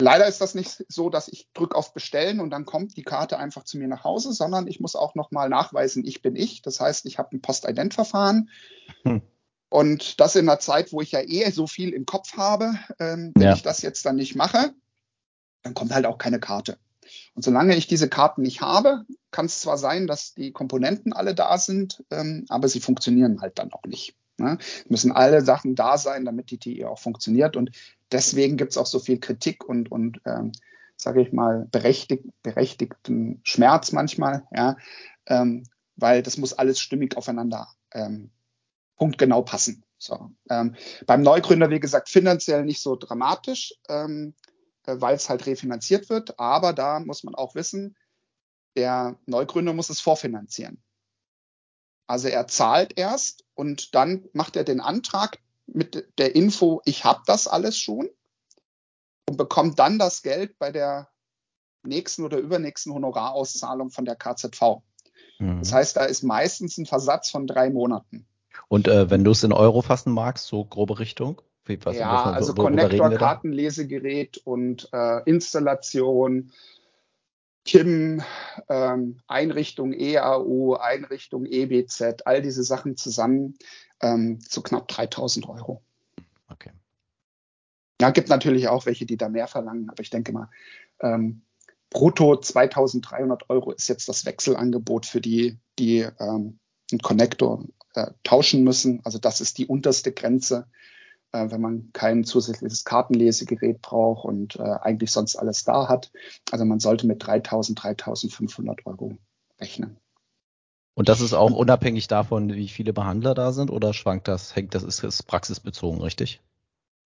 leider 0.00 0.26
ist 0.26 0.40
das 0.40 0.54
nicht 0.54 0.84
so, 0.88 1.10
dass 1.10 1.28
ich 1.28 1.48
drücke 1.54 1.76
auf 1.76 1.94
Bestellen 1.94 2.40
und 2.40 2.50
dann 2.50 2.64
kommt 2.64 2.96
die 2.96 3.02
Karte 3.02 3.38
einfach 3.38 3.64
zu 3.64 3.78
mir 3.78 3.88
nach 3.88 4.04
Hause, 4.04 4.32
sondern 4.32 4.66
ich 4.66 4.80
muss 4.80 4.96
auch 4.96 5.14
nochmal 5.14 5.48
nachweisen, 5.48 6.04
ich 6.04 6.22
bin 6.22 6.36
ich. 6.36 6.62
Das 6.62 6.80
heißt, 6.80 7.06
ich 7.06 7.18
habe 7.18 7.36
ein 7.36 7.42
Postident-Verfahren. 7.42 8.50
Hm. 9.02 9.22
Und 9.68 10.20
das 10.20 10.36
in 10.36 10.48
einer 10.48 10.60
Zeit, 10.60 10.92
wo 10.92 11.00
ich 11.00 11.12
ja 11.12 11.20
eh 11.20 11.50
so 11.50 11.66
viel 11.66 11.92
im 11.92 12.06
Kopf 12.06 12.36
habe, 12.36 12.74
ähm, 12.98 13.32
wenn 13.34 13.48
ja. 13.48 13.54
ich 13.54 13.62
das 13.62 13.82
jetzt 13.82 14.06
dann 14.06 14.16
nicht 14.16 14.36
mache, 14.36 14.72
dann 15.62 15.74
kommt 15.74 15.92
halt 15.92 16.06
auch 16.06 16.18
keine 16.18 16.38
Karte. 16.38 16.78
Und 17.34 17.42
solange 17.42 17.76
ich 17.76 17.86
diese 17.86 18.08
Karten 18.08 18.42
nicht 18.42 18.60
habe, 18.60 19.04
kann 19.30 19.46
es 19.46 19.60
zwar 19.60 19.78
sein, 19.78 20.06
dass 20.06 20.34
die 20.34 20.52
Komponenten 20.52 21.12
alle 21.12 21.34
da 21.34 21.58
sind, 21.58 22.04
ähm, 22.10 22.46
aber 22.48 22.68
sie 22.68 22.80
funktionieren 22.80 23.40
halt 23.40 23.58
dann 23.58 23.72
auch 23.72 23.84
nicht. 23.84 24.14
Ne? 24.38 24.58
Müssen 24.88 25.12
alle 25.12 25.42
Sachen 25.42 25.74
da 25.74 25.98
sein, 25.98 26.24
damit 26.24 26.50
die 26.50 26.58
TI 26.58 26.84
auch 26.84 26.98
funktioniert. 26.98 27.56
Und 27.56 27.70
deswegen 28.12 28.56
gibt 28.56 28.72
es 28.72 28.78
auch 28.78 28.86
so 28.86 28.98
viel 28.98 29.18
Kritik 29.18 29.64
und, 29.64 29.90
und 29.90 30.20
ähm, 30.24 30.52
sage 30.96 31.22
ich 31.22 31.32
mal, 31.32 31.66
berechtigt, 31.70 32.24
berechtigten 32.42 33.40
Schmerz 33.44 33.92
manchmal, 33.92 34.44
ja, 34.54 34.76
ähm, 35.26 35.64
weil 35.96 36.22
das 36.22 36.36
muss 36.38 36.52
alles 36.52 36.80
stimmig 36.80 37.16
aufeinander 37.16 37.68
ähm, 37.92 38.30
punktgenau 38.96 39.42
passen. 39.42 39.84
So, 39.98 40.30
ähm, 40.50 40.74
beim 41.06 41.22
Neugründer, 41.22 41.70
wie 41.70 41.80
gesagt, 41.80 42.08
finanziell 42.08 42.64
nicht 42.64 42.82
so 42.82 42.96
dramatisch. 42.96 43.74
Ähm, 43.88 44.34
äh, 44.86 45.00
weil 45.00 45.16
es 45.16 45.28
halt 45.28 45.46
refinanziert 45.46 46.08
wird. 46.08 46.38
Aber 46.38 46.72
da 46.72 47.00
muss 47.00 47.24
man 47.24 47.34
auch 47.34 47.54
wissen, 47.54 47.96
der 48.76 49.18
Neugründer 49.26 49.72
muss 49.72 49.90
es 49.90 50.00
vorfinanzieren. 50.00 50.82
Also 52.06 52.28
er 52.28 52.46
zahlt 52.46 52.98
erst 52.98 53.44
und 53.54 53.94
dann 53.94 54.24
macht 54.32 54.56
er 54.56 54.64
den 54.64 54.80
Antrag 54.80 55.38
mit 55.66 56.06
der 56.18 56.34
Info, 56.34 56.82
ich 56.84 57.04
habe 57.04 57.22
das 57.26 57.46
alles 57.46 57.78
schon 57.78 58.10
und 59.28 59.36
bekommt 59.36 59.78
dann 59.78 59.98
das 59.98 60.22
Geld 60.22 60.58
bei 60.58 60.70
der 60.70 61.08
nächsten 61.82 62.24
oder 62.24 62.38
übernächsten 62.38 62.92
Honorarauszahlung 62.92 63.90
von 63.90 64.04
der 64.04 64.16
KZV. 64.16 64.82
Mhm. 65.38 65.60
Das 65.60 65.72
heißt, 65.72 65.96
da 65.96 66.04
ist 66.04 66.22
meistens 66.22 66.78
ein 66.78 66.86
Versatz 66.86 67.30
von 67.30 67.46
drei 67.46 67.70
Monaten. 67.70 68.26
Und 68.68 68.88
äh, 68.88 69.10
wenn 69.10 69.24
du 69.24 69.30
es 69.30 69.42
in 69.42 69.52
Euro 69.52 69.82
fassen 69.82 70.12
magst, 70.12 70.46
so 70.46 70.64
grobe 70.64 70.98
Richtung? 70.98 71.40
Was, 71.66 71.96
ja, 71.96 72.24
also 72.24 72.52
Connector, 72.52 73.10
Kartenlesegerät 73.10 74.36
und 74.44 74.90
äh, 74.92 75.22
Installation 75.24 76.52
KIM, 77.64 78.22
ähm, 78.68 79.20
Einrichtung 79.26 79.92
EAU, 79.92 80.74
Einrichtung 80.74 81.46
EBZ, 81.46 82.26
all 82.26 82.42
diese 82.42 82.62
Sachen 82.62 82.96
zusammen 82.96 83.56
ähm, 84.00 84.40
zu 84.40 84.62
knapp 84.62 84.88
3000 84.88 85.48
Euro. 85.48 85.82
Okay. 86.48 86.70
Ja, 88.00 88.10
gibt 88.10 88.28
natürlich 88.28 88.68
auch 88.68 88.86
welche, 88.86 89.06
die 89.06 89.16
da 89.16 89.28
mehr 89.28 89.46
verlangen, 89.46 89.88
aber 89.88 90.02
ich 90.02 90.10
denke 90.10 90.32
mal, 90.32 90.50
ähm, 91.00 91.42
brutto 91.90 92.36
2300 92.36 93.48
Euro 93.48 93.72
ist 93.72 93.88
jetzt 93.88 94.08
das 94.08 94.26
Wechselangebot 94.26 95.06
für 95.06 95.20
die, 95.20 95.58
die 95.78 96.00
ähm, 96.18 96.58
einen 96.90 97.00
Connector 97.00 97.64
äh, 97.94 98.10
tauschen 98.24 98.64
müssen. 98.64 99.00
Also 99.04 99.18
das 99.18 99.40
ist 99.40 99.58
die 99.58 99.66
unterste 99.66 100.12
Grenze, 100.12 100.66
äh, 101.34 101.50
wenn 101.50 101.60
man 101.60 101.90
kein 101.92 102.24
zusätzliches 102.24 102.84
Kartenlesegerät 102.84 103.82
braucht 103.82 104.24
und 104.24 104.56
äh, 104.56 104.62
eigentlich 104.62 105.10
sonst 105.10 105.36
alles 105.36 105.64
da 105.64 105.88
hat. 105.88 106.12
Also 106.52 106.64
man 106.64 106.78
sollte 106.78 107.06
mit 107.06 107.26
3000, 107.26 107.82
3500 107.82 108.86
Euro 108.86 109.18
rechnen. 109.60 109.96
Und 110.94 111.08
das 111.08 111.20
ist 111.20 111.34
auch 111.34 111.50
unabhängig 111.50 112.06
davon, 112.06 112.54
wie 112.54 112.68
viele 112.68 112.92
Behandler 112.92 113.34
da 113.34 113.52
sind 113.52 113.70
oder 113.70 113.92
schwankt 113.92 114.28
das? 114.28 114.54
Hängt 114.54 114.76
das 114.76 114.84
ist, 114.84 115.02
ist 115.02 115.24
praxisbezogen, 115.24 116.00
richtig? 116.00 116.40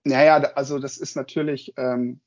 Naja, 0.04 0.36
also 0.56 0.78
das 0.78 0.98
ist 0.98 1.16
natürlich, 1.16 1.74
ähm, 1.78 2.20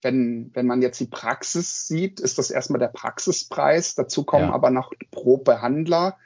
wenn, 0.00 0.50
wenn 0.54 0.66
man 0.66 0.80
jetzt 0.80 0.98
die 1.00 1.06
Praxis 1.06 1.86
sieht, 1.86 2.20
ist 2.20 2.38
das 2.38 2.50
erstmal 2.50 2.78
der 2.78 2.88
Praxispreis. 2.88 3.94
Dazu 3.94 4.24
kommen 4.24 4.48
ja. 4.48 4.54
aber 4.54 4.70
noch 4.70 4.92
pro 5.10 5.36
Behandler 5.36 6.16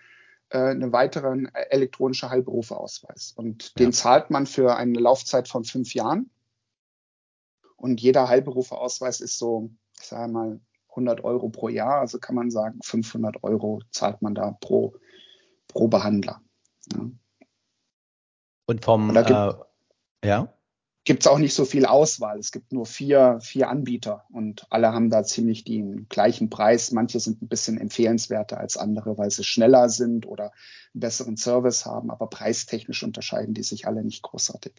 einen 0.50 0.92
weiteren 0.92 1.46
äh, 1.54 1.66
elektronischen 1.70 2.30
Heilberufeausweis. 2.30 3.32
Und 3.36 3.64
ja. 3.64 3.84
den 3.84 3.92
zahlt 3.92 4.30
man 4.30 4.46
für 4.46 4.76
eine 4.76 4.98
Laufzeit 4.98 5.48
von 5.48 5.64
fünf 5.64 5.94
Jahren. 5.94 6.30
Und 7.76 8.00
jeder 8.00 8.28
Heilberufeausweis 8.28 9.20
ist 9.20 9.38
so, 9.38 9.70
ich 10.00 10.06
sage 10.06 10.32
mal, 10.32 10.60
100 10.90 11.22
Euro 11.22 11.48
pro 11.48 11.68
Jahr. 11.68 12.00
Also 12.00 12.18
kann 12.18 12.34
man 12.34 12.50
sagen, 12.50 12.80
500 12.82 13.42
Euro 13.44 13.80
zahlt 13.90 14.20
man 14.22 14.34
da 14.34 14.52
pro, 14.60 14.94
pro 15.68 15.88
Behandler. 15.88 16.40
Ja. 16.92 17.10
Und 18.66 18.84
vom, 18.84 19.16
äh, 19.16 19.54
ja? 20.24 20.52
Gibt 21.08 21.22
es 21.22 21.26
auch 21.26 21.38
nicht 21.38 21.54
so 21.54 21.64
viel 21.64 21.86
Auswahl. 21.86 22.38
Es 22.38 22.52
gibt 22.52 22.70
nur 22.70 22.84
vier, 22.84 23.38
vier 23.40 23.70
Anbieter 23.70 24.26
und 24.30 24.66
alle 24.68 24.92
haben 24.92 25.08
da 25.08 25.24
ziemlich 25.24 25.64
den 25.64 26.06
gleichen 26.10 26.50
Preis. 26.50 26.92
Manche 26.92 27.18
sind 27.18 27.40
ein 27.40 27.48
bisschen 27.48 27.78
empfehlenswerter 27.78 28.60
als 28.60 28.76
andere, 28.76 29.16
weil 29.16 29.30
sie 29.30 29.42
schneller 29.42 29.88
sind 29.88 30.26
oder 30.26 30.52
einen 30.92 31.00
besseren 31.00 31.38
Service 31.38 31.86
haben, 31.86 32.10
aber 32.10 32.26
preistechnisch 32.26 33.02
unterscheiden 33.02 33.54
die 33.54 33.62
sich 33.62 33.86
alle 33.86 34.04
nicht 34.04 34.22
großartig. 34.22 34.74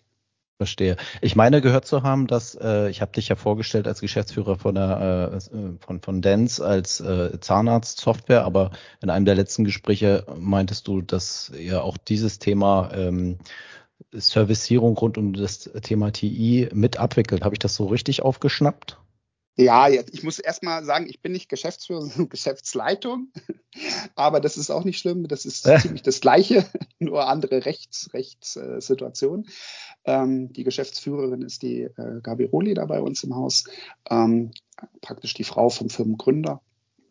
Verstehe. 0.57 0.97
Ich 1.21 1.35
meine 1.35 1.61
gehört 1.61 1.85
zu 1.85 2.03
haben, 2.03 2.27
dass 2.27 2.53
äh, 2.53 2.91
ich 2.91 3.01
habe 3.01 3.13
dich 3.13 3.29
ja 3.29 3.35
vorgestellt 3.35 3.87
als 3.87 4.01
Geschäftsführer 4.01 4.55
von 4.55 4.75
der 4.75 5.31
äh, 5.33 5.83
von 5.83 5.99
von 6.01 6.21
Dance 6.21 6.63
als 6.63 6.99
äh, 6.99 7.39
Zahnarztsoftware, 7.39 8.43
aber 8.43 8.69
in 9.01 9.09
einem 9.09 9.25
der 9.25 9.35
letzten 9.35 9.63
Gespräche 9.63 10.27
meintest 10.37 10.87
du, 10.87 11.01
dass 11.01 11.51
ihr 11.57 11.83
auch 11.83 11.97
dieses 11.97 12.37
Thema 12.37 12.91
ähm, 12.93 13.39
Servicierung 14.11 14.97
rund 14.97 15.17
um 15.17 15.33
das 15.33 15.69
Thema 15.81 16.11
TI 16.11 16.69
mit 16.73 16.97
abwickelt. 16.97 17.43
Habe 17.43 17.55
ich 17.55 17.59
das 17.59 17.75
so 17.75 17.87
richtig 17.87 18.21
aufgeschnappt? 18.21 18.97
Ja, 19.59 19.89
ich 19.89 20.23
muss 20.23 20.39
erstmal 20.39 20.85
sagen, 20.85 21.07
ich 21.09 21.21
bin 21.21 21.33
nicht 21.33 21.49
Geschäftsführer, 21.49 22.01
sondern 22.05 22.29
Geschäftsleitung. 22.29 23.33
Aber 24.15 24.39
das 24.39 24.55
ist 24.55 24.69
auch 24.69 24.85
nicht 24.85 24.99
schlimm. 24.99 25.27
Das 25.27 25.43
ist 25.45 25.67
äh. 25.67 25.77
ziemlich 25.79 26.01
das 26.01 26.21
Gleiche, 26.21 26.65
nur 26.99 27.27
andere 27.27 27.65
Rechts, 27.65 28.09
Rechtssituation. 28.13 29.47
Ähm, 30.05 30.53
die 30.53 30.63
Geschäftsführerin 30.63 31.41
ist 31.41 31.61
die 31.61 31.81
äh, 31.81 32.21
Gabi 32.23 32.45
Roli 32.45 32.73
da 32.73 32.85
bei 32.85 33.01
uns 33.01 33.21
im 33.25 33.35
Haus. 33.35 33.65
Ähm, 34.09 34.51
praktisch 35.01 35.33
die 35.33 35.43
Frau 35.43 35.69
vom 35.69 35.89
Firmengründer. 35.89 36.61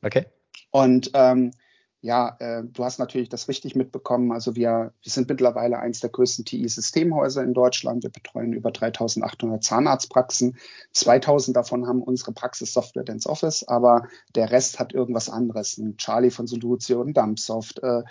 Okay. 0.02 0.24
Und 0.70 1.10
ähm, 1.12 1.52
ja, 2.00 2.36
äh, 2.38 2.62
du 2.64 2.84
hast 2.84 2.98
natürlich 2.98 3.28
das 3.28 3.48
richtig 3.48 3.74
mitbekommen. 3.74 4.30
Also 4.30 4.54
wir, 4.54 4.92
wir 5.02 5.12
sind 5.12 5.28
mittlerweile 5.28 5.80
eines 5.80 5.98
der 5.98 6.10
größten 6.10 6.44
TI-Systemhäuser 6.44 7.42
in 7.42 7.54
Deutschland. 7.54 8.04
Wir 8.04 8.10
betreuen 8.10 8.52
über 8.52 8.70
3800 8.70 9.64
Zahnarztpraxen. 9.64 10.56
2000 10.92 11.56
davon 11.56 11.88
haben 11.88 12.02
unsere 12.02 12.32
Praxissoftware 12.32 13.02
Dance 13.02 13.28
Office, 13.28 13.66
aber 13.66 14.06
der 14.36 14.52
Rest 14.52 14.78
hat 14.78 14.92
irgendwas 14.92 15.28
anderes. 15.28 15.76
Ein 15.76 15.96
Charlie 15.96 16.30
von 16.30 16.46
Solution, 16.46 17.14
Dumpsoft. 17.14 17.82
Äh, 17.82 18.04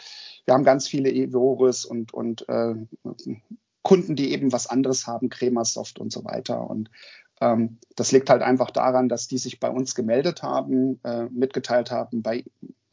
wir 0.45 0.53
haben 0.53 0.65
ganz 0.65 0.87
viele 0.87 1.09
Evoris 1.09 1.85
und, 1.85 2.13
und 2.13 2.47
äh, 2.49 2.75
Kunden, 3.83 4.17
die 4.17 4.33
eben 4.33 4.51
was 4.51 4.67
anderes 4.67 5.07
haben, 5.07 5.29
Cremasoft 5.29 5.97
und 5.99 6.11
so 6.11 6.25
weiter. 6.25 6.69
Und 6.69 6.89
ähm, 7.39 7.77
das 7.95 8.11
liegt 8.11 8.29
halt 8.29 8.41
einfach 8.41 8.71
daran, 8.71 9.07
dass 9.07 9.29
die 9.29 9.37
sich 9.37 9.61
bei 9.61 9.69
uns 9.69 9.95
gemeldet 9.95 10.43
haben, 10.43 10.99
äh, 11.05 11.27
mitgeteilt 11.29 11.89
haben, 11.89 12.21
bei 12.21 12.43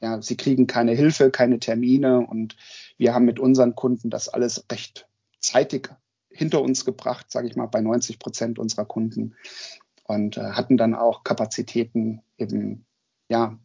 ja, 0.05 0.21
sie 0.21 0.37
kriegen 0.37 0.67
keine 0.67 0.93
Hilfe, 0.93 1.31
keine 1.31 1.59
Termine 1.59 2.21
und 2.21 2.57
wir 2.99 3.15
haben 3.15 3.25
mit 3.25 3.41
unseren 3.41 3.75
Kunden 3.75 4.11
das 4.11 4.29
alles 4.29 4.67
recht 4.71 5.09
zeitig 5.41 5.89
hinter 6.29 6.61
uns 6.61 6.85
gebracht, 6.85 7.31
sage 7.31 7.49
ich 7.49 7.57
mal, 7.57 7.67
bei 7.67 7.81
90 7.81 8.19
Prozent 8.19 8.59
unserer 8.59 8.85
Kunden 8.85 9.35
und 10.03 10.37
äh, 10.37 10.43
hatten 10.43 10.77
dann 10.77 10.95
auch 10.95 11.25
Kapazitäten, 11.25 12.21
eben 12.37 12.85
ja 13.31 13.59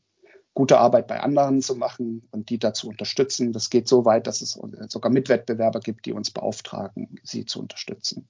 gute 0.53 0.79
Arbeit 0.79 1.07
bei 1.07 1.19
anderen 1.19 1.61
zu 1.61 1.75
machen 1.75 2.25
und 2.31 2.49
die 2.49 2.57
dazu 2.57 2.87
unterstützen. 2.87 3.51
Das 3.51 3.69
geht 3.69 3.89
so 3.89 4.05
weit, 4.05 4.25
dass 4.25 4.41
es 4.41 4.57
sogar 4.87 5.11
Mitwettbewerber 5.11 5.81
gibt, 5.81 6.05
die 6.05 6.13
uns 6.13 6.31
beauftragen, 6.31 7.19
sie 7.23 7.45
zu 7.45 7.59
unterstützen. 7.59 8.29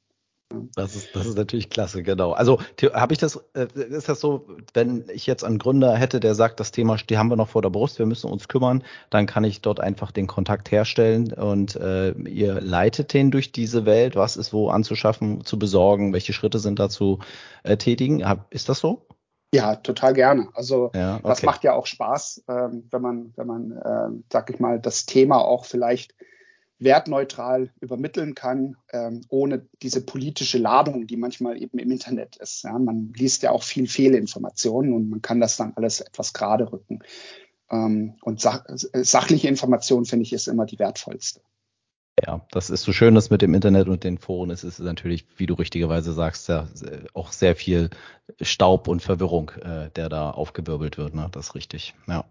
Das 0.76 0.96
ist, 0.96 1.16
das 1.16 1.28
ist 1.28 1.38
natürlich 1.38 1.70
klasse, 1.70 2.02
genau. 2.02 2.32
Also 2.32 2.60
habe 2.94 3.14
ich 3.14 3.20
das, 3.20 3.40
äh, 3.54 3.68
ist 3.76 4.10
das 4.10 4.20
so, 4.20 4.48
wenn 4.74 5.06
ich 5.14 5.28
jetzt 5.28 5.44
einen 5.44 5.60
Gründer 5.60 5.96
hätte, 5.96 6.20
der 6.20 6.34
sagt, 6.34 6.60
das 6.60 6.72
Thema, 6.72 6.98
die 6.98 7.18
haben 7.20 7.30
wir 7.30 7.36
noch 7.36 7.50
vor 7.50 7.62
der 7.62 7.70
Brust, 7.70 8.00
wir 8.00 8.08
müssen 8.08 8.32
uns 8.32 8.48
kümmern, 8.48 8.84
dann 9.12 9.28
kann 9.28 9.44
ich 9.44 9.62
dort 9.62 9.80
einfach 9.80 10.12
den 10.12 10.26
Kontakt 10.26 10.72
herstellen 10.72 11.34
und 11.34 11.76
äh, 11.76 12.12
ihr 12.12 12.62
leitet 12.62 13.14
den 13.14 13.30
durch 13.30 13.52
diese 13.52 13.86
Welt, 13.86 14.16
was 14.16 14.38
ist 14.38 14.52
wo 14.52 14.70
anzuschaffen, 14.70 15.46
zu 15.46 15.60
besorgen, 15.60 16.14
welche 16.14 16.34
Schritte 16.34 16.58
sind 16.58 16.80
dazu 16.80 17.20
äh, 17.64 17.78
tätigen. 17.78 18.24
Ist 18.50 18.70
das 18.70 18.80
so? 18.80 19.06
Ja, 19.54 19.76
total 19.76 20.14
gerne. 20.14 20.50
Also 20.54 20.92
ja, 20.96 21.16
okay. 21.16 21.28
das 21.28 21.44
macht 21.44 21.64
ja 21.64 21.74
auch 21.74 21.86
Spaß, 21.86 22.44
ähm, 22.48 22.88
wenn 22.92 23.02
man, 23.02 23.34
wenn 23.36 23.48
man, 23.48 23.72
äh, 23.72 24.24
sag 24.32 24.50
ich 24.50 24.60
mal, 24.60 24.80
das 24.80 25.06
Thema 25.06 25.40
auch 25.40 25.66
vielleicht 25.66 26.16
wertneutral 26.80 27.72
übermitteln 27.82 28.36
kann, 28.36 28.78
ähm, 28.92 29.22
ohne 29.30 29.68
diese 29.82 30.06
politische 30.06 30.58
Ladung, 30.58 31.08
die 31.08 31.18
manchmal 31.18 31.62
eben 31.62 31.78
im 31.78 31.92
Internet 31.92 32.38
ist. 32.38 32.64
Ja, 32.64 32.80
man 32.80 33.14
liest 33.16 33.44
ja 33.44 33.52
auch 33.52 33.64
viel 33.64 33.88
Fehlinformationen 33.88 34.94
und 34.94 35.10
man 35.10 35.22
kann 35.22 35.42
das 35.42 35.58
dann 35.58 35.74
alles 35.76 36.00
etwas 36.00 36.34
gerade 36.34 36.72
rücken. 36.72 37.00
Ähm, 37.70 38.16
und 38.22 38.40
sach 38.40 38.64
sachliche 38.68 39.48
Information, 39.48 40.06
finde 40.06 40.24
ich, 40.24 40.34
ist 40.34 40.48
immer 40.48 40.66
die 40.66 40.80
wertvollste. 40.80 41.42
Ja, 42.26 42.46
das 42.52 42.70
ist 42.70 42.84
so 42.84 42.92
schön, 42.92 43.16
dass 43.16 43.30
mit 43.30 43.42
dem 43.42 43.54
Internet 43.54 43.88
und 43.88 44.04
den 44.04 44.18
Foren 44.18 44.50
ist, 44.50 44.64
ist 44.64 44.80
natürlich, 44.80 45.26
wie 45.38 45.46
du 45.46 45.54
richtigerweise 45.54 46.12
sagst, 46.12 46.50
ja 46.50 46.68
auch 47.14 47.32
sehr 47.32 47.56
viel 47.56 47.90
Staub 48.42 48.88
und 48.88 49.02
Verwirrung, 49.02 49.52
äh, 49.62 49.90
der 49.96 50.10
da 50.10 50.32
aufgewirbelt 50.32 50.98
wird. 50.98 51.16
Ne? 51.16 51.30
Das 51.32 51.50
ist 51.50 51.56
richtig. 51.56 51.94
Ja. 52.08 52.26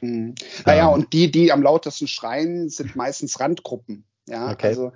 Mhm. 0.00 0.34
Naja, 0.64 0.88
ähm. 0.88 0.94
und 0.94 1.12
die, 1.12 1.30
die 1.30 1.52
am 1.52 1.62
lautesten 1.62 2.08
schreien, 2.08 2.68
sind 2.68 2.96
meistens 2.96 3.40
Randgruppen. 3.40 4.04
Ja, 4.26 4.50
okay. 4.50 4.68
also 4.68 4.92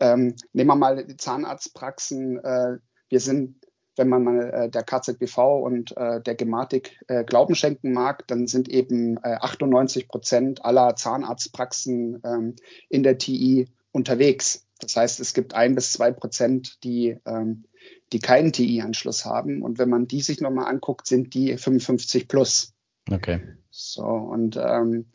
ähm, 0.00 0.34
nehmen 0.52 0.68
wir 0.68 0.76
mal 0.76 1.04
die 1.04 1.16
Zahnarztpraxen. 1.16 2.42
Äh, 2.42 2.78
wir 3.08 3.20
sind 3.20 3.62
wenn 3.96 4.08
man 4.08 4.24
mal 4.24 4.50
äh, 4.50 4.70
der 4.70 4.84
KZBV 4.84 5.38
und 5.38 5.96
äh, 5.96 6.20
der 6.20 6.34
Gematik 6.34 7.00
äh, 7.08 7.24
Glauben 7.24 7.54
schenken 7.54 7.92
mag, 7.92 8.26
dann 8.26 8.46
sind 8.46 8.68
eben 8.68 9.18
äh, 9.18 9.36
98 9.40 10.08
Prozent 10.08 10.64
aller 10.64 10.96
Zahnarztpraxen 10.96 12.22
ähm, 12.24 12.56
in 12.88 13.02
der 13.02 13.18
TI 13.18 13.68
unterwegs. 13.92 14.66
Das 14.78 14.96
heißt, 14.96 15.20
es 15.20 15.34
gibt 15.34 15.54
ein 15.54 15.74
bis 15.74 15.92
zwei 15.92 16.10
Prozent, 16.10 16.82
die, 16.84 17.16
ähm, 17.26 17.64
die 18.12 18.18
keinen 18.18 18.52
TI-Anschluss 18.52 19.24
haben. 19.24 19.62
Und 19.62 19.78
wenn 19.78 19.90
man 19.90 20.08
die 20.08 20.22
sich 20.22 20.40
nochmal 20.40 20.66
anguckt, 20.66 21.06
sind 21.06 21.34
die 21.34 21.56
55 21.56 22.28
plus. 22.28 22.71
Okay. 23.10 23.40
So, 23.70 24.04
und 24.04 24.56
ähm, 24.56 25.06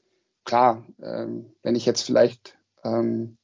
klar, 0.44 0.86
ähm, 1.02 1.54
wenn 1.64 1.76
ich 1.76 1.86
jetzt 1.86 2.02
vielleicht 2.02 2.58
ähm, 2.84 3.38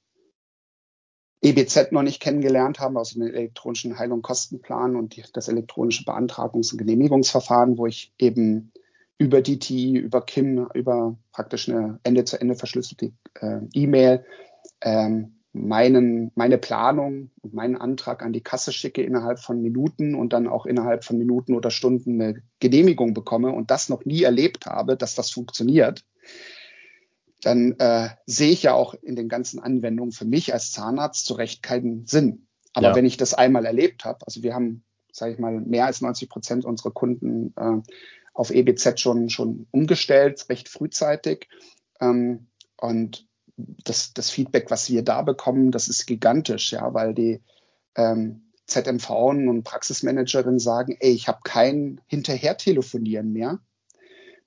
EBZ 1.41 1.91
noch 1.91 2.03
nicht 2.03 2.21
kennengelernt 2.21 2.79
haben, 2.79 2.97
also 2.97 3.19
den 3.19 3.27
elektronischen 3.27 3.99
Heil- 3.99 4.11
und 4.11 4.21
Kostenplan 4.21 4.95
und 4.95 5.15
die, 5.15 5.23
das 5.33 5.49
elektronische 5.49 6.03
Beantragungs- 6.05 6.71
und 6.71 6.77
Genehmigungsverfahren, 6.77 7.77
wo 7.77 7.85
ich 7.85 8.13
eben 8.17 8.71
über 9.17 9.41
die 9.41 9.59
TI, 9.59 9.97
über 9.97 10.21
KIM, 10.25 10.67
über 10.73 11.17
praktisch 11.31 11.69
eine 11.69 11.99
Ende-zu-Ende 12.03 12.55
verschlüsselte 12.55 13.11
äh, 13.35 13.59
E-Mail 13.73 14.25
ähm, 14.81 15.42
meinen, 15.53 16.31
meine 16.33 16.57
Planung 16.57 17.29
und 17.41 17.53
meinen 17.53 17.77
Antrag 17.77 18.23
an 18.23 18.33
die 18.33 18.41
Kasse 18.41 18.73
schicke 18.73 19.03
innerhalb 19.03 19.39
von 19.39 19.61
Minuten 19.61 20.15
und 20.15 20.33
dann 20.33 20.47
auch 20.47 20.65
innerhalb 20.65 21.03
von 21.03 21.17
Minuten 21.17 21.53
oder 21.53 21.69
Stunden 21.69 22.19
eine 22.19 22.41
Genehmigung 22.59 23.13
bekomme 23.13 23.51
und 23.51 23.69
das 23.69 23.87
noch 23.87 24.03
nie 24.03 24.23
erlebt 24.23 24.65
habe, 24.65 24.97
dass 24.97 25.13
das 25.13 25.29
funktioniert, 25.29 26.03
dann 27.41 27.73
äh, 27.77 28.09
sehe 28.25 28.51
ich 28.51 28.63
ja 28.63 28.73
auch 28.73 28.95
in 28.95 29.15
den 29.15 29.29
ganzen 29.29 29.59
Anwendungen 29.59 30.11
für 30.11 30.25
mich 30.25 30.53
als 30.53 30.71
Zahnarzt 30.71 31.25
zu 31.25 31.35
Recht 31.35 31.61
keinen 31.61 32.07
Sinn. 32.07 32.47
Aber 32.73 32.89
ja. 32.89 32.95
wenn 32.95 33.05
ich 33.05 33.17
das 33.17 33.35
einmal 33.35 33.65
erlebt 33.65 34.05
habe, 34.05 34.25
also 34.25 34.41
wir 34.41 34.55
haben, 34.55 34.83
sage 35.11 35.33
ich 35.33 35.39
mal, 35.39 35.59
mehr 35.61 35.85
als 35.85 36.01
90 36.01 36.29
Prozent 36.29 36.65
unserer 36.65 36.91
Kunden 36.91 37.53
äh, 37.57 37.81
auf 38.33 38.49
EBZ 38.49 38.99
schon, 38.99 39.29
schon 39.29 39.67
umgestellt, 39.69 40.49
recht 40.49 40.67
frühzeitig. 40.67 41.47
Ähm, 42.01 42.47
und 42.77 43.27
das, 43.57 44.13
das 44.13 44.29
Feedback, 44.29 44.71
was 44.71 44.89
wir 44.89 45.03
da 45.03 45.21
bekommen, 45.21 45.71
das 45.71 45.87
ist 45.87 46.05
gigantisch, 46.05 46.71
ja, 46.71 46.93
weil 46.93 47.13
die 47.13 47.41
ähm, 47.95 48.51
ZMV 48.65 49.09
und 49.09 49.63
Praxismanagerinnen 49.63 50.59
sagen, 50.59 50.97
ey, 50.99 51.11
ich 51.11 51.27
habe 51.27 51.39
kein 51.43 52.01
Hinterher-Telefonieren 52.07 53.31
mehr 53.31 53.59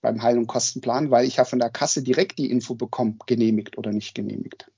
beim 0.00 0.22
Heil- 0.22 0.38
und 0.38 0.46
Kostenplan, 0.46 1.10
weil 1.10 1.26
ich 1.26 1.36
ja 1.36 1.44
von 1.44 1.58
der 1.58 1.70
Kasse 1.70 2.02
direkt 2.02 2.38
die 2.38 2.50
Info 2.50 2.74
bekomme, 2.74 3.16
genehmigt 3.26 3.78
oder 3.78 3.92
nicht 3.92 4.14
genehmigt. 4.14 4.70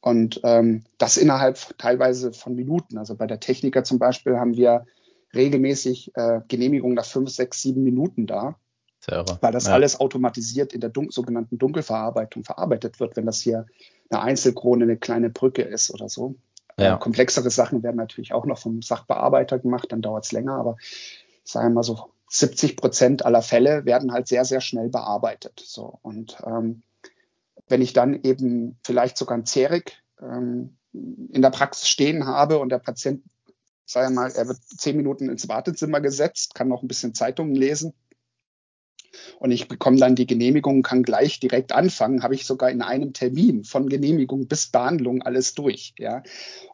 Und 0.00 0.40
ähm, 0.44 0.84
das 0.98 1.16
innerhalb 1.16 1.78
teilweise 1.78 2.32
von 2.32 2.54
Minuten. 2.54 2.98
Also 2.98 3.14
bei 3.14 3.26
der 3.26 3.38
Techniker 3.38 3.84
zum 3.84 3.98
Beispiel 3.98 4.36
haben 4.36 4.56
wir 4.56 4.84
regelmäßig 5.34 6.12
äh, 6.14 6.40
Genehmigungen 6.48 6.96
nach 6.96 7.04
fünf, 7.04 7.30
sechs, 7.30 7.62
sieben 7.62 7.84
Minuten 7.84 8.26
da. 8.26 8.58
Weil 9.40 9.52
das 9.52 9.66
ja. 9.66 9.72
alles 9.72 9.98
automatisiert 9.98 10.72
in 10.72 10.80
der 10.80 10.90
dun 10.90 11.10
sogenannten 11.10 11.58
Dunkelverarbeitung 11.58 12.44
verarbeitet 12.44 13.00
wird, 13.00 13.16
wenn 13.16 13.26
das 13.26 13.40
hier 13.40 13.66
eine 14.10 14.22
Einzelkrone, 14.22 14.84
eine 14.84 14.96
kleine 14.96 15.30
Brücke 15.30 15.62
ist 15.62 15.92
oder 15.92 16.08
so. 16.08 16.36
Ja. 16.78 16.94
Äh, 16.94 16.98
komplexere 16.98 17.50
Sachen 17.50 17.82
werden 17.82 17.96
natürlich 17.96 18.32
auch 18.32 18.46
noch 18.46 18.58
vom 18.58 18.80
Sachbearbeiter 18.80 19.58
gemacht, 19.58 19.90
dann 19.90 20.02
dauert 20.02 20.24
es 20.24 20.32
länger, 20.32 20.54
aber 20.54 20.76
sagen 21.44 21.68
wir 21.68 21.74
mal 21.74 21.82
so 21.82 22.10
70 22.30 22.76
Prozent 22.76 23.24
aller 23.26 23.42
Fälle 23.42 23.84
werden 23.84 24.12
halt 24.12 24.28
sehr, 24.28 24.44
sehr 24.44 24.60
schnell 24.60 24.88
bearbeitet. 24.88 25.60
So 25.64 25.98
und 26.02 26.38
ähm, 26.46 26.82
wenn 27.68 27.82
ich 27.82 27.92
dann 27.92 28.22
eben 28.22 28.78
vielleicht 28.84 29.18
sogar 29.18 29.36
ein 29.36 29.46
Zerik 29.46 30.02
ähm, 30.20 30.76
in 30.92 31.42
der 31.42 31.50
Praxis 31.50 31.88
stehen 31.88 32.26
habe 32.26 32.58
und 32.58 32.68
der 32.68 32.78
Patient, 32.78 33.24
sagen 33.84 34.14
wir 34.14 34.22
mal, 34.22 34.30
er 34.30 34.46
wird 34.46 34.58
zehn 34.62 34.96
Minuten 34.96 35.28
ins 35.28 35.48
Wartezimmer 35.48 36.00
gesetzt, 36.00 36.54
kann 36.54 36.68
noch 36.68 36.82
ein 36.82 36.88
bisschen 36.88 37.14
Zeitungen 37.14 37.54
lesen 37.54 37.94
und 39.38 39.50
ich 39.50 39.68
bekomme 39.68 39.98
dann 39.98 40.14
die 40.14 40.26
Genehmigung, 40.26 40.82
kann 40.82 41.02
gleich 41.02 41.40
direkt 41.40 41.72
anfangen, 41.72 42.22
habe 42.22 42.34
ich 42.34 42.46
sogar 42.46 42.70
in 42.70 42.82
einem 42.82 43.12
Termin 43.12 43.64
von 43.64 43.88
Genehmigung 43.88 44.46
bis 44.46 44.68
Behandlung 44.68 45.22
alles 45.22 45.54
durch. 45.54 45.94
Ja. 45.98 46.22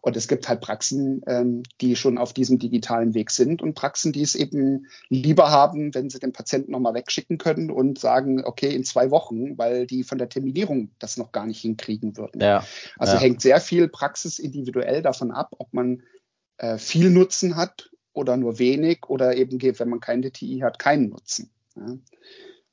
Und 0.01 0.17
es 0.17 0.29
gibt 0.29 0.49
halt 0.49 0.61
Praxen, 0.61 1.23
ähm, 1.27 1.63
die 1.81 1.97
schon 1.97 2.19
auf 2.19 2.33
diesem 2.33 2.59
digitalen 2.59 3.15
Weg 3.15 3.31
sind 3.31 3.63
und 3.63 3.75
Praxen, 3.75 4.13
die 4.13 4.23
es 4.23 4.35
eben 4.35 4.87
lieber 5.09 5.51
haben, 5.51 5.95
wenn 5.95 6.11
sie 6.11 6.19
den 6.19 6.33
Patienten 6.33 6.73
nochmal 6.73 6.95
wegschicken 6.95 7.39
können 7.39 7.71
und 7.71 7.99
sagen, 7.99 8.45
okay, 8.45 8.75
in 8.75 8.85
zwei 8.85 9.11
Wochen, 9.11 9.59
weil 9.59 9.87
die 9.87 10.05
von 10.05 10.19
der 10.19 10.29
Terminierung 10.29 10.91
das 10.99 11.17
noch 11.17 11.33
gar 11.33 11.47
nicht 11.47 11.61
hinkriegen 11.61 12.17
würden. 12.17 12.41
Ja. 12.41 12.65
Also 12.97 13.15
ja. 13.15 13.21
hängt 13.21 13.41
sehr 13.41 13.61
viel 13.61 13.89
Praxis 13.89 14.39
individuell 14.39 15.03
davon 15.03 15.31
ab, 15.31 15.55
ob 15.59 15.73
man 15.73 16.03
äh, 16.59 16.79
viel 16.79 17.11
Nutzen 17.11 17.57
hat 17.57 17.91
oder 18.13 18.37
nur 18.37 18.59
wenig 18.59 19.09
oder 19.09 19.37
eben, 19.37 19.61
wenn 19.63 19.89
man 19.89 20.01
keine 20.01 20.31
TI 20.31 20.61
hat, 20.63 20.79
keinen 20.79 21.09
Nutzen. 21.09 21.51
Ja. 21.79 21.99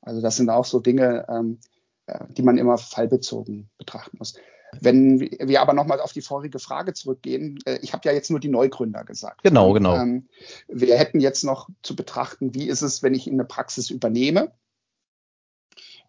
Also 0.00 0.20
das 0.20 0.36
sind 0.36 0.50
auch 0.50 0.64
so 0.64 0.80
Dinge, 0.80 1.26
ähm, 1.28 1.58
äh, 2.06 2.24
die 2.30 2.42
man 2.42 2.58
immer 2.58 2.78
fallbezogen 2.78 3.68
betrachten 3.78 4.18
muss. 4.18 4.34
Wenn 4.80 5.20
wir 5.20 5.60
aber 5.60 5.72
nochmal 5.72 6.00
auf 6.00 6.12
die 6.12 6.22
vorige 6.22 6.58
Frage 6.58 6.92
zurückgehen, 6.92 7.58
äh, 7.66 7.78
ich 7.82 7.92
habe 7.92 8.08
ja 8.08 8.14
jetzt 8.14 8.30
nur 8.30 8.40
die 8.40 8.48
Neugründer 8.48 9.04
gesagt. 9.04 9.42
Genau, 9.42 9.72
genau. 9.72 9.96
Ähm, 9.96 10.28
wir 10.68 10.96
hätten 10.96 11.20
jetzt 11.20 11.44
noch 11.44 11.68
zu 11.82 11.96
betrachten, 11.96 12.54
wie 12.54 12.68
ist 12.68 12.82
es, 12.82 13.02
wenn 13.02 13.14
ich 13.14 13.26
in 13.26 13.34
eine 13.34 13.44
Praxis 13.44 13.90
übernehme. 13.90 14.52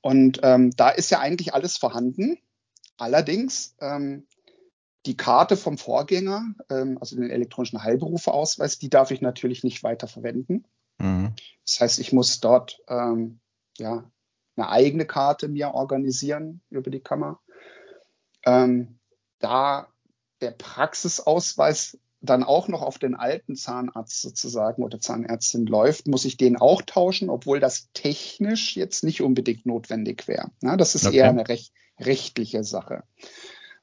Und 0.01 0.39
ähm, 0.43 0.71
da 0.75 0.89
ist 0.89 1.09
ja 1.11 1.19
eigentlich 1.19 1.53
alles 1.53 1.77
vorhanden. 1.77 2.37
Allerdings 2.97 3.75
ähm, 3.79 4.27
die 5.05 5.17
Karte 5.17 5.55
vom 5.57 5.77
Vorgänger, 5.77 6.43
ähm, 6.69 6.97
also 6.99 7.15
den 7.15 7.29
elektronischen 7.29 7.83
Heilberufeausweis, 7.83 8.79
die 8.79 8.89
darf 8.89 9.11
ich 9.11 9.21
natürlich 9.21 9.63
nicht 9.63 9.83
weiter 9.83 10.07
verwenden. 10.07 10.65
Mhm. 10.97 11.33
Das 11.65 11.79
heißt, 11.79 11.99
ich 11.99 12.13
muss 12.13 12.39
dort 12.39 12.79
ähm, 12.87 13.39
ja, 13.77 14.09
eine 14.55 14.69
eigene 14.69 15.05
Karte 15.05 15.47
mir 15.47 15.73
organisieren 15.73 16.61
über 16.69 16.89
die 16.89 17.01
Kammer. 17.01 17.39
Ähm, 18.45 18.99
da 19.39 19.87
der 20.41 20.51
Praxisausweis 20.51 21.97
dann 22.21 22.43
auch 22.43 22.67
noch 22.67 22.81
auf 22.81 22.97
den 22.97 23.15
alten 23.15 23.55
Zahnarzt 23.55 24.21
sozusagen 24.21 24.83
oder 24.83 24.99
Zahnärztin 24.99 25.65
läuft, 25.65 26.07
muss 26.07 26.25
ich 26.25 26.37
den 26.37 26.57
auch 26.57 26.81
tauschen, 26.81 27.29
obwohl 27.29 27.59
das 27.59 27.89
technisch 27.93 28.75
jetzt 28.75 29.03
nicht 29.03 29.21
unbedingt 29.21 29.65
notwendig 29.65 30.27
wäre. 30.27 30.51
Ja, 30.61 30.77
das 30.77 30.95
ist 30.95 31.05
okay. 31.05 31.17
eher 31.17 31.29
eine 31.29 31.47
recht, 31.47 31.73
rechtliche 31.99 32.63
Sache. 32.63 33.03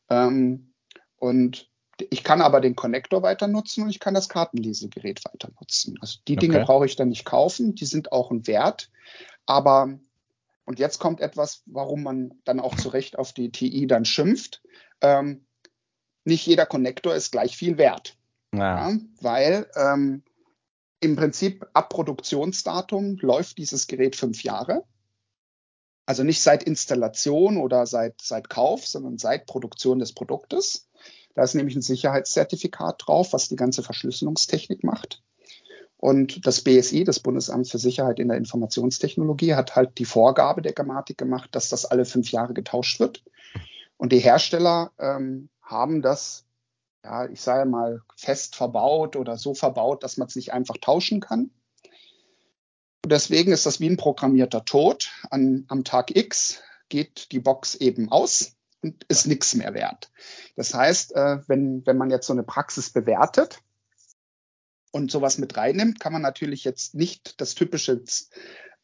Ähm, 0.08 0.72
und 1.16 1.70
ich 1.98 2.24
kann 2.24 2.40
aber 2.40 2.60
den 2.60 2.76
Konnektor 2.76 3.22
weiter 3.22 3.46
nutzen 3.46 3.84
und 3.84 3.90
ich 3.90 4.00
kann 4.00 4.14
das 4.14 4.28
Kartenlesegerät 4.28 5.24
weiter 5.24 5.50
nutzen. 5.60 5.96
Also 6.00 6.18
die 6.26 6.36
Dinge 6.36 6.56
okay. 6.56 6.64
brauche 6.64 6.86
ich 6.86 6.96
dann 6.96 7.08
nicht 7.08 7.24
kaufen, 7.24 7.74
die 7.74 7.84
sind 7.84 8.12
auch 8.12 8.30
ein 8.30 8.46
Wert. 8.46 8.90
Aber, 9.46 9.98
und 10.64 10.78
jetzt 10.78 10.98
kommt 10.98 11.20
etwas, 11.20 11.62
warum 11.66 12.02
man 12.02 12.34
dann 12.44 12.60
auch 12.60 12.76
zu 12.76 12.88
Recht 12.88 13.18
auf 13.18 13.32
die 13.32 13.50
TI 13.50 13.86
dann 13.86 14.04
schimpft. 14.04 14.62
Ähm, 15.00 15.46
nicht 16.24 16.46
jeder 16.46 16.66
Konnektor 16.66 17.14
ist 17.14 17.32
gleich 17.32 17.56
viel 17.56 17.78
wert. 17.78 18.16
Ja. 18.52 18.90
Ja, 18.90 18.98
weil 19.20 19.68
ähm, 19.76 20.22
im 21.00 21.16
Prinzip 21.16 21.66
ab 21.74 21.90
Produktionsdatum 21.90 23.18
läuft 23.20 23.58
dieses 23.58 23.86
Gerät 23.86 24.16
fünf 24.16 24.42
Jahre. 24.42 24.84
Also 26.06 26.22
nicht 26.22 26.42
seit 26.42 26.62
Installation 26.62 27.56
oder 27.56 27.86
seit, 27.86 28.20
seit 28.20 28.48
Kauf, 28.48 28.86
sondern 28.86 29.18
seit 29.18 29.46
Produktion 29.46 29.98
des 29.98 30.12
Produktes. 30.12 30.88
Da 31.34 31.42
ist 31.42 31.54
nämlich 31.54 31.76
ein 31.76 31.82
Sicherheitszertifikat 31.82 33.02
drauf, 33.06 33.32
was 33.32 33.48
die 33.48 33.56
ganze 33.56 33.82
Verschlüsselungstechnik 33.82 34.84
macht. 34.84 35.22
Und 35.96 36.46
das 36.46 36.60
BSI, 36.60 37.04
das 37.04 37.20
Bundesamt 37.20 37.68
für 37.68 37.78
Sicherheit 37.78 38.18
in 38.18 38.28
der 38.28 38.36
Informationstechnologie, 38.36 39.54
hat 39.54 39.74
halt 39.74 39.98
die 39.98 40.04
Vorgabe 40.04 40.62
der 40.62 40.72
Grammatik 40.72 41.18
gemacht, 41.18 41.50
dass 41.52 41.70
das 41.70 41.86
alle 41.86 42.04
fünf 42.04 42.30
Jahre 42.30 42.54
getauscht 42.54 43.00
wird. 43.00 43.24
Und 43.96 44.12
die 44.12 44.18
Hersteller 44.18 44.92
ähm, 44.98 45.48
haben 45.62 46.02
das, 46.02 46.44
ja, 47.02 47.26
ich 47.26 47.40
sage 47.40 47.68
mal, 47.68 48.02
fest 48.16 48.54
verbaut 48.54 49.16
oder 49.16 49.38
so 49.38 49.54
verbaut, 49.54 50.04
dass 50.04 50.16
man 50.16 50.28
es 50.28 50.36
nicht 50.36 50.52
einfach 50.52 50.76
tauschen 50.80 51.20
kann. 51.20 51.50
Und 53.04 53.10
deswegen 53.10 53.52
ist 53.52 53.66
das 53.66 53.80
wie 53.80 53.88
ein 53.88 53.96
programmierter 53.96 54.64
Tod. 54.64 55.10
An, 55.30 55.64
am 55.68 55.84
Tag 55.84 56.14
X 56.14 56.62
geht 56.88 57.32
die 57.32 57.40
Box 57.40 57.74
eben 57.76 58.10
aus 58.10 58.54
ist 59.08 59.26
nichts 59.26 59.54
mehr 59.54 59.74
wert. 59.74 60.10
Das 60.56 60.74
heißt, 60.74 61.14
äh, 61.14 61.38
wenn, 61.46 61.84
wenn 61.86 61.96
man 61.96 62.10
jetzt 62.10 62.26
so 62.26 62.32
eine 62.32 62.42
Praxis 62.42 62.90
bewertet, 62.90 63.60
und 64.94 65.10
sowas 65.10 65.38
mit 65.38 65.56
reinnimmt, 65.56 65.98
kann 65.98 66.12
man 66.12 66.22
natürlich 66.22 66.62
jetzt 66.62 66.94
nicht 66.94 67.40
das 67.40 67.56
typische 67.56 68.00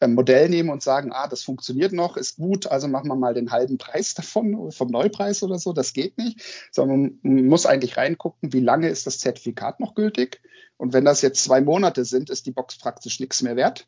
äh, 0.00 0.08
Modell 0.08 0.48
nehmen 0.48 0.68
und 0.68 0.82
sagen, 0.82 1.12
ah, 1.12 1.28
das 1.28 1.44
funktioniert 1.44 1.92
noch, 1.92 2.16
ist 2.16 2.36
gut, 2.36 2.66
also 2.66 2.88
machen 2.88 3.06
wir 3.06 3.14
mal 3.14 3.32
den 3.32 3.52
halben 3.52 3.78
Preis 3.78 4.14
davon, 4.16 4.72
vom 4.72 4.88
Neupreis 4.88 5.44
oder 5.44 5.58
so. 5.58 5.72
Das 5.72 5.92
geht 5.92 6.18
nicht, 6.18 6.42
sondern 6.72 7.20
man 7.22 7.46
muss 7.46 7.64
eigentlich 7.64 7.96
reingucken, 7.96 8.52
wie 8.52 8.60
lange 8.60 8.88
ist 8.88 9.06
das 9.06 9.20
Zertifikat 9.20 9.78
noch 9.78 9.94
gültig. 9.94 10.42
Und 10.76 10.92
wenn 10.92 11.04
das 11.04 11.22
jetzt 11.22 11.44
zwei 11.44 11.60
Monate 11.60 12.04
sind, 12.04 12.28
ist 12.28 12.44
die 12.46 12.52
Box 12.52 12.76
praktisch 12.78 13.20
nichts 13.20 13.42
mehr 13.42 13.54
wert. 13.54 13.86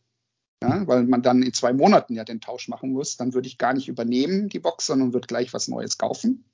Ja, 0.63 0.87
weil 0.87 1.05
man 1.05 1.23
dann 1.23 1.43
in 1.43 1.53
zwei 1.53 1.73
Monaten 1.73 2.15
ja 2.15 2.25
den 2.25 2.41
Tausch 2.41 2.69
machen 2.69 2.93
muss, 2.93 3.17
dann 3.17 3.35
würde 3.35 3.49
ich 3.49 3.59
gar 3.59 3.75
nicht 3.75 3.89
übernehmen 3.89 4.49
die 4.49 4.59
Box, 4.59 4.87
sondern 4.87 5.13
würde 5.13 5.27
gleich 5.27 5.53
was 5.53 5.69
Neues 5.69 5.99
kaufen. 5.99 6.45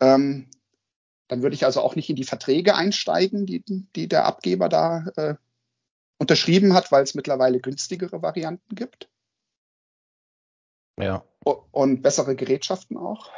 Ähm, 0.00 0.48
dann 1.28 1.42
würde 1.42 1.54
ich 1.54 1.64
also 1.64 1.80
auch 1.80 1.96
nicht 1.96 2.10
in 2.10 2.16
die 2.16 2.24
Verträge 2.24 2.74
einsteigen, 2.74 3.46
die, 3.46 3.64
die 3.66 4.08
der 4.08 4.26
Abgeber 4.26 4.68
da 4.68 5.06
äh, 5.16 5.34
unterschrieben 6.18 6.74
hat, 6.74 6.92
weil 6.92 7.02
es 7.02 7.14
mittlerweile 7.14 7.60
günstigere 7.60 8.22
Varianten 8.22 8.74
gibt. 8.74 9.08
Ja. 10.98 11.24
Und 11.42 12.02
bessere 12.02 12.36
Gerätschaften 12.36 12.96
auch. 12.96 13.30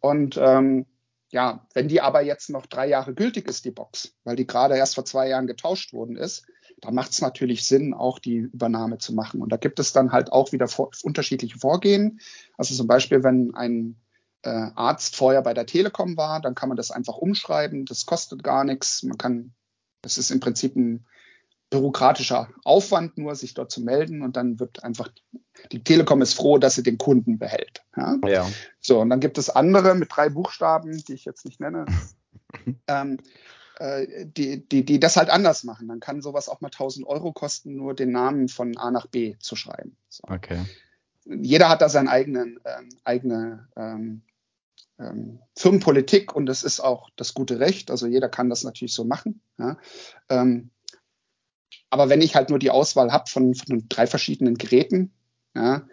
Und 0.00 0.36
ähm, 0.36 0.86
ja, 1.30 1.66
wenn 1.74 1.88
die 1.88 2.00
aber 2.00 2.22
jetzt 2.22 2.50
noch 2.50 2.66
drei 2.66 2.88
Jahre 2.88 3.14
gültig 3.14 3.48
ist, 3.48 3.64
die 3.64 3.70
Box, 3.70 4.14
weil 4.24 4.36
die 4.36 4.46
gerade 4.46 4.76
erst 4.76 4.94
vor 4.94 5.04
zwei 5.04 5.28
Jahren 5.28 5.46
getauscht 5.46 5.92
worden 5.92 6.16
ist, 6.16 6.46
dann 6.80 6.94
macht 6.94 7.10
es 7.10 7.20
natürlich 7.20 7.66
Sinn, 7.66 7.92
auch 7.92 8.18
die 8.18 8.36
Übernahme 8.36 8.98
zu 8.98 9.12
machen. 9.12 9.42
Und 9.42 9.50
da 9.50 9.56
gibt 9.56 9.78
es 9.78 9.92
dann 9.92 10.12
halt 10.12 10.32
auch 10.32 10.52
wieder 10.52 10.68
vor, 10.68 10.90
unterschiedliche 11.02 11.58
Vorgehen. 11.58 12.20
Also 12.56 12.74
zum 12.74 12.86
Beispiel, 12.86 13.24
wenn 13.24 13.54
ein 13.54 13.96
äh, 14.42 14.70
Arzt 14.74 15.16
vorher 15.16 15.42
bei 15.42 15.54
der 15.54 15.66
Telekom 15.66 16.16
war, 16.16 16.40
dann 16.40 16.54
kann 16.54 16.68
man 16.68 16.76
das 16.76 16.90
einfach 16.90 17.16
umschreiben. 17.16 17.84
Das 17.84 18.06
kostet 18.06 18.42
gar 18.42 18.64
nichts. 18.64 19.02
Man 19.02 19.18
kann, 19.18 19.54
das 20.02 20.18
ist 20.18 20.30
im 20.30 20.40
Prinzip 20.40 20.76
ein 20.76 21.06
bürokratischer 21.70 22.48
Aufwand, 22.64 23.18
nur 23.18 23.34
sich 23.34 23.54
dort 23.54 23.70
zu 23.70 23.82
melden 23.82 24.22
und 24.22 24.36
dann 24.36 24.58
wird 24.58 24.84
einfach, 24.84 25.10
die 25.72 25.84
Telekom 25.84 26.22
ist 26.22 26.34
froh, 26.34 26.58
dass 26.58 26.74
sie 26.74 26.82
den 26.82 26.98
Kunden 26.98 27.38
behält. 27.38 27.82
Ja? 27.96 28.16
ja. 28.26 28.50
So, 28.80 29.00
und 29.00 29.10
dann 29.10 29.20
gibt 29.20 29.38
es 29.38 29.50
andere 29.50 29.94
mit 29.94 30.08
drei 30.14 30.30
Buchstaben, 30.30 31.02
die 31.04 31.14
ich 31.14 31.24
jetzt 31.24 31.44
nicht 31.44 31.60
nenne, 31.60 31.86
ähm, 32.86 33.18
äh, 33.78 34.26
die, 34.26 34.66
die, 34.66 34.84
die 34.84 34.98
das 34.98 35.16
halt 35.16 35.30
anders 35.30 35.64
machen. 35.64 35.88
Dann 35.88 36.00
kann 36.00 36.22
sowas 36.22 36.48
auch 36.48 36.60
mal 36.60 36.68
1000 36.68 37.06
Euro 37.06 37.32
kosten, 37.32 37.76
nur 37.76 37.94
den 37.94 38.12
Namen 38.12 38.48
von 38.48 38.76
A 38.78 38.90
nach 38.90 39.06
B 39.06 39.36
zu 39.38 39.54
schreiben. 39.54 39.96
So. 40.08 40.22
Okay. 40.26 40.64
Jeder 41.24 41.68
hat 41.68 41.82
da 41.82 41.90
seine 41.90 42.10
eigenen, 42.10 42.58
ähm, 42.64 42.88
eigene 43.04 43.68
ähm, 43.76 44.22
ähm, 44.98 45.40
Firmenpolitik 45.56 46.34
und 46.34 46.46
das 46.46 46.62
ist 46.62 46.80
auch 46.80 47.10
das 47.16 47.34
gute 47.34 47.60
Recht. 47.60 47.90
Also 47.90 48.06
jeder 48.06 48.28
kann 48.28 48.48
das 48.48 48.64
natürlich 48.64 48.94
so 48.94 49.04
machen. 49.04 49.42
Ja. 49.58 49.76
Ähm, 50.28 50.70
aber 51.90 52.08
wenn 52.08 52.20
ich 52.20 52.34
halt 52.34 52.50
nur 52.50 52.58
die 52.58 52.70
Auswahl 52.70 53.12
habe 53.12 53.28
von, 53.28 53.54
von 53.54 53.86
drei 53.88 54.06
verschiedenen 54.06 54.56
Geräten, 54.56 55.12
ja, 55.54 55.86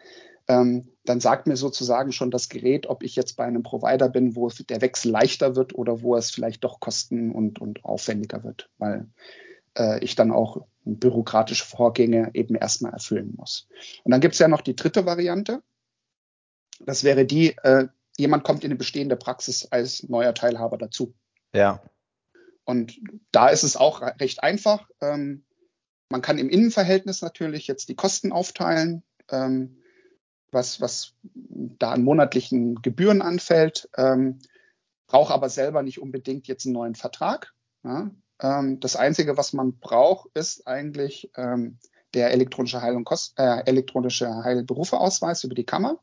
ähm, 0.48 0.89
dann 1.06 1.20
sagt 1.20 1.48
mir 1.48 1.56
sozusagen 1.56 2.12
schon 2.12 2.32
das 2.32 2.50
Gerät, 2.50 2.88
ob 2.88 3.04
ich 3.04 3.16
jetzt 3.16 3.34
bei 3.38 3.46
einem 3.46 3.64
Provider 3.64 4.10
bin, 4.10 4.36
wo 4.36 4.50
der 4.50 4.82
Wechsel 4.82 5.12
leichter 5.12 5.56
wird 5.56 5.76
oder 5.76 6.02
wo 6.02 6.16
es 6.16 6.32
vielleicht 6.32 6.64
doch 6.64 6.80
kosten- 6.80 7.32
und, 7.32 7.60
und 7.60 7.86
aufwendiger 7.86 8.43
wird, 8.43 8.70
weil 8.78 9.08
äh, 9.78 10.04
ich 10.04 10.16
dann 10.16 10.32
auch 10.32 10.66
bürokratische 10.84 11.66
Vorgänge 11.66 12.32
eben 12.34 12.56
erstmal 12.56 12.93
erfüllen 12.93 13.34
muss. 13.38 13.68
Und 14.04 14.12
dann 14.12 14.22
gibt 14.22 14.34
es 14.34 14.39
ja 14.39 14.48
noch 14.48 14.62
die 14.62 14.76
dritte 14.76 15.06
Variante. 15.06 15.62
Das 16.80 17.04
wäre 17.04 17.26
die, 17.26 17.56
äh, 17.64 17.88
jemand 18.18 18.43
kommt 18.43 18.64
in 18.64 18.72
eine 18.72 18.78
bestehende 18.78 19.16
Praxis 19.16 19.68
als 19.72 20.08
neuer 20.10 20.34
Teilhaber 20.34 20.78
dazu. 20.78 21.14
Ja. 21.54 21.82
Und 22.66 23.00
da 23.32 23.50
ist 23.50 23.64
es 23.64 23.78
auch 23.78 24.02
recht 24.02 24.43
einfach. 24.43 24.89
Ähm, 25.02 25.43
man 26.16 26.22
kann 26.22 26.38
im 26.38 26.47
Innenverhältnis 26.47 27.22
natürlich 27.22 27.68
jetzt 27.68 27.89
die 27.89 27.95
Kosten 27.95 28.32
aufteilen, 28.32 29.03
ähm, 29.30 29.76
was, 30.49 30.80
was 30.80 31.11
da 31.34 31.91
an 31.91 32.03
monatlichen 32.03 32.82
Gebühren 32.82 33.22
anfällt, 33.22 33.89
ähm, 33.97 34.39
brauche 35.07 35.34
aber 35.34 35.49
selber 35.49 35.84
nicht 35.84 35.99
unbedingt 35.99 36.47
jetzt 36.47 36.66
einen 36.66 36.74
neuen 36.74 36.95
Vertrag. 36.95 37.53
Ja? 37.84 38.11
Ähm, 38.41 38.80
das 38.80 38.95
Einzige, 38.95 39.36
was 39.36 39.51
man 39.51 39.78
braucht, 39.78 40.30
ist 40.36 40.66
eigentlich 40.68 41.32
ähm, 41.36 41.80
der 42.13 42.32
elektronische 42.32 42.82
Heil- 42.82 42.95
und 42.95 43.03
Kost 43.03 43.38
äh, 43.38 43.66
elektronische 43.66 44.45
Heilberufeausweis 44.45 45.43
über 45.43 45.53
die 45.53 45.66
Kammer. 45.66 45.99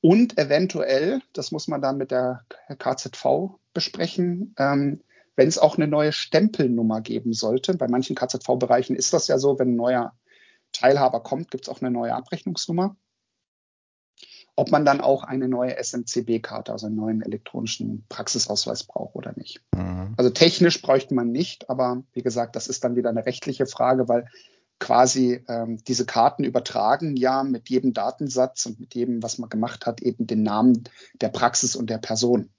Und 0.00 0.38
eventuell, 0.38 1.22
das 1.34 1.52
muss 1.52 1.68
man 1.68 1.80
dann 1.80 1.98
mit 1.98 2.10
der 2.10 2.44
KZV 2.66 3.60
besprechen, 3.72 4.56
ähm, 4.58 5.04
wenn 5.38 5.46
es 5.46 5.56
auch 5.56 5.76
eine 5.76 5.86
neue 5.86 6.10
Stempelnummer 6.10 7.00
geben 7.00 7.32
sollte. 7.32 7.74
Bei 7.74 7.86
manchen 7.86 8.16
KZV-Bereichen 8.16 8.96
ist 8.96 9.12
das 9.12 9.28
ja 9.28 9.38
so, 9.38 9.56
wenn 9.60 9.70
ein 9.70 9.76
neuer 9.76 10.12
Teilhaber 10.72 11.22
kommt, 11.22 11.52
gibt 11.52 11.64
es 11.64 11.68
auch 11.68 11.80
eine 11.80 11.92
neue 11.92 12.12
Abrechnungsnummer. 12.12 12.96
Ob 14.56 14.72
man 14.72 14.84
dann 14.84 15.00
auch 15.00 15.22
eine 15.22 15.46
neue 15.46 15.76
SMCB-Karte, 15.80 16.72
also 16.72 16.86
einen 16.86 16.96
neuen 16.96 17.22
elektronischen 17.22 18.04
Praxisausweis 18.08 18.82
braucht 18.82 19.14
oder 19.14 19.32
nicht. 19.36 19.62
Mhm. 19.76 20.14
Also 20.16 20.30
technisch 20.30 20.82
bräuchte 20.82 21.14
man 21.14 21.30
nicht, 21.30 21.70
aber 21.70 22.02
wie 22.14 22.22
gesagt, 22.22 22.56
das 22.56 22.66
ist 22.66 22.82
dann 22.82 22.96
wieder 22.96 23.10
eine 23.10 23.24
rechtliche 23.24 23.66
Frage, 23.66 24.08
weil 24.08 24.26
quasi 24.80 25.44
ähm, 25.46 25.78
diese 25.86 26.04
Karten 26.04 26.42
übertragen 26.42 27.14
ja 27.14 27.44
mit 27.44 27.68
jedem 27.68 27.92
Datensatz 27.92 28.66
und 28.66 28.80
mit 28.80 28.96
jedem, 28.96 29.22
was 29.22 29.38
man 29.38 29.48
gemacht 29.48 29.86
hat, 29.86 30.02
eben 30.02 30.26
den 30.26 30.42
Namen 30.42 30.82
der 31.20 31.28
Praxis 31.28 31.76
und 31.76 31.90
der 31.90 31.98
Person. 31.98 32.50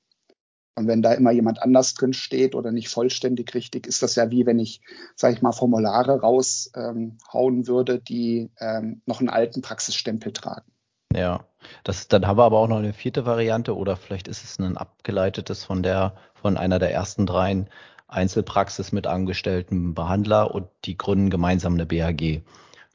Und 0.80 0.88
wenn 0.88 1.02
da 1.02 1.12
immer 1.12 1.32
jemand 1.32 1.62
anders 1.62 1.94
drin 1.94 2.14
steht 2.14 2.56
oder 2.56 2.72
nicht 2.72 2.88
vollständig 2.88 3.54
richtig, 3.54 3.86
ist 3.86 4.02
das 4.02 4.16
ja 4.16 4.32
wie 4.32 4.46
wenn 4.46 4.60
ich, 4.60 4.80
sage 5.14 5.34
ich 5.34 5.42
mal, 5.42 5.52
Formulare 5.52 6.22
raushauen 6.22 7.18
ähm, 7.34 7.68
würde, 7.68 8.00
die 8.00 8.50
ähm, 8.62 9.02
noch 9.06 9.20
einen 9.20 9.28
alten 9.28 9.62
Praxisstempel 9.62 10.32
tragen. 10.32 10.72
Ja, 11.14 11.44
das, 11.84 12.08
dann 12.08 12.26
haben 12.26 12.38
wir 12.38 12.46
aber 12.46 12.60
auch 12.60 12.70
noch 12.70 12.78
eine 12.78 12.94
vierte 12.94 13.26
Variante 13.26 13.76
oder 13.76 13.98
vielleicht 13.98 14.30
ist 14.30 14.46
es 14.46 14.58
ein 14.58 14.78
abgeleitetes 14.78 15.66
von 15.66 15.84
der, 15.84 16.16
von 16.34 16.56
einer 16.56 16.80
der 16.80 16.94
ersten 16.94 17.26
dreien 17.26 17.70
Einzelpraxis 18.08 18.94
mit 18.94 19.06
angestellten 19.06 19.94
Behandler 19.94 20.56
und 20.56 20.70
die 20.86 20.98
gründen 20.98 21.30
gemeinsam 21.30 21.74
eine 21.74 21.86
BHG, 21.86 22.44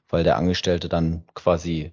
weil 0.08 0.24
der 0.24 0.38
Angestellte 0.38 0.88
dann 0.88 1.24
quasi, 1.34 1.92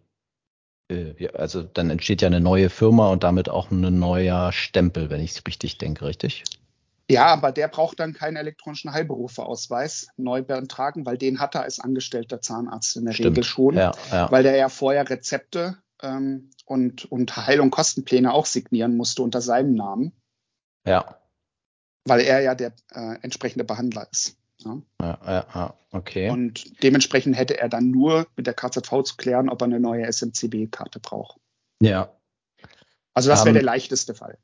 also 1.34 1.64
dann 1.64 1.90
entsteht 1.90 2.22
ja 2.22 2.28
eine 2.28 2.40
neue 2.40 2.70
Firma 2.70 3.10
und 3.10 3.24
damit 3.24 3.50
auch 3.50 3.72
ein 3.72 4.00
neuer 4.00 4.52
Stempel, 4.52 5.10
wenn 5.10 5.22
ich 5.22 5.32
es 5.32 5.46
richtig 5.46 5.78
denke, 5.78 6.06
richtig? 6.06 6.44
Ja, 7.10 7.26
aber 7.28 7.52
der 7.52 7.68
braucht 7.68 8.00
dann 8.00 8.14
keinen 8.14 8.38
elektronischen 8.38 8.94
Heilberufeausweis 8.94 10.08
neu 10.16 10.42
beantragen, 10.44 11.06
weil 11.06 11.18
den 11.18 11.40
hat 11.40 11.56
er 11.56 11.64
als 11.64 11.80
angestellter 11.80 12.42
Zahnarzt 12.42 12.96
in 12.96 13.06
der 13.06 13.14
Stimmt. 13.14 13.38
Regel 13.38 13.44
schon, 13.44 13.76
ja, 13.76 13.92
ja. 14.12 14.32
weil 14.32 14.44
der 14.44 14.56
ja 14.56 14.70
vorher 14.70 15.10
Rezepte 15.10 15.78
ähm, 16.02 16.52
und, 16.66 17.12
und 17.12 17.36
Heil- 17.36 17.60
und 17.60 17.72
Kostenpläne 17.72 18.34
auch 18.34 18.46
signieren 18.46 18.96
musste 18.96 19.24
unter 19.24 19.42
seinem 19.42 19.74
Namen. 19.74 20.14
Ja 20.86 21.18
weil 22.06 22.22
er 22.22 22.42
ja 22.42 22.56
der 22.56 22.74
äh, 22.94 23.18
entsprechende 23.22 23.64
Behandler 23.64 24.08
ist. 24.12 24.38
Ja. 24.64 24.82
Ja, 25.02 25.20
ja, 25.26 25.46
ja, 25.54 25.74
okay. 25.92 26.30
Und 26.30 26.84
dementsprechend 26.84 27.38
hätte 27.38 27.60
er 27.60 27.70
dann 27.70 27.92
nur 27.92 28.28
mit 28.36 28.48
der 28.48 28.54
KZV 28.54 29.04
zu 29.04 29.16
klären, 29.18 29.50
ob 29.50 29.62
er 29.62 29.66
eine 29.66 29.80
neue 29.80 30.12
SMCB-Karte 30.12 31.00
braucht. 31.00 31.40
Ja. 31.82 32.12
Also 33.14 33.30
das 33.30 33.40
wäre 33.40 33.44
um, 33.44 33.48
ähm, 33.50 33.54
der 33.56 33.64
leichteste 33.64 34.14
Fall. 34.14 34.38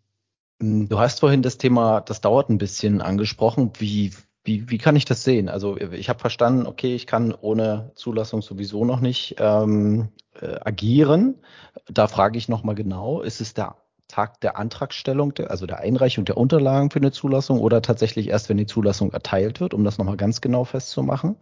Du 0.59 0.99
hast 0.99 1.19
vorhin 1.19 1.41
das 1.41 1.57
Thema, 1.57 2.01
das 2.01 2.21
dauert 2.21 2.49
ein 2.49 2.57
bisschen 2.57 3.01
angesprochen. 3.01 3.71
Wie, 3.77 4.13
wie, 4.43 4.69
wie 4.69 4.77
kann 4.77 4.95
ich 4.95 5.05
das 5.05 5.23
sehen? 5.23 5.49
Also 5.49 5.77
ich 5.77 6.09
habe 6.09 6.19
verstanden, 6.19 6.65
okay, 6.65 6.95
ich 6.95 7.05
kann 7.05 7.33
ohne 7.33 7.91
Zulassung 7.95 8.41
sowieso 8.41 8.83
noch 8.83 8.99
nicht 8.99 9.35
ähm, 9.39 10.09
äh, 10.41 10.57
agieren. 10.61 11.35
Da 11.85 12.07
frage 12.07 12.37
ich 12.37 12.49
nochmal 12.49 12.75
genau, 12.75 13.21
ist 13.21 13.39
es 13.39 13.53
der 13.53 13.75
Tag 14.07 14.39
der 14.41 14.57
Antragstellung, 14.57 15.33
also 15.47 15.65
der 15.65 15.79
Einreichung 15.79 16.25
der 16.25 16.37
Unterlagen 16.37 16.89
für 16.91 16.99
eine 16.99 17.11
Zulassung 17.11 17.59
oder 17.59 17.81
tatsächlich 17.81 18.29
erst, 18.29 18.49
wenn 18.49 18.57
die 18.57 18.65
Zulassung 18.65 19.11
erteilt 19.11 19.59
wird, 19.59 19.73
um 19.73 19.83
das 19.83 19.97
nochmal 19.97 20.17
ganz 20.17 20.41
genau 20.41 20.63
festzumachen? 20.63 21.35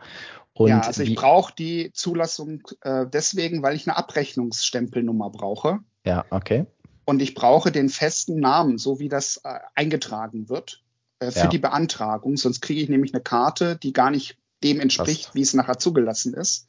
Und 0.53 0.69
ja, 0.69 0.81
also 0.81 1.03
ich 1.03 1.15
brauche 1.15 1.53
die 1.53 1.91
Zulassung 1.93 2.61
äh, 2.81 3.05
deswegen, 3.07 3.61
weil 3.61 3.75
ich 3.75 3.87
eine 3.87 3.97
Abrechnungsstempelnummer 3.97 5.29
brauche. 5.29 5.79
Ja, 6.05 6.25
okay. 6.29 6.65
Und 7.05 7.21
ich 7.21 7.35
brauche 7.35 7.71
den 7.71 7.89
festen 7.89 8.39
Namen, 8.39 8.77
so 8.77 8.99
wie 8.99 9.09
das 9.09 9.41
äh, 9.43 9.59
eingetragen 9.75 10.49
wird, 10.49 10.81
äh, 11.19 11.29
für 11.29 11.39
ja. 11.39 11.47
die 11.47 11.59
Beantragung. 11.59 12.37
Sonst 12.37 12.61
kriege 12.61 12.81
ich 12.81 12.89
nämlich 12.89 13.13
eine 13.13 13.21
Karte, 13.21 13.75
die 13.75 13.93
gar 13.93 14.09
nicht 14.09 14.37
dem 14.63 14.79
entspricht, 14.79 15.35
wie 15.35 15.41
es 15.41 15.53
nachher 15.53 15.77
zugelassen 15.77 16.33
ist. 16.33 16.67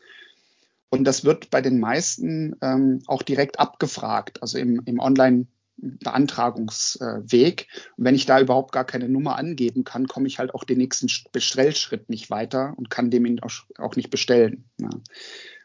Und 0.90 1.04
das 1.04 1.24
wird 1.24 1.50
bei 1.50 1.62
den 1.62 1.80
meisten 1.80 2.56
ähm, 2.60 3.02
auch 3.06 3.22
direkt 3.22 3.58
abgefragt. 3.58 4.42
Also 4.42 4.58
im, 4.58 4.82
im 4.84 4.98
Online- 4.98 5.46
Beantragungsweg. 5.76 7.68
Und 7.96 8.04
wenn 8.04 8.14
ich 8.14 8.26
da 8.26 8.40
überhaupt 8.40 8.72
gar 8.72 8.84
keine 8.84 9.08
Nummer 9.08 9.36
angeben 9.36 9.84
kann, 9.84 10.06
komme 10.06 10.26
ich 10.26 10.38
halt 10.38 10.54
auch 10.54 10.64
den 10.64 10.78
nächsten 10.78 11.08
Bestellschritt 11.32 12.08
nicht 12.08 12.30
weiter 12.30 12.74
und 12.76 12.90
kann 12.90 13.10
dem 13.10 13.38
auch 13.78 13.96
nicht 13.96 14.10
bestellen. 14.10 14.64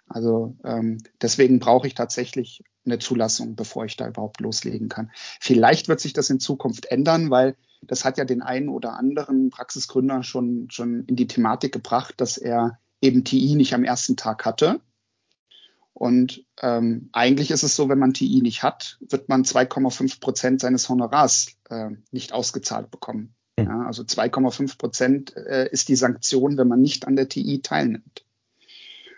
Also 0.07 0.55
ähm, 0.63 0.97
deswegen 1.21 1.59
brauche 1.59 1.87
ich 1.87 1.95
tatsächlich 1.95 2.63
eine 2.85 2.99
Zulassung, 2.99 3.55
bevor 3.55 3.85
ich 3.85 3.95
da 3.95 4.07
überhaupt 4.07 4.41
loslegen 4.41 4.89
kann. 4.89 5.11
Vielleicht 5.39 5.87
wird 5.87 5.99
sich 5.99 6.13
das 6.13 6.29
in 6.29 6.39
Zukunft 6.39 6.87
ändern, 6.87 7.29
weil 7.29 7.55
das 7.81 8.03
hat 8.03 8.17
ja 8.17 8.25
den 8.25 8.41
einen 8.41 8.69
oder 8.69 8.97
anderen 8.97 9.49
Praxisgründer 9.49 10.23
schon, 10.23 10.67
schon 10.69 11.05
in 11.05 11.15
die 11.15 11.27
Thematik 11.27 11.71
gebracht, 11.71 12.15
dass 12.17 12.37
er 12.37 12.79
eben 12.99 13.23
TI 13.23 13.55
nicht 13.55 13.73
am 13.73 13.83
ersten 13.83 14.17
Tag 14.17 14.45
hatte 14.45 14.81
und 15.93 16.45
ähm, 16.61 17.09
eigentlich 17.11 17.51
ist 17.51 17.63
es 17.63 17.75
so, 17.75 17.89
wenn 17.89 17.99
man 17.99 18.13
TI 18.13 18.41
nicht 18.41 18.63
hat, 18.63 18.97
wird 19.09 19.29
man 19.29 19.43
2,5 19.43 20.19
Prozent 20.19 20.61
seines 20.61 20.89
Honorars 20.89 21.57
äh, 21.69 21.89
nicht 22.11 22.33
ausgezahlt 22.33 22.91
bekommen. 22.91 23.35
Ja, 23.59 23.85
also 23.85 24.03
2,5 24.03 24.77
Prozent 24.77 25.35
äh, 25.35 25.69
ist 25.69 25.89
die 25.89 25.95
Sanktion, 25.95 26.57
wenn 26.57 26.67
man 26.67 26.81
nicht 26.81 27.07
an 27.07 27.15
der 27.15 27.27
TI 27.27 27.61
teilnimmt. 27.61 28.25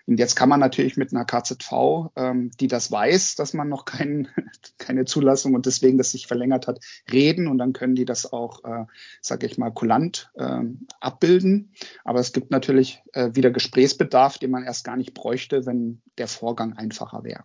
Und 0.05 0.19
jetzt 0.19 0.35
kann 0.35 0.49
man 0.49 0.59
natürlich 0.59 0.97
mit 0.97 1.13
einer 1.13 1.25
KZV, 1.25 2.11
ähm, 2.15 2.51
die 2.59 2.67
das 2.67 2.91
weiß, 2.91 3.35
dass 3.35 3.53
man 3.53 3.69
noch 3.69 3.85
kein, 3.85 4.27
keine 4.77 5.05
Zulassung 5.05 5.53
und 5.53 5.65
deswegen 5.65 5.97
das 5.97 6.11
sich 6.11 6.27
verlängert 6.27 6.67
hat, 6.67 6.79
reden 7.11 7.47
und 7.47 7.57
dann 7.57 7.73
können 7.73 7.95
die 7.95 8.05
das 8.05 8.31
auch, 8.31 8.63
äh, 8.65 8.85
sage 9.21 9.45
ich 9.45 9.57
mal, 9.57 9.71
kulant 9.71 10.31
äh, 10.35 10.61
abbilden. 10.99 11.73
Aber 12.03 12.19
es 12.19 12.33
gibt 12.33 12.51
natürlich 12.51 13.01
äh, 13.13 13.31
wieder 13.33 13.51
Gesprächsbedarf, 13.51 14.37
den 14.37 14.51
man 14.51 14.63
erst 14.63 14.83
gar 14.83 14.97
nicht 14.97 15.13
bräuchte, 15.13 15.65
wenn 15.65 16.01
der 16.17 16.27
Vorgang 16.27 16.73
einfacher 16.73 17.23
wäre. 17.23 17.43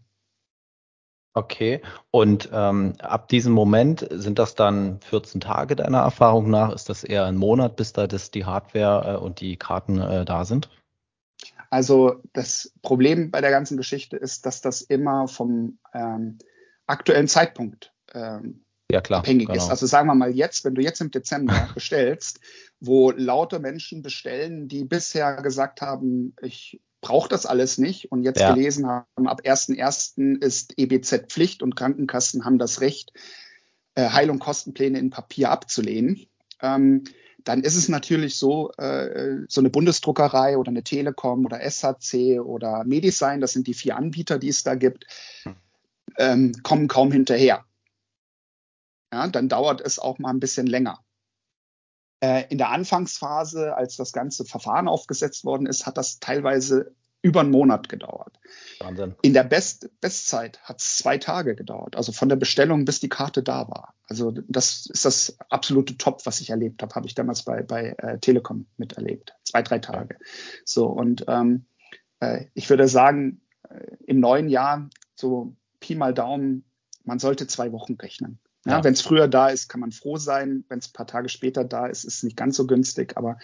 Okay, 1.34 1.82
und 2.10 2.48
ähm, 2.52 2.94
ab 2.98 3.28
diesem 3.28 3.52
Moment 3.52 4.04
sind 4.10 4.40
das 4.40 4.56
dann 4.56 4.98
14 5.02 5.40
Tage 5.40 5.76
deiner 5.76 5.98
Erfahrung 5.98 6.50
nach? 6.50 6.72
Ist 6.72 6.88
das 6.88 7.04
eher 7.04 7.26
ein 7.26 7.36
Monat, 7.36 7.76
bis 7.76 7.92
da 7.92 8.08
das, 8.08 8.32
die 8.32 8.44
Hardware 8.44 9.14
äh, 9.14 9.16
und 9.18 9.40
die 9.40 9.56
Karten 9.56 10.00
äh, 10.00 10.24
da 10.24 10.44
sind? 10.44 10.68
Also 11.70 12.22
das 12.32 12.72
Problem 12.82 13.30
bei 13.30 13.40
der 13.40 13.50
ganzen 13.50 13.76
Geschichte 13.76 14.16
ist, 14.16 14.46
dass 14.46 14.60
das 14.60 14.80
immer 14.80 15.28
vom 15.28 15.78
ähm, 15.92 16.38
aktuellen 16.86 17.28
Zeitpunkt 17.28 17.92
ähm, 18.14 18.64
ja, 18.90 19.02
klar, 19.02 19.20
abhängig 19.20 19.48
genau. 19.48 19.62
ist. 19.62 19.68
Also 19.68 19.86
sagen 19.86 20.08
wir 20.08 20.14
mal 20.14 20.34
jetzt, 20.34 20.64
wenn 20.64 20.74
du 20.74 20.82
jetzt 20.82 21.00
im 21.00 21.10
Dezember 21.10 21.68
bestellst, 21.74 22.40
wo 22.80 23.10
lauter 23.10 23.58
Menschen 23.58 24.02
bestellen, 24.02 24.68
die 24.68 24.84
bisher 24.84 25.42
gesagt 25.42 25.82
haben, 25.82 26.34
ich 26.40 26.80
brauche 27.00 27.28
das 27.28 27.46
alles 27.46 27.78
nicht 27.78 28.10
und 28.10 28.22
jetzt 28.22 28.40
ja. 28.40 28.54
gelesen 28.54 28.86
haben, 28.86 29.28
ab 29.28 29.42
1.1. 29.44 30.42
ist 30.42 30.74
EBZ 30.78 31.26
Pflicht 31.28 31.62
und 31.62 31.76
Krankenkassen 31.76 32.44
haben 32.44 32.58
das 32.58 32.80
Recht, 32.80 33.12
äh, 33.94 34.08
Heil- 34.08 34.30
und 34.30 34.38
Kostenpläne 34.38 34.98
in 34.98 35.10
Papier 35.10 35.50
abzulehnen. 35.50 36.26
Ähm, 36.60 37.04
dann 37.48 37.62
ist 37.62 37.76
es 37.76 37.88
natürlich 37.88 38.36
so, 38.36 38.72
äh, 38.72 39.46
so 39.48 39.62
eine 39.62 39.70
Bundesdruckerei 39.70 40.58
oder 40.58 40.68
eine 40.68 40.82
Telekom 40.82 41.46
oder 41.46 41.60
SHC 41.60 42.40
oder 42.40 42.84
Medisign, 42.84 43.40
das 43.40 43.52
sind 43.52 43.66
die 43.66 43.72
vier 43.72 43.96
Anbieter, 43.96 44.38
die 44.38 44.50
es 44.50 44.64
da 44.64 44.74
gibt, 44.74 45.06
ähm, 46.18 46.52
kommen 46.62 46.88
kaum 46.88 47.10
hinterher. 47.10 47.64
Ja, 49.10 49.28
dann 49.28 49.48
dauert 49.48 49.80
es 49.80 49.98
auch 49.98 50.18
mal 50.18 50.28
ein 50.28 50.40
bisschen 50.40 50.66
länger. 50.66 51.02
Äh, 52.20 52.44
in 52.50 52.58
der 52.58 52.68
Anfangsphase, 52.68 53.74
als 53.74 53.96
das 53.96 54.12
ganze 54.12 54.44
Verfahren 54.44 54.86
aufgesetzt 54.86 55.46
worden 55.46 55.66
ist, 55.66 55.86
hat 55.86 55.96
das 55.96 56.18
teilweise 56.18 56.94
über 57.22 57.40
einen 57.40 57.50
Monat 57.50 57.88
gedauert. 57.88 58.38
Wahnsinn. 58.78 59.14
In 59.22 59.34
der 59.34 59.42
Best 59.44 59.90
Bestzeit 60.00 60.60
hat 60.62 60.80
es 60.80 60.96
zwei 60.96 61.18
Tage 61.18 61.56
gedauert, 61.56 61.96
also 61.96 62.12
von 62.12 62.28
der 62.28 62.36
Bestellung 62.36 62.84
bis 62.84 63.00
die 63.00 63.08
Karte 63.08 63.42
da 63.42 63.68
war. 63.68 63.94
Also 64.06 64.30
das 64.30 64.86
ist 64.86 65.04
das 65.04 65.36
absolute 65.50 65.98
Top, 65.98 66.24
was 66.26 66.40
ich 66.40 66.50
erlebt 66.50 66.82
habe, 66.82 66.94
habe 66.94 67.06
ich 67.06 67.14
damals 67.14 67.42
bei, 67.42 67.62
bei 67.62 67.94
äh, 67.98 68.18
Telekom 68.18 68.66
miterlebt. 68.76 69.34
Zwei, 69.44 69.62
drei 69.62 69.80
Tage. 69.80 70.16
So, 70.64 70.86
und 70.86 71.24
ähm, 71.28 71.66
äh, 72.20 72.46
ich 72.54 72.70
würde 72.70 72.88
sagen, 72.88 73.40
äh, 73.68 73.96
im 74.06 74.20
neuen 74.20 74.48
Jahr, 74.48 74.88
so 75.14 75.56
Pi 75.80 75.94
mal 75.94 76.14
Daumen, 76.14 76.64
man 77.04 77.18
sollte 77.18 77.46
zwei 77.46 77.72
Wochen 77.72 77.94
rechnen. 77.94 78.38
Ja, 78.64 78.78
ja. 78.78 78.84
Wenn 78.84 78.92
es 78.92 79.00
früher 79.00 79.28
da 79.28 79.48
ist, 79.48 79.68
kann 79.68 79.80
man 79.80 79.92
froh 79.92 80.18
sein. 80.18 80.64
Wenn 80.68 80.78
es 80.78 80.88
ein 80.88 80.92
paar 80.92 81.06
Tage 81.06 81.28
später 81.28 81.64
da 81.64 81.86
ist, 81.86 82.04
ist 82.04 82.18
es 82.18 82.22
nicht 82.22 82.36
ganz 82.36 82.56
so 82.56 82.66
günstig, 82.66 83.16
aber 83.16 83.38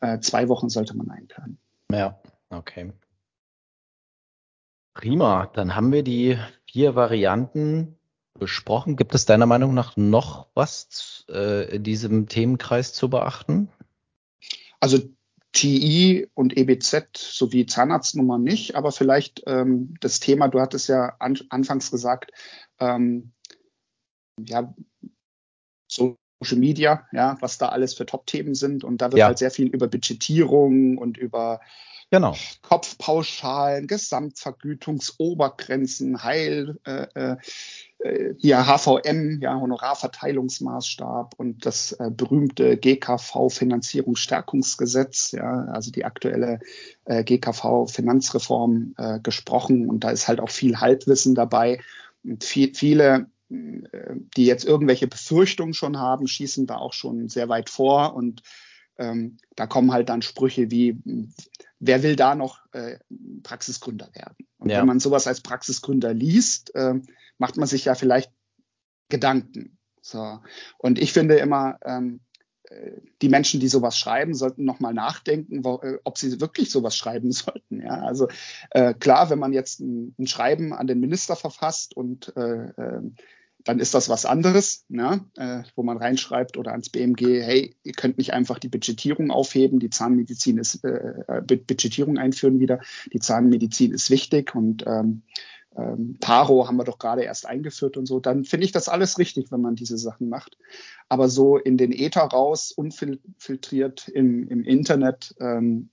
äh, 0.00 0.20
zwei 0.20 0.48
Wochen 0.48 0.68
sollte 0.68 0.96
man 0.96 1.10
einplanen. 1.10 1.58
Ja, 1.90 2.20
okay. 2.50 2.92
Prima, 5.00 5.50
dann 5.54 5.74
haben 5.74 5.92
wir 5.92 6.02
die 6.02 6.36
vier 6.66 6.94
Varianten 6.94 7.96
besprochen. 8.38 8.96
Gibt 8.96 9.14
es 9.14 9.24
deiner 9.24 9.46
Meinung 9.46 9.72
nach 9.72 9.96
noch 9.96 10.48
was 10.52 11.24
äh, 11.30 11.74
in 11.74 11.84
diesem 11.84 12.28
Themenkreis 12.28 12.92
zu 12.92 13.08
beachten? 13.08 13.70
Also 14.78 14.98
TI 15.52 16.28
und 16.34 16.54
EBZ 16.54 17.16
sowie 17.16 17.64
Zahnarztnummer 17.64 18.36
nicht, 18.36 18.74
aber 18.74 18.92
vielleicht 18.92 19.42
ähm, 19.46 19.94
das 20.00 20.20
Thema, 20.20 20.48
du 20.48 20.60
hattest 20.60 20.90
ja 20.90 21.16
an, 21.18 21.38
anfangs 21.48 21.90
gesagt, 21.90 22.32
ähm, 22.78 23.32
ja, 24.38 24.74
Social 25.88 26.58
Media, 26.58 27.06
ja, 27.12 27.38
was 27.40 27.56
da 27.56 27.70
alles 27.70 27.94
für 27.94 28.04
Top-Themen 28.04 28.54
sind 28.54 28.84
und 28.84 29.00
da 29.00 29.06
wird 29.06 29.20
ja. 29.20 29.26
halt 29.28 29.38
sehr 29.38 29.50
viel 29.50 29.68
über 29.68 29.88
Budgetierung 29.88 30.98
und 30.98 31.16
über 31.16 31.60
Genau. 32.12 32.34
Kopfpauschalen, 32.62 33.86
Gesamtvergütungsobergrenzen, 33.86 36.24
Heil, 36.24 36.76
äh, 36.84 37.36
äh, 38.00 38.34
hier 38.38 38.66
HVM, 38.66 39.38
ja, 39.40 39.60
Honorarverteilungsmaßstab 39.60 41.34
und 41.36 41.64
das 41.66 41.92
äh, 41.92 42.10
berühmte 42.10 42.76
GKV-Finanzierungsstärkungsgesetz, 42.78 45.30
ja, 45.32 45.66
also 45.72 45.92
die 45.92 46.04
aktuelle 46.04 46.58
äh, 47.04 47.22
GKV-Finanzreform 47.22 48.94
äh, 48.98 49.20
gesprochen. 49.20 49.88
Und 49.88 50.02
da 50.02 50.10
ist 50.10 50.26
halt 50.26 50.40
auch 50.40 50.50
viel 50.50 50.80
Halbwissen 50.80 51.36
dabei. 51.36 51.80
Und 52.24 52.42
viel, 52.42 52.74
viele, 52.74 53.28
äh, 53.50 54.16
die 54.36 54.46
jetzt 54.46 54.64
irgendwelche 54.64 55.06
Befürchtungen 55.06 55.74
schon 55.74 56.00
haben, 56.00 56.26
schießen 56.26 56.66
da 56.66 56.74
auch 56.74 56.92
schon 56.92 57.28
sehr 57.28 57.48
weit 57.48 57.70
vor 57.70 58.16
und 58.16 58.42
ähm, 59.00 59.38
da 59.56 59.66
kommen 59.66 59.92
halt 59.92 60.08
dann 60.08 60.22
Sprüche 60.22 60.70
wie, 60.70 60.98
wer 61.80 62.02
will 62.02 62.14
da 62.14 62.34
noch 62.34 62.60
äh, 62.72 62.98
Praxisgründer 63.42 64.10
werden? 64.14 64.46
Und 64.58 64.70
ja. 64.70 64.78
wenn 64.78 64.86
man 64.86 65.00
sowas 65.00 65.26
als 65.26 65.40
Praxisgründer 65.40 66.14
liest, 66.14 66.74
äh, 66.74 66.94
macht 67.38 67.56
man 67.56 67.66
sich 67.66 67.86
ja 67.86 67.94
vielleicht 67.94 68.30
Gedanken. 69.08 69.78
So. 70.02 70.40
Und 70.78 70.98
ich 70.98 71.12
finde 71.12 71.36
immer, 71.36 71.78
ähm, 71.84 72.20
äh, 72.64 73.00
die 73.22 73.28
Menschen, 73.28 73.58
die 73.58 73.68
sowas 73.68 73.98
schreiben, 73.98 74.34
sollten 74.34 74.64
nochmal 74.64 74.94
nachdenken, 74.94 75.64
wo, 75.64 75.80
äh, 75.82 75.98
ob 76.04 76.18
sie 76.18 76.40
wirklich 76.40 76.70
sowas 76.70 76.96
schreiben 76.96 77.32
sollten. 77.32 77.82
Ja, 77.82 78.02
also 78.02 78.28
äh, 78.70 78.94
klar, 78.94 79.30
wenn 79.30 79.38
man 79.38 79.52
jetzt 79.52 79.80
ein, 79.80 80.14
ein, 80.18 80.26
Schreiben 80.26 80.72
an 80.72 80.86
den 80.86 81.00
Minister 81.00 81.36
verfasst 81.36 81.96
und 81.96 82.34
äh, 82.36 82.68
äh, 82.68 83.02
dann 83.64 83.78
ist 83.78 83.94
das 83.94 84.08
was 84.08 84.24
anderes, 84.24 84.84
ne? 84.88 85.24
äh, 85.36 85.62
wo 85.76 85.82
man 85.82 85.98
reinschreibt 85.98 86.56
oder 86.56 86.72
ans 86.72 86.88
BMG, 86.88 87.42
hey, 87.42 87.76
ihr 87.82 87.92
könnt 87.92 88.18
nicht 88.18 88.32
einfach 88.32 88.58
die 88.58 88.68
Budgetierung 88.68 89.30
aufheben, 89.30 89.80
die 89.80 89.90
Zahnmedizin 89.90 90.58
ist, 90.58 90.84
äh, 90.84 91.22
äh 91.26 91.42
Budgetierung 91.42 92.18
einführen 92.18 92.60
wieder, 92.60 92.80
die 93.12 93.20
Zahnmedizin 93.20 93.92
ist 93.92 94.10
wichtig 94.10 94.54
und 94.54 94.84
ähm, 94.86 95.22
ähm, 95.76 96.16
Paro 96.20 96.66
haben 96.66 96.76
wir 96.76 96.84
doch 96.84 96.98
gerade 96.98 97.22
erst 97.22 97.46
eingeführt 97.46 97.96
und 97.96 98.06
so, 98.06 98.18
dann 98.18 98.44
finde 98.44 98.64
ich 98.64 98.72
das 98.72 98.88
alles 98.88 99.18
richtig, 99.18 99.52
wenn 99.52 99.60
man 99.60 99.76
diese 99.76 99.98
Sachen 99.98 100.28
macht. 100.28 100.56
Aber 101.08 101.28
so 101.28 101.56
in 101.56 101.76
den 101.76 101.92
Äther 101.92 102.22
raus, 102.22 102.72
unfiltriert 102.72 104.08
im, 104.08 104.48
im 104.48 104.64
Internet, 104.64 105.34
ähm, 105.40 105.90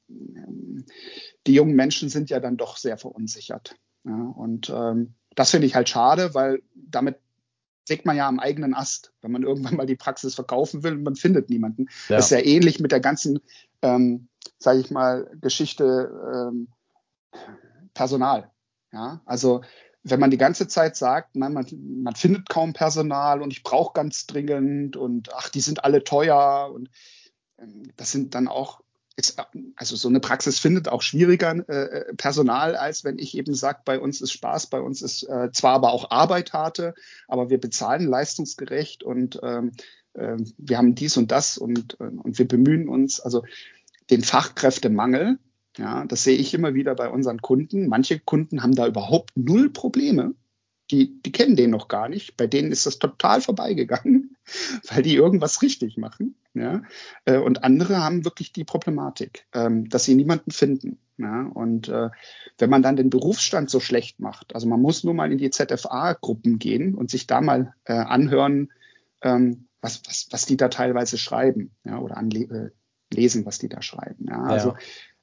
die 1.45 1.53
jungen 1.53 1.75
Menschen 1.75 2.09
sind 2.09 2.29
ja 2.29 2.39
dann 2.39 2.57
doch 2.57 2.77
sehr 2.77 2.97
verunsichert. 2.97 3.75
Ja? 4.03 4.33
Und 4.35 4.71
ähm, 4.73 5.13
das 5.35 5.51
finde 5.51 5.67
ich 5.67 5.75
halt 5.75 5.89
schade, 5.89 6.33
weil 6.33 6.63
damit 6.73 7.17
sägt 7.87 8.05
man 8.05 8.17
ja 8.17 8.27
am 8.27 8.39
eigenen 8.39 8.73
Ast, 8.73 9.13
wenn 9.21 9.31
man 9.31 9.43
irgendwann 9.43 9.77
mal 9.77 9.85
die 9.85 9.95
Praxis 9.95 10.35
verkaufen 10.35 10.83
will 10.83 10.93
und 10.93 11.03
man 11.03 11.15
findet 11.15 11.49
niemanden. 11.49 11.87
Ja. 12.09 12.17
Das 12.17 12.25
ist 12.25 12.31
ja 12.31 12.45
ähnlich 12.45 12.79
mit 12.79 12.91
der 12.91 12.99
ganzen, 12.99 13.39
ähm, 13.81 14.27
sage 14.59 14.79
ich 14.79 14.91
mal, 14.91 15.31
Geschichte 15.39 16.11
ähm, 16.33 16.67
Personal. 17.93 18.51
Ja, 18.91 19.21
also 19.25 19.61
wenn 20.03 20.19
man 20.19 20.31
die 20.31 20.37
ganze 20.37 20.67
Zeit 20.67 20.95
sagt, 20.95 21.35
man, 21.35 21.53
man, 21.53 21.65
man 22.01 22.15
findet 22.15 22.49
kaum 22.49 22.73
Personal 22.73 23.41
und 23.41 23.51
ich 23.51 23.63
brauche 23.63 23.93
ganz 23.93 24.27
dringend 24.27 24.97
und 24.97 25.33
ach, 25.33 25.49
die 25.49 25.61
sind 25.61 25.83
alle 25.83 26.03
teuer 26.03 26.71
und 26.73 26.89
ähm, 27.57 27.83
das 27.95 28.11
sind 28.11 28.35
dann 28.35 28.47
auch 28.47 28.81
ist, 29.17 29.37
also 29.75 29.95
so 29.95 30.07
eine 30.07 30.19
Praxis 30.19 30.59
findet 30.59 30.87
auch 30.87 31.01
schwieriger 31.01 31.67
äh, 31.67 32.13
Personal, 32.15 32.75
als 32.75 33.03
wenn 33.03 33.17
ich 33.19 33.37
eben 33.37 33.53
sage, 33.53 33.79
bei 33.83 33.99
uns 33.99 34.21
ist 34.21 34.31
Spaß, 34.31 34.67
bei 34.67 34.79
uns 34.79 35.01
ist 35.01 35.23
äh, 35.23 35.51
zwar 35.51 35.73
aber 35.73 35.91
auch 35.91 36.11
Arbeit 36.11 36.53
harte, 36.53 36.93
aber 37.27 37.49
wir 37.49 37.59
bezahlen 37.59 38.07
leistungsgerecht 38.07 39.03
und 39.03 39.39
ähm, 39.43 39.71
äh, 40.13 40.37
wir 40.57 40.77
haben 40.77 40.95
dies 40.95 41.17
und 41.17 41.31
das 41.31 41.57
und, 41.57 41.97
äh, 41.99 42.05
und 42.05 42.37
wir 42.37 42.47
bemühen 42.47 42.87
uns. 42.87 43.19
Also 43.19 43.43
den 44.09 44.23
Fachkräftemangel, 44.23 45.39
ja, 45.77 46.05
das 46.05 46.23
sehe 46.23 46.37
ich 46.37 46.53
immer 46.53 46.75
wieder 46.75 46.95
bei 46.95 47.09
unseren 47.09 47.41
Kunden. 47.41 47.87
Manche 47.87 48.19
Kunden 48.19 48.63
haben 48.63 48.75
da 48.75 48.87
überhaupt 48.87 49.31
null 49.35 49.69
Probleme 49.71 50.35
die, 50.91 51.21
die 51.21 51.31
kennen 51.31 51.55
den 51.55 51.71
noch 51.71 51.87
gar 51.87 52.09
nicht. 52.09 52.37
Bei 52.37 52.47
denen 52.47 52.71
ist 52.71 52.85
das 52.85 52.99
total 52.99 53.41
vorbeigegangen, 53.41 54.36
weil 54.89 55.03
die 55.03 55.15
irgendwas 55.15 55.61
richtig 55.61 55.97
machen. 55.97 56.35
Ja? 56.53 56.81
Äh, 57.25 57.37
und 57.37 57.63
andere 57.63 57.97
haben 57.97 58.25
wirklich 58.25 58.51
die 58.51 58.63
Problematik, 58.63 59.45
ähm, 59.53 59.89
dass 59.89 60.05
sie 60.05 60.15
niemanden 60.15 60.51
finden. 60.51 60.97
Ja? 61.17 61.43
Und 61.53 61.89
äh, 61.89 62.09
wenn 62.57 62.69
man 62.69 62.81
dann 62.81 62.95
den 62.95 63.09
Berufsstand 63.09 63.69
so 63.69 63.79
schlecht 63.79 64.19
macht, 64.19 64.55
also 64.55 64.67
man 64.67 64.81
muss 64.81 65.03
nur 65.03 65.13
mal 65.13 65.31
in 65.31 65.37
die 65.37 65.49
ZFA-Gruppen 65.49 66.59
gehen 66.59 66.95
und 66.95 67.09
sich 67.09 67.27
da 67.27 67.41
mal 67.41 67.73
äh, 67.85 67.93
anhören, 67.93 68.71
ähm, 69.21 69.67
was, 69.81 70.01
was, 70.07 70.27
was 70.31 70.45
die 70.45 70.57
da 70.57 70.69
teilweise 70.69 71.17
schreiben, 71.17 71.71
ja, 71.83 71.99
oder 71.99 72.17
anlesen, 72.17 73.45
was 73.45 73.59
die 73.59 73.69
da 73.69 73.81
schreiben. 73.81 74.25
Ja? 74.27 74.41
Also 74.43 74.75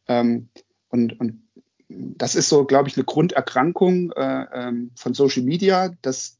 ähm, 0.06 0.48
und, 0.88 1.18
und 1.18 1.42
das 1.88 2.34
ist 2.34 2.48
so, 2.48 2.64
glaube 2.64 2.88
ich, 2.88 2.96
eine 2.96 3.04
Grunderkrankung 3.04 4.12
von 4.14 5.14
Social 5.14 5.42
Media, 5.42 5.90
dass, 6.02 6.38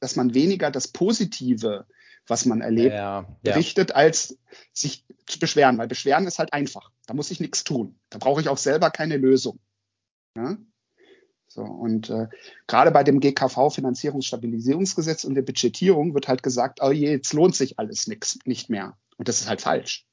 dass 0.00 0.16
man 0.16 0.32
weniger 0.32 0.70
das 0.70 0.88
Positive, 0.88 1.86
was 2.26 2.44
man 2.44 2.60
erlebt, 2.60 2.94
ja, 2.94 3.26
ja. 3.42 3.52
berichtet, 3.52 3.92
als 3.92 4.38
sich 4.72 5.04
zu 5.26 5.38
beschweren. 5.38 5.78
Weil 5.78 5.88
beschweren 5.88 6.26
ist 6.26 6.38
halt 6.38 6.52
einfach. 6.52 6.90
Da 7.06 7.14
muss 7.14 7.30
ich 7.30 7.40
nichts 7.40 7.64
tun. 7.64 7.98
Da 8.10 8.18
brauche 8.18 8.40
ich 8.40 8.48
auch 8.48 8.58
selber 8.58 8.90
keine 8.90 9.16
Lösung. 9.16 9.58
Ja? 10.36 10.56
So, 11.48 11.62
und 11.62 12.10
äh, 12.10 12.26
gerade 12.66 12.90
bei 12.90 13.04
dem 13.04 13.20
GKV 13.20 13.70
Finanzierungsstabilisierungsgesetz 13.70 15.24
und 15.24 15.34
der 15.34 15.42
Budgetierung 15.42 16.12
wird 16.14 16.28
halt 16.28 16.42
gesagt, 16.42 16.80
oh 16.82 16.90
je, 16.90 17.10
jetzt 17.10 17.32
lohnt 17.32 17.54
sich 17.54 17.78
alles 17.78 18.06
nix, 18.06 18.38
nicht 18.44 18.68
mehr. 18.68 18.98
Und 19.16 19.28
das 19.28 19.40
ist 19.40 19.48
halt 19.48 19.62
falsch. 19.62 20.06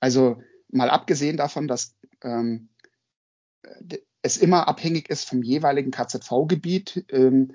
Also 0.00 0.42
mal 0.68 0.90
abgesehen 0.90 1.36
davon, 1.36 1.68
dass 1.68 1.94
ähm, 2.22 2.68
es 4.20 4.36
immer 4.36 4.68
abhängig 4.68 5.08
ist 5.08 5.28
vom 5.28 5.42
jeweiligen 5.42 5.90
KZV-Gebiet 5.90 7.06
ähm, 7.10 7.52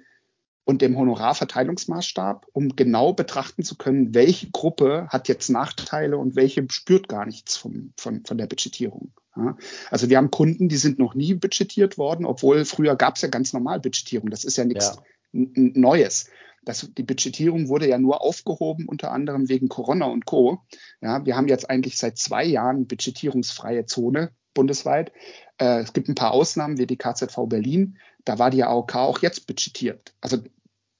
und 0.69 0.83
dem 0.83 0.99
Honorarverteilungsmaßstab, 0.99 2.45
um 2.53 2.75
genau 2.75 3.13
betrachten 3.13 3.63
zu 3.63 3.75
können, 3.75 4.13
welche 4.13 4.51
Gruppe 4.51 5.07
hat 5.09 5.27
jetzt 5.27 5.49
Nachteile 5.49 6.15
und 6.15 6.35
welche 6.35 6.63
spürt 6.69 7.09
gar 7.09 7.25
nichts 7.25 7.57
vom, 7.57 7.91
von, 7.97 8.23
von 8.23 8.37
der 8.37 8.45
Budgetierung. 8.45 9.11
Ja? 9.35 9.57
Also 9.89 10.11
wir 10.11 10.17
haben 10.17 10.29
Kunden, 10.29 10.69
die 10.69 10.77
sind 10.77 10.99
noch 10.99 11.15
nie 11.15 11.33
budgetiert 11.33 11.97
worden, 11.97 12.23
obwohl 12.23 12.65
früher 12.65 12.95
gab 12.95 13.15
es 13.15 13.23
ja 13.23 13.29
ganz 13.29 13.51
normal 13.51 13.79
Budgetierung. 13.79 14.29
Das 14.29 14.43
ist 14.43 14.57
ja 14.57 14.63
nichts 14.63 14.97
ja. 15.31 15.47
Neues. 15.55 16.29
Das, 16.63 16.87
die 16.95 17.01
Budgetierung 17.01 17.67
wurde 17.67 17.89
ja 17.89 17.97
nur 17.97 18.21
aufgehoben, 18.21 18.85
unter 18.87 19.11
anderem 19.11 19.49
wegen 19.49 19.69
Corona 19.69 20.05
und 20.05 20.27
Co. 20.27 20.59
Ja, 21.01 21.25
wir 21.25 21.35
haben 21.35 21.47
jetzt 21.47 21.67
eigentlich 21.67 21.97
seit 21.97 22.19
zwei 22.19 22.45
Jahren 22.45 22.85
budgetierungsfreie 22.85 23.87
Zone 23.87 24.33
bundesweit. 24.53 25.13
Äh, 25.57 25.79
es 25.79 25.93
gibt 25.93 26.09
ein 26.09 26.15
paar 26.15 26.31
Ausnahmen 26.31 26.77
wie 26.77 26.85
die 26.85 26.97
KZV 26.97 27.47
Berlin. 27.47 27.97
Da 28.23 28.37
war 28.37 28.51
die 28.51 28.63
AOK 28.63 28.95
auch 28.95 29.19
jetzt 29.23 29.47
budgetiert. 29.47 30.13
Also 30.21 30.37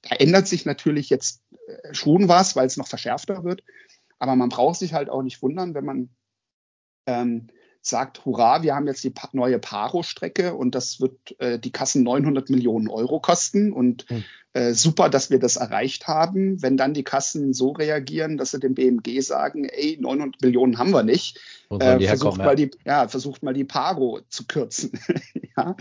da 0.02 0.16
ändert 0.16 0.48
sich 0.48 0.66
natürlich 0.66 1.10
jetzt 1.10 1.44
äh, 1.68 1.94
schon 1.94 2.28
was, 2.28 2.56
weil 2.56 2.68
es 2.68 2.78
noch 2.78 2.88
verschärfter 2.88 3.44
wird. 3.44 3.64
Aber 4.18 4.36
man 4.36 4.50
braucht 4.50 4.80
sich 4.80 4.94
halt 4.94 5.10
auch 5.10 5.22
nicht 5.22 5.42
wundern, 5.42 5.74
wenn 5.74 5.86
man 5.86 6.10
ähm, 7.06 7.48
sagt, 7.82 8.26
hurra, 8.26 8.62
wir 8.62 8.76
haben 8.76 8.88
jetzt 8.88 9.04
die 9.04 9.14
neue 9.32 9.60
Paro-Strecke 9.60 10.54
und 10.54 10.76
das 10.76 11.00
wird 11.00 11.40
äh, 11.40 11.60
die 11.60 11.72
Kassen 11.72 12.04
900 12.04 12.50
Millionen 12.50 12.90
Euro 12.90 13.20
kosten 13.20 13.72
und 13.72 14.06
hm. 14.10 14.24
äh, 14.54 14.74
super, 14.74 15.10
dass 15.10 15.30
wir 15.30 15.40
das 15.40 15.56
erreicht 15.56 16.08
haben. 16.08 16.62
Wenn 16.62 16.78
dann 16.78 16.94
die 16.94 17.04
Kassen 17.04 17.54
so 17.54 17.72
reagieren, 17.72 18.38
dass 18.38 18.52
sie 18.52 18.60
dem 18.60 18.76
BMG 18.76 19.22
sagen, 19.22 19.66
ey, 19.66 19.98
900 20.00 20.42
Millionen 20.42 20.78
haben 20.78 20.92
wir 20.92 21.04
nicht, 21.04 21.40
äh, 21.70 22.00
versucht, 22.08 22.38
mal 22.40 22.56
die, 22.56 22.72
ja, 22.86 23.08
versucht 23.08 23.44
mal 23.44 23.54
die 23.54 23.66
Paro 23.66 24.22
zu 24.30 24.46
kürzen. 24.46 24.92
ja? 25.58 25.76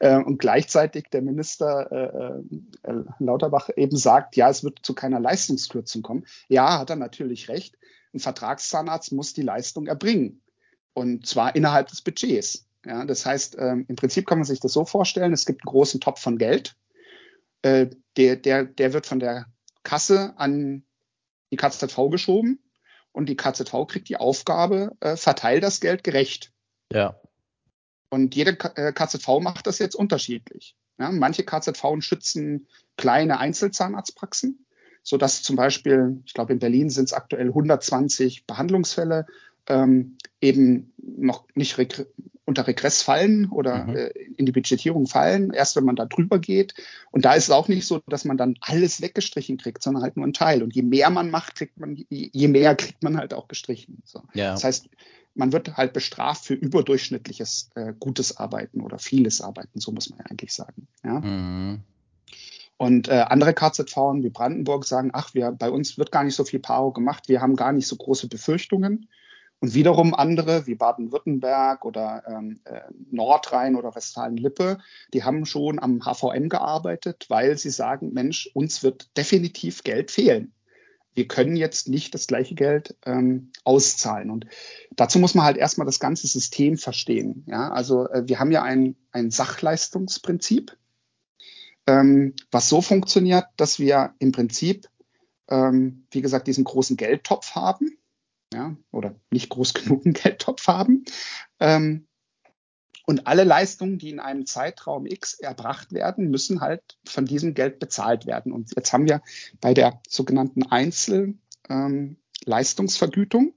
Äh, 0.00 0.16
und 0.16 0.38
gleichzeitig 0.38 1.04
der 1.12 1.22
Minister 1.22 1.90
äh, 1.92 2.88
äh, 2.88 3.02
Lauterbach 3.18 3.68
eben 3.76 3.96
sagt, 3.96 4.36
ja, 4.36 4.48
es 4.48 4.64
wird 4.64 4.80
zu 4.82 4.94
keiner 4.94 5.20
Leistungskürzung 5.20 6.02
kommen. 6.02 6.24
Ja, 6.48 6.78
hat 6.78 6.90
er 6.90 6.96
natürlich 6.96 7.48
recht. 7.48 7.76
Ein 8.14 8.20
Vertragszahnarzt 8.20 9.12
muss 9.12 9.32
die 9.32 9.42
Leistung 9.42 9.86
erbringen. 9.86 10.41
Und 10.94 11.26
zwar 11.26 11.54
innerhalb 11.56 11.88
des 11.88 12.02
Budgets. 12.02 12.66
Ja, 12.84 13.04
das 13.04 13.24
heißt, 13.24 13.56
ähm, 13.58 13.84
im 13.88 13.96
Prinzip 13.96 14.26
kann 14.26 14.38
man 14.38 14.44
sich 14.44 14.60
das 14.60 14.72
so 14.72 14.84
vorstellen, 14.84 15.32
es 15.32 15.46
gibt 15.46 15.62
einen 15.62 15.72
großen 15.72 16.00
Topf 16.00 16.20
von 16.20 16.36
Geld. 16.36 16.74
Äh, 17.62 17.88
der, 18.16 18.36
der, 18.36 18.64
der 18.64 18.92
wird 18.92 19.06
von 19.06 19.20
der 19.20 19.46
Kasse 19.84 20.34
an 20.36 20.84
die 21.52 21.56
KZV 21.56 22.10
geschoben 22.10 22.58
und 23.12 23.28
die 23.28 23.36
KZV 23.36 23.86
kriegt 23.86 24.08
die 24.08 24.16
Aufgabe, 24.16 24.96
äh, 25.00 25.16
verteil 25.16 25.60
das 25.60 25.80
Geld 25.80 26.02
gerecht. 26.02 26.52
Ja. 26.92 27.20
Und 28.10 28.34
jede 28.34 28.56
KZV 28.56 29.28
äh, 29.28 29.40
macht 29.40 29.66
das 29.66 29.78
jetzt 29.78 29.94
unterschiedlich. 29.94 30.76
Ja, 30.98 31.10
manche 31.10 31.44
KZV 31.44 32.00
schützen 32.00 32.68
kleine 32.96 33.38
Einzelzahnarztpraxen, 33.38 34.66
so 35.02 35.16
dass 35.16 35.42
zum 35.42 35.56
Beispiel, 35.56 36.20
ich 36.26 36.34
glaube 36.34 36.52
in 36.52 36.58
Berlin 36.58 36.90
sind 36.90 37.06
es 37.06 37.12
aktuell 37.12 37.48
120 37.48 38.46
Behandlungsfälle 38.46 39.26
ähm, 39.68 40.16
eben 40.40 40.92
noch 40.98 41.46
nicht 41.54 41.78
reg 41.78 42.06
unter 42.44 42.66
Regress 42.66 43.02
fallen 43.02 43.48
oder 43.50 43.84
mhm. 43.84 43.96
äh, 43.96 44.08
in 44.36 44.46
die 44.46 44.52
Budgetierung 44.52 45.06
fallen, 45.06 45.52
erst 45.52 45.76
wenn 45.76 45.84
man 45.84 45.96
da 45.96 46.06
drüber 46.06 46.38
geht. 46.38 46.74
Und 47.12 47.24
da 47.24 47.34
ist 47.34 47.44
es 47.44 47.50
auch 47.50 47.68
nicht 47.68 47.86
so, 47.86 48.00
dass 48.08 48.24
man 48.24 48.36
dann 48.36 48.56
alles 48.60 49.00
weggestrichen 49.00 49.58
kriegt, 49.58 49.82
sondern 49.82 50.02
halt 50.02 50.16
nur 50.16 50.26
ein 50.26 50.32
Teil. 50.32 50.62
Und 50.62 50.74
je 50.74 50.82
mehr 50.82 51.08
man 51.10 51.30
macht, 51.30 51.54
kriegt 51.54 51.78
man, 51.78 52.04
je 52.08 52.48
mehr 52.48 52.74
kriegt 52.74 53.02
man 53.02 53.16
halt 53.16 53.32
auch 53.32 53.46
gestrichen. 53.46 54.02
So. 54.04 54.22
Ja. 54.34 54.52
Das 54.52 54.64
heißt, 54.64 54.88
man 55.34 55.52
wird 55.52 55.76
halt 55.76 55.92
bestraft 55.92 56.44
für 56.44 56.54
überdurchschnittliches 56.54 57.70
äh, 57.74 57.94
gutes 57.98 58.36
Arbeiten 58.36 58.80
oder 58.80 58.98
vieles 58.98 59.40
Arbeiten, 59.40 59.80
so 59.80 59.92
muss 59.92 60.10
man 60.10 60.18
ja 60.18 60.26
eigentlich 60.26 60.52
sagen. 60.52 60.88
Ja? 61.04 61.20
Mhm. 61.20 61.80
Und 62.76 63.08
äh, 63.08 63.24
andere 63.28 63.54
KZV 63.54 63.96
wie 64.22 64.30
Brandenburg 64.30 64.84
sagen, 64.84 65.10
ach, 65.12 65.34
wir, 65.34 65.52
bei 65.52 65.70
uns 65.70 65.98
wird 65.98 66.10
gar 66.10 66.24
nicht 66.24 66.34
so 66.34 66.44
viel 66.44 66.58
Paro 66.58 66.90
gemacht, 66.90 67.28
wir 67.28 67.40
haben 67.40 67.54
gar 67.54 67.72
nicht 67.72 67.86
so 67.86 67.94
große 67.96 68.28
Befürchtungen. 68.28 69.08
Und 69.62 69.74
wiederum 69.74 70.12
andere 70.12 70.66
wie 70.66 70.74
Baden-Württemberg 70.74 71.84
oder 71.84 72.24
ähm, 72.26 72.58
äh, 72.64 72.80
Nordrhein 73.12 73.76
oder 73.76 73.94
Westfalen-Lippe, 73.94 74.78
die 75.14 75.22
haben 75.22 75.46
schon 75.46 75.78
am 75.78 76.00
HVM 76.00 76.48
gearbeitet, 76.48 77.26
weil 77.28 77.56
sie 77.56 77.70
sagen, 77.70 78.12
Mensch, 78.12 78.50
uns 78.54 78.82
wird 78.82 79.16
definitiv 79.16 79.84
Geld 79.84 80.10
fehlen. 80.10 80.52
Wir 81.14 81.28
können 81.28 81.54
jetzt 81.54 81.88
nicht 81.88 82.12
das 82.12 82.26
gleiche 82.26 82.56
Geld 82.56 82.96
ähm, 83.06 83.52
auszahlen. 83.62 84.30
Und 84.30 84.46
dazu 84.96 85.20
muss 85.20 85.36
man 85.36 85.44
halt 85.44 85.58
erstmal 85.58 85.86
das 85.86 86.00
ganze 86.00 86.26
System 86.26 86.76
verstehen. 86.76 87.44
Ja, 87.46 87.70
also 87.70 88.08
äh, 88.08 88.26
wir 88.26 88.40
haben 88.40 88.50
ja 88.50 88.64
ein, 88.64 88.96
ein 89.12 89.30
Sachleistungsprinzip, 89.30 90.76
ähm, 91.86 92.34
was 92.50 92.68
so 92.68 92.82
funktioniert, 92.82 93.44
dass 93.56 93.78
wir 93.78 94.12
im 94.18 94.32
Prinzip, 94.32 94.88
ähm, 95.48 96.08
wie 96.10 96.20
gesagt, 96.20 96.48
diesen 96.48 96.64
großen 96.64 96.96
Geldtopf 96.96 97.54
haben 97.54 97.96
ja, 98.52 98.76
oder 98.90 99.14
nicht 99.30 99.48
groß 99.48 99.74
genug 99.74 100.04
einen 100.04 100.14
Geldtopf 100.14 100.66
haben. 100.66 101.04
Ähm, 101.60 102.08
und 103.04 103.26
alle 103.26 103.42
Leistungen, 103.44 103.98
die 103.98 104.10
in 104.10 104.20
einem 104.20 104.46
Zeitraum 104.46 105.06
X 105.06 105.34
erbracht 105.34 105.92
werden, 105.92 106.30
müssen 106.30 106.60
halt 106.60 106.98
von 107.04 107.26
diesem 107.26 107.54
Geld 107.54 107.80
bezahlt 107.80 108.26
werden. 108.26 108.52
Und 108.52 108.70
jetzt 108.76 108.92
haben 108.92 109.08
wir 109.08 109.22
bei 109.60 109.74
der 109.74 110.00
sogenannten 110.08 110.62
Einzelleistungsvergütung 110.62 113.42
ähm, 113.42 113.54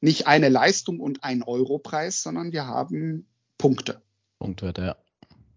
nicht 0.00 0.28
eine 0.28 0.48
Leistung 0.48 1.00
und 1.00 1.24
ein 1.24 1.42
Europreis, 1.42 2.22
sondern 2.22 2.52
wir 2.52 2.66
haben 2.66 3.26
Punkte. 3.58 4.00
Punkte, 4.38 4.72
ja. 4.78 4.96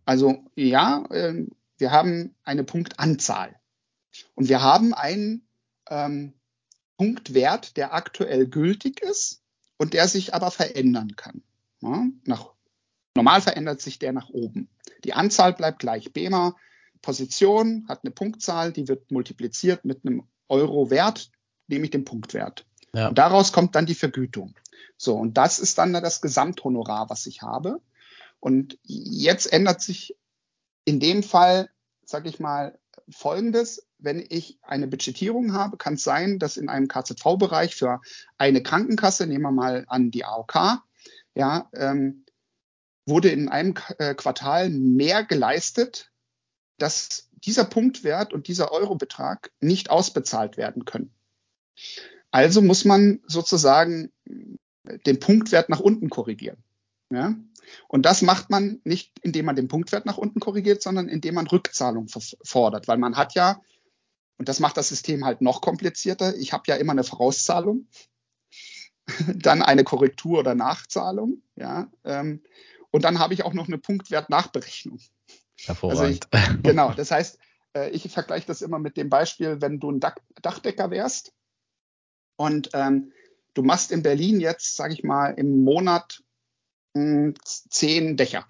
Also 0.06 0.44
ja, 0.56 1.06
äh, 1.12 1.46
wir 1.78 1.92
haben 1.92 2.36
eine 2.44 2.64
Punktanzahl. 2.64 3.56
Und 4.36 4.50
wir 4.50 4.62
haben 4.62 4.94
einen 4.94 5.48
ähm, 5.90 6.34
Punktwert, 7.04 7.78
der 7.78 7.94
aktuell 7.94 8.48
gültig 8.48 9.02
ist 9.02 9.42
und 9.78 9.94
der 9.94 10.08
sich 10.08 10.34
aber 10.34 10.52
verändern 10.52 11.16
kann. 11.16 11.44
Ja, 11.82 12.06
nach, 12.24 12.54
normal 13.16 13.42
verändert 13.42 13.82
sich 13.82 14.00
der 14.00 14.14
nach 14.14 14.30
oben. 14.30 14.70
Die 15.04 15.14
Anzahl 15.14 15.54
bleibt 15.54 15.80
gleich. 15.80 16.14
BEMA 16.14 16.56
Position 17.02 17.86
hat 17.90 18.04
eine 18.04 18.12
Punktzahl, 18.12 18.72
die 18.72 18.88
wird 18.88 19.12
multipliziert 19.12 19.84
mit 19.84 20.06
einem 20.06 20.24
Euro-Wert, 20.48 21.30
nämlich 21.68 21.92
dem 21.92 22.06
Punktwert. 22.06 22.66
Ja. 22.96 23.10
Und 23.10 23.18
daraus 23.18 23.52
kommt 23.52 23.76
dann 23.76 23.86
die 23.86 23.96
Vergütung. 23.96 24.56
So, 24.96 25.16
und 25.16 25.38
das 25.38 25.60
ist 25.60 25.78
dann 25.78 25.92
das 25.92 26.22
Gesamthonorar, 26.22 27.10
was 27.10 27.26
ich 27.26 27.42
habe. 27.42 27.82
Und 28.40 28.80
jetzt 28.84 29.52
ändert 29.52 29.82
sich 29.82 30.16
in 30.86 31.00
dem 31.00 31.24
Fall, 31.24 31.70
sage 32.06 32.30
ich 32.30 32.40
mal, 32.40 32.80
Folgendes 33.10 33.86
wenn 34.04 34.24
ich 34.28 34.60
eine 34.62 34.88
Budgetierung 34.88 35.54
habe, 35.54 35.78
kann 35.78 35.96
es 35.96 36.04
sein, 36.04 36.38
dass 36.38 36.58
in 36.58 36.70
einem 36.70 36.88
KZV-Bereich 36.88 37.76
für 37.76 38.02
eine 38.38 38.62
Krankenkasse, 38.62 39.26
nehmen 39.26 39.44
wir 39.44 39.52
mal 39.52 39.86
an 39.88 40.12
die 40.12 40.26
AOK, 40.26 40.80
ja, 41.36 41.70
ähm, 41.74 42.26
wurde 43.06 43.30
in 43.30 43.50
einem 43.50 43.74
äh, 43.98 44.14
Quartal 44.14 44.70
mehr 44.70 45.24
geleistet, 45.24 46.12
dass 46.78 47.30
dieser 47.46 47.66
Punktwert 47.66 48.34
und 48.34 48.48
dieser 48.48 48.72
Eurobetrag 48.72 49.52
nicht 49.60 49.90
ausbezahlt 49.90 50.58
werden 50.58 50.86
können. 50.86 51.14
Also 52.32 52.62
muss 52.62 52.86
man 52.86 53.22
sozusagen 53.28 54.12
den 55.06 55.20
Punktwert 55.20 55.70
nach 55.70 55.80
unten 55.80 56.10
korrigieren. 56.10 56.64
Ja? 57.10 57.36
Und 57.88 58.06
das 58.06 58.22
macht 58.22 58.50
man 58.50 58.82
nicht, 58.84 59.12
indem 59.22 59.46
man 59.46 59.56
den 59.56 59.68
Punktwert 59.68 60.06
nach 60.06 60.18
unten 60.18 60.40
korrigiert, 60.40 60.82
sondern 60.82 61.10
indem 61.10 61.36
man 61.36 61.48
Rückzahlung 61.48 62.08
fordert, 62.44 62.88
weil 62.88 62.98
man 62.98 63.18
hat 63.18 63.36
ja 63.36 63.62
und 64.38 64.50
das 64.50 64.60
macht 64.60 64.78
das 64.78 64.90
System 64.90 65.26
halt 65.26 65.42
noch 65.42 65.62
komplizierter. 65.62 66.36
Ich 66.36 66.54
habe 66.54 66.64
ja 66.68 66.76
immer 66.76 66.92
eine 66.92 67.04
Vorauszahlung, 67.04 67.88
dann 69.36 69.62
eine 69.62 69.84
Korrektur 69.84 70.40
oder 70.40 70.56
Nachzahlung, 70.56 71.42
ja, 71.56 71.92
ähm, 72.04 72.42
und 72.92 73.04
dann 73.04 73.18
habe 73.18 73.34
ich 73.34 73.44
auch 73.44 73.54
noch 73.54 73.68
eine 73.68 73.80
Punktwert-Nachberechnung. 73.80 75.00
Hervorragend. 75.66 76.28
Also 76.32 76.54
ich, 76.54 76.64
genau, 76.64 76.94
das 76.94 77.10
heißt, 77.10 77.40
äh, 77.76 77.90
ich 77.90 78.10
vergleiche 78.12 78.46
das 78.46 78.62
immer 78.62 78.80
mit 78.80 78.98
dem 78.98 79.10
Beispiel, 79.10 79.62
wenn 79.62 79.80
du 79.80 79.92
ein 79.92 80.00
Dach, 80.00 80.16
Dachdecker 80.42 80.92
wärst 80.92 81.34
und 82.36 82.70
ähm, 82.74 83.12
du 83.54 83.64
machst 83.64 83.92
in 83.92 84.04
Berlin 84.04 84.40
jetzt, 84.40 84.76
sage 84.76 84.94
ich 84.94 85.04
mal, 85.04 85.30
im 85.30 85.64
Monat 85.64 86.24
mh, 86.94 87.02
hm, 87.02 87.34
zehn 87.44 88.18
Dächer 88.18 88.46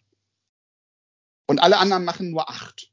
und 1.47 1.59
alle 1.59 1.77
anderen 1.77 2.05
machen 2.05 2.31
nur 2.31 2.49
acht. 2.49 2.91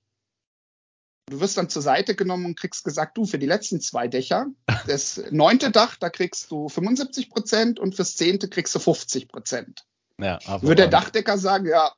Du 1.30 1.40
wirst 1.40 1.56
dann 1.56 1.68
zur 1.68 1.82
Seite 1.82 2.16
genommen 2.16 2.44
und 2.44 2.58
kriegst 2.58 2.84
gesagt, 2.84 3.16
du, 3.16 3.24
für 3.24 3.38
die 3.38 3.46
letzten 3.46 3.80
zwei 3.80 4.08
Dächer, 4.08 4.46
das 4.88 5.22
neunte 5.30 5.70
Dach, 5.70 5.96
da 5.96 6.10
kriegst 6.10 6.50
du 6.50 6.68
75 6.68 7.30
Prozent 7.30 7.78
und 7.78 7.94
fürs 7.94 8.16
zehnte 8.16 8.48
kriegst 8.48 8.74
du 8.74 8.80
50 8.80 9.28
Prozent. 9.28 9.86
Ja, 10.18 10.38
Würde 10.60 10.74
der 10.74 10.88
Dachdecker 10.88 11.38
sagen, 11.38 11.66
ja, 11.66 11.92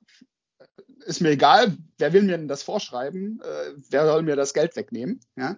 ist 1.07 1.20
mir 1.20 1.30
egal, 1.30 1.76
wer 1.99 2.12
will 2.12 2.22
mir 2.22 2.37
denn 2.37 2.47
das 2.47 2.62
vorschreiben? 2.62 3.41
Äh, 3.43 3.72
wer 3.89 4.07
soll 4.07 4.22
mir 4.22 4.37
das 4.37 4.53
Geld 4.53 4.76
wegnehmen? 4.76 5.20
Ja? 5.37 5.57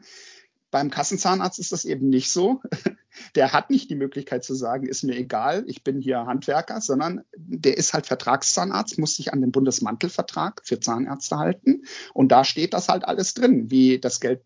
Beim 0.75 0.91
Kassenzahnarzt 0.91 1.61
ist 1.61 1.70
das 1.70 1.85
eben 1.85 2.09
nicht 2.09 2.33
so. 2.33 2.61
Der 3.37 3.53
hat 3.53 3.70
nicht 3.70 3.91
die 3.91 3.95
Möglichkeit 3.95 4.43
zu 4.43 4.57
sagen, 4.57 4.89
ist 4.89 5.05
mir 5.05 5.14
egal, 5.14 5.62
ich 5.68 5.85
bin 5.85 6.01
hier 6.01 6.27
Handwerker, 6.27 6.81
sondern 6.81 7.22
der 7.37 7.77
ist 7.77 7.95
halt 7.95 8.09
Vertragszahnarzt, 8.09 8.99
muss 8.99 9.14
sich 9.14 9.33
an 9.33 9.41
den 9.41 9.53
Bundesmantelvertrag 9.53 10.62
für 10.64 10.81
Zahnärzte 10.81 11.39
halten. 11.39 11.85
Und 12.12 12.33
da 12.33 12.43
steht 12.43 12.75
das 12.75 12.89
halt 12.89 13.05
alles 13.05 13.35
drin, 13.35 13.70
wie 13.70 14.01
das 14.01 14.18
Geld 14.18 14.43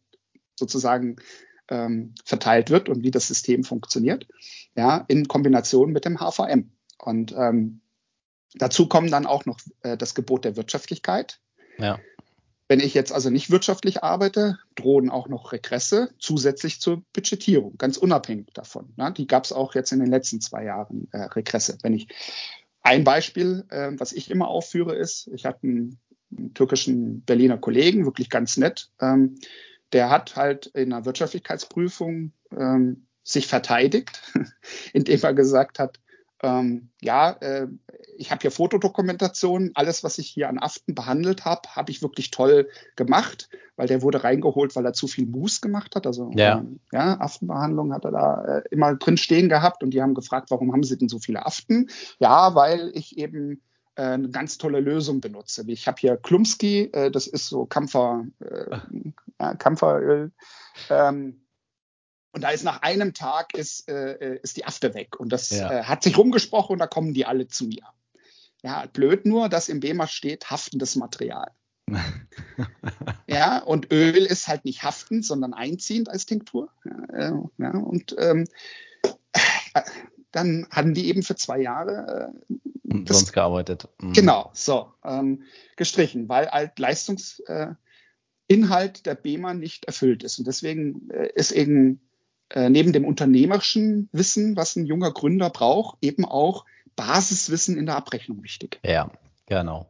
sozusagen 0.55 1.17
ähm, 1.71 2.15
verteilt 2.27 2.69
wird 2.69 2.91
und 2.91 3.03
wie 3.03 3.11
das 3.11 3.27
System 3.27 3.65
funktioniert, 3.65 4.29
ja, 4.77 5.07
in 5.09 5.29
Kombination 5.29 5.93
mit 5.93 6.05
dem 6.05 6.21
HVM. 6.21 6.73
Und 6.99 7.33
ähm, 7.39 7.81
dazu 8.53 8.87
kommen 8.87 9.11
dann 9.11 9.25
auch 9.25 9.47
noch 9.47 9.61
äh, 9.81 9.97
das 9.97 10.15
Gebot 10.15 10.45
der 10.45 10.57
Wirtschaftlichkeit. 10.57 11.41
Ja. 11.79 11.99
Wenn 12.69 12.81
ich 12.81 12.93
jetzt 12.93 13.13
also 13.13 13.31
nicht 13.31 13.51
wirtschaftlich 13.51 14.03
arbeite, 14.05 14.59
drohen 14.75 15.09
auch 15.09 15.29
noch 15.29 15.53
Regresse 15.53 16.11
zusätzlich 16.19 16.81
zur 16.81 17.03
Budgetierung, 17.15 17.77
ganz 17.79 17.97
unabhängig 17.97 18.49
davon. 18.53 18.93
Ne? 18.97 19.13
Die 19.17 19.27
gab 19.27 19.45
es 19.45 19.53
auch 19.53 19.75
jetzt 19.75 19.91
in 19.91 20.01
den 20.01 20.11
letzten 20.11 20.43
zwei 20.43 20.65
Jahren 20.65 21.09
äh, 21.13 21.23
Regresse. 21.23 21.79
Wenn 21.83 21.95
ich 21.95 22.09
ein 22.83 23.05
Beispiel, 23.05 23.65
äh, 23.71 23.93
was 23.97 24.13
ich 24.13 24.31
immer 24.31 24.49
aufführe, 24.49 24.95
ist, 24.95 25.29
ich 25.33 25.47
hatte 25.47 25.63
einen, 25.63 25.99
einen 26.37 26.53
türkischen 26.53 27.23
Berliner 27.23 27.57
Kollegen, 27.57 28.05
wirklich 28.05 28.29
ganz 28.29 28.59
nett, 28.59 28.91
ähm, 29.01 29.39
der 29.95 30.11
hat 30.11 30.37
halt 30.37 30.67
in 30.67 30.93
einer 30.93 31.07
Wirtschaftlichkeitsprüfung 31.07 32.33
ähm, 32.55 33.07
sich 33.23 33.47
verteidigt, 33.47 34.23
indem 34.93 35.21
er 35.23 35.33
gesagt 35.33 35.79
hat, 35.79 36.01
ähm, 36.43 36.91
ja, 37.01 37.31
äh, 37.41 37.69
ich 38.17 38.31
habe 38.31 38.43
hier 38.43 38.51
Fotodokumentation, 38.51 39.71
alles, 39.75 40.05
was 40.05 40.19
ich 40.19 40.29
hier 40.29 40.49
an 40.49 40.59
Aften 40.59 40.95
behandelt 40.95 41.45
habe, 41.45 41.69
habe 41.75 41.91
ich 41.91 42.03
wirklich 42.03 42.31
toll 42.31 42.69
gemacht, 42.97 43.49
weil 43.77 43.87
der 43.87 44.03
wurde 44.03 44.25
reingeholt, 44.25 44.75
weil 44.77 44.85
er 44.85 44.93
zu 44.93 45.07
viel 45.07 45.27
Mus 45.27 45.61
gemacht 45.61 45.95
hat. 45.97 46.07
Also 46.07 46.31
ja, 46.35 46.59
ähm, 46.59 46.81
ja 46.93 47.21
Aftenbehandlung 47.21 47.93
hat 47.93 48.05
er 48.05 48.13
da 48.13 48.45
äh, 48.45 48.63
immer 48.71 48.95
drin 48.97 49.17
stehen 49.17 49.49
gehabt 49.49 49.83
und 49.83 49.91
die 49.91 50.03
haben 50.03 50.15
gefragt, 50.15 50.51
warum 50.51 50.73
haben 50.73 50.83
sie 50.83 50.99
denn 50.99 51.09
so 51.09 51.19
viele 51.19 51.47
Aften? 51.47 51.89
Ja, 52.19 52.55
weil 52.55 52.91
ich 52.95 53.19
eben 53.19 53.63
äh, 53.97 54.03
eine 54.03 54.31
ganz 54.31 54.59
tolle 54.59 54.81
Lösung 54.81 55.21
benutze. 55.21 55.65
Ich 55.67 55.87
habe 55.87 55.99
hier 56.01 56.17
Klumski, 56.17 56.91
äh, 56.93 57.11
das 57.11 57.27
ist 57.27 57.49
so 57.49 57.67
Kampfer, 57.67 58.27
äh, 58.41 58.77
ja, 59.41 59.55
Kampferöl. 59.55 60.33
Ähm, 60.91 61.41
und 62.33 62.43
da 62.43 62.51
ist 62.51 62.65
nach 62.65 62.83
einem 62.83 63.15
Tag 63.15 63.55
ist, 63.55 63.89
äh, 63.89 64.39
ist 64.43 64.57
die 64.57 64.67
Afte 64.67 64.95
weg. 64.95 65.19
Und 65.19 65.33
das 65.33 65.51
ja. 65.51 65.81
äh, 65.81 65.83
hat 65.85 66.03
sich 66.03 66.19
rumgesprochen 66.19 66.75
und 66.75 66.79
da 66.79 66.87
kommen 66.87 67.15
die 67.15 67.27
alle 67.27 67.49
zu 67.49 67.65
mir. 67.67 67.83
Ja, 68.63 68.87
blöd 68.87 69.25
nur, 69.25 69.49
dass 69.49 69.69
im 69.69 69.81
BEMA 69.81 70.07
steht 70.07 70.51
haftendes 70.51 70.97
Material. 70.97 71.51
ja, 73.27 73.59
und 73.59 73.93
Öl 73.93 74.27
ist 74.27 74.49
halt 74.49 74.65
nicht 74.65 74.83
haftend, 74.83 75.25
sondern 75.25 75.55
einziehend 75.55 76.11
als 76.11 76.27
Tinktur. 76.27 76.71
Ja, 76.85 77.05
äh, 77.15 77.33
ja 77.59 77.71
und 77.71 78.15
ähm, 78.19 78.47
äh, 79.75 79.83
dann 80.31 80.67
hatten 80.71 80.93
die 80.93 81.09
eben 81.09 81.23
für 81.23 81.37
zwei 81.37 81.61
Jahre 81.61 82.33
äh, 82.89 83.05
sonst 83.07 83.33
gearbeitet. 83.33 83.89
Mhm. 84.01 84.13
Genau, 84.13 84.51
so 84.53 84.93
ähm, 85.05 85.45
gestrichen, 85.77 86.29
weil 86.29 86.51
halt 86.51 86.79
Leistungsinhalt 86.79 87.79
äh, 88.49 89.03
der 89.05 89.15
BEMA 89.15 89.55
nicht 89.55 89.87
erfüllt 89.87 90.23
ist. 90.23 90.39
Und 90.39 90.47
deswegen 90.47 91.09
äh, 91.11 91.31
ist 91.35 91.53
eben 91.53 92.01
äh, 92.51 92.71
neben 92.71 92.93
dem 92.93 93.05
unternehmerischen 93.05 94.09
Wissen, 94.13 94.57
was 94.57 94.77
ein 94.77 94.87
junger 94.87 95.13
Gründer 95.13 95.51
braucht, 95.51 95.99
eben 96.01 96.25
auch 96.25 96.65
Basiswissen 96.97 97.77
in 97.77 97.87
der 97.87 97.97
Abrechnung 97.97 98.43
wichtig. 98.43 98.81
Ja, 98.85 99.11
genau. 99.47 99.87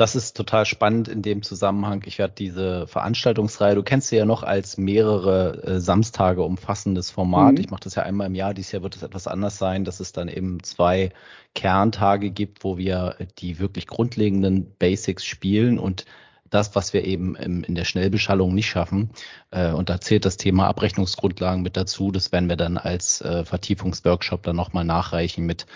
Das 0.00 0.16
ist 0.16 0.34
total 0.34 0.64
spannend 0.64 1.08
in 1.08 1.20
dem 1.20 1.42
Zusammenhang. 1.42 2.02
Ich 2.06 2.16
werde 2.18 2.32
diese 2.34 2.86
Veranstaltungsreihe, 2.86 3.74
du 3.74 3.82
kennst 3.82 4.08
sie 4.08 4.16
ja 4.16 4.24
noch 4.24 4.42
als 4.42 4.78
mehrere 4.78 5.62
äh, 5.62 5.78
Samstage 5.78 6.42
umfassendes 6.42 7.10
Format. 7.10 7.52
Mhm. 7.52 7.60
Ich 7.60 7.70
mache 7.70 7.82
das 7.84 7.96
ja 7.96 8.02
einmal 8.02 8.28
im 8.28 8.34
Jahr. 8.34 8.54
Dieses 8.54 8.72
Jahr 8.72 8.82
wird 8.82 8.96
es 8.96 9.02
etwas 9.02 9.26
anders 9.26 9.58
sein, 9.58 9.84
dass 9.84 10.00
es 10.00 10.12
dann 10.12 10.28
eben 10.28 10.62
zwei 10.62 11.10
Kerntage 11.54 12.30
gibt, 12.30 12.64
wo 12.64 12.78
wir 12.78 13.16
die 13.38 13.58
wirklich 13.58 13.86
grundlegenden 13.86 14.74
Basics 14.78 15.26
spielen 15.26 15.78
und 15.78 16.06
das, 16.50 16.74
was 16.74 16.92
wir 16.92 17.04
eben 17.04 17.36
im, 17.36 17.64
in 17.64 17.74
der 17.74 17.84
Schnellbeschallung 17.84 18.54
nicht 18.54 18.68
schaffen. 18.68 19.10
Äh, 19.50 19.70
und 19.70 19.88
da 19.88 20.00
zählt 20.00 20.24
das 20.24 20.36
Thema 20.36 20.66
Abrechnungsgrundlagen 20.66 21.62
mit 21.62 21.76
dazu. 21.76 22.10
Das 22.10 22.32
werden 22.32 22.48
wir 22.48 22.56
dann 22.56 22.76
als 22.76 23.20
äh, 23.20 23.44
Vertiefungsworkshop 23.44 24.42
dann 24.42 24.56
nochmal 24.56 24.84
nachreichen 24.84 25.46
mit, 25.46 25.66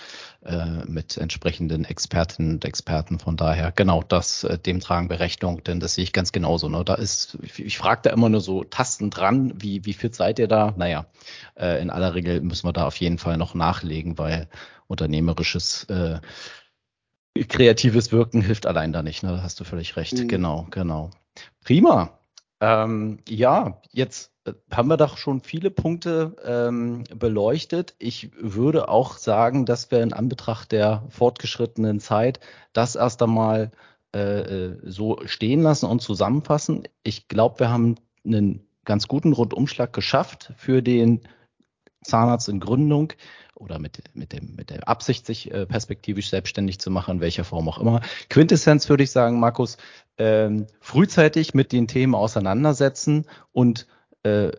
äh, 0.44 0.84
mit 0.86 1.16
entsprechenden 1.16 1.84
Expertinnen 1.84 2.54
und 2.54 2.64
Experten. 2.64 3.20
Von 3.20 3.36
daher, 3.36 3.72
genau 3.72 4.02
das, 4.02 4.44
äh, 4.44 4.58
dem 4.58 4.80
tragen 4.80 5.08
wir 5.08 5.20
Rechnung, 5.20 5.62
denn 5.62 5.80
das 5.80 5.94
sehe 5.94 6.04
ich 6.04 6.12
ganz 6.12 6.32
genauso. 6.32 6.68
Ne? 6.68 6.84
Da 6.84 6.94
ist, 6.94 7.38
ich, 7.42 7.58
ich 7.64 7.78
frage 7.78 8.02
da 8.04 8.10
immer 8.10 8.28
nur 8.28 8.40
so 8.40 8.64
Tasten 8.64 9.10
dran, 9.10 9.54
wie, 9.56 9.84
wie 9.84 9.94
fit 9.94 10.14
seid 10.14 10.38
ihr 10.40 10.48
da? 10.48 10.74
Naja, 10.76 11.06
äh, 11.54 11.80
in 11.80 11.90
aller 11.90 12.14
Regel 12.14 12.40
müssen 12.40 12.66
wir 12.66 12.72
da 12.72 12.86
auf 12.86 12.96
jeden 12.96 13.18
Fall 13.18 13.36
noch 13.36 13.54
nachlegen, 13.54 14.18
weil 14.18 14.48
unternehmerisches 14.88 15.84
äh, 15.84 16.18
kreatives 17.42 18.12
Wirken 18.12 18.40
hilft 18.40 18.66
allein 18.66 18.92
da 18.92 19.02
nicht, 19.02 19.22
ne? 19.22 19.30
Da 19.30 19.42
hast 19.42 19.58
du 19.58 19.64
völlig 19.64 19.96
recht. 19.96 20.16
Mhm. 20.16 20.28
Genau, 20.28 20.66
genau. 20.70 21.10
Prima. 21.64 22.18
Ähm, 22.60 23.18
ja, 23.28 23.80
jetzt 23.92 24.32
äh, 24.44 24.52
haben 24.70 24.88
wir 24.88 24.96
doch 24.96 25.16
schon 25.16 25.40
viele 25.40 25.70
Punkte 25.70 26.36
ähm, 26.44 27.04
beleuchtet. 27.14 27.94
Ich 27.98 28.30
würde 28.40 28.88
auch 28.88 29.18
sagen, 29.18 29.66
dass 29.66 29.90
wir 29.90 30.02
in 30.02 30.12
Anbetracht 30.12 30.72
der 30.72 31.04
fortgeschrittenen 31.08 32.00
Zeit 32.00 32.40
das 32.72 32.94
erst 32.94 33.20
einmal 33.22 33.72
äh, 34.14 34.40
äh 34.40 34.78
so 34.84 35.18
stehen 35.24 35.62
lassen 35.62 35.86
und 35.86 36.00
zusammenfassen. 36.00 36.84
Ich 37.02 37.28
glaube, 37.28 37.60
wir 37.60 37.70
haben 37.70 37.96
einen 38.24 38.64
ganz 38.84 39.08
guten 39.08 39.32
Rundumschlag 39.32 39.92
geschafft 39.92 40.52
für 40.56 40.82
den 40.82 41.20
Zahnarzt 42.04 42.48
in 42.48 42.60
Gründung 42.60 43.12
oder 43.54 43.78
mit, 43.78 44.02
mit, 44.14 44.32
dem, 44.32 44.54
mit 44.56 44.70
der 44.70 44.88
Absicht, 44.88 45.26
sich 45.26 45.50
äh, 45.50 45.66
perspektivisch 45.66 46.30
selbstständig 46.30 46.78
zu 46.78 46.90
machen, 46.90 47.16
in 47.16 47.20
welcher 47.20 47.44
Form 47.44 47.68
auch 47.68 47.78
immer. 47.78 48.00
Quintessenz 48.28 48.88
würde 48.88 49.04
ich 49.04 49.10
sagen, 49.10 49.40
Markus, 49.40 49.76
ähm, 50.18 50.66
frühzeitig 50.80 51.54
mit 51.54 51.72
den 51.72 51.88
Themen 51.88 52.14
auseinandersetzen 52.14 53.26
und 53.52 53.86
äh, 54.22 54.50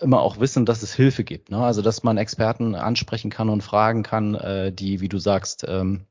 immer 0.00 0.20
auch 0.20 0.38
wissen, 0.38 0.66
dass 0.66 0.82
es 0.82 0.94
Hilfe 0.94 1.24
gibt. 1.24 1.50
Ne? 1.50 1.58
Also 1.58 1.82
dass 1.82 2.02
man 2.02 2.16
Experten 2.16 2.74
ansprechen 2.74 3.30
kann 3.30 3.48
und 3.48 3.62
fragen 3.62 4.02
kann, 4.02 4.34
äh, 4.34 4.72
die, 4.72 5.00
wie 5.00 5.08
du 5.08 5.18
sagst, 5.18 5.64
ähm, 5.68 6.06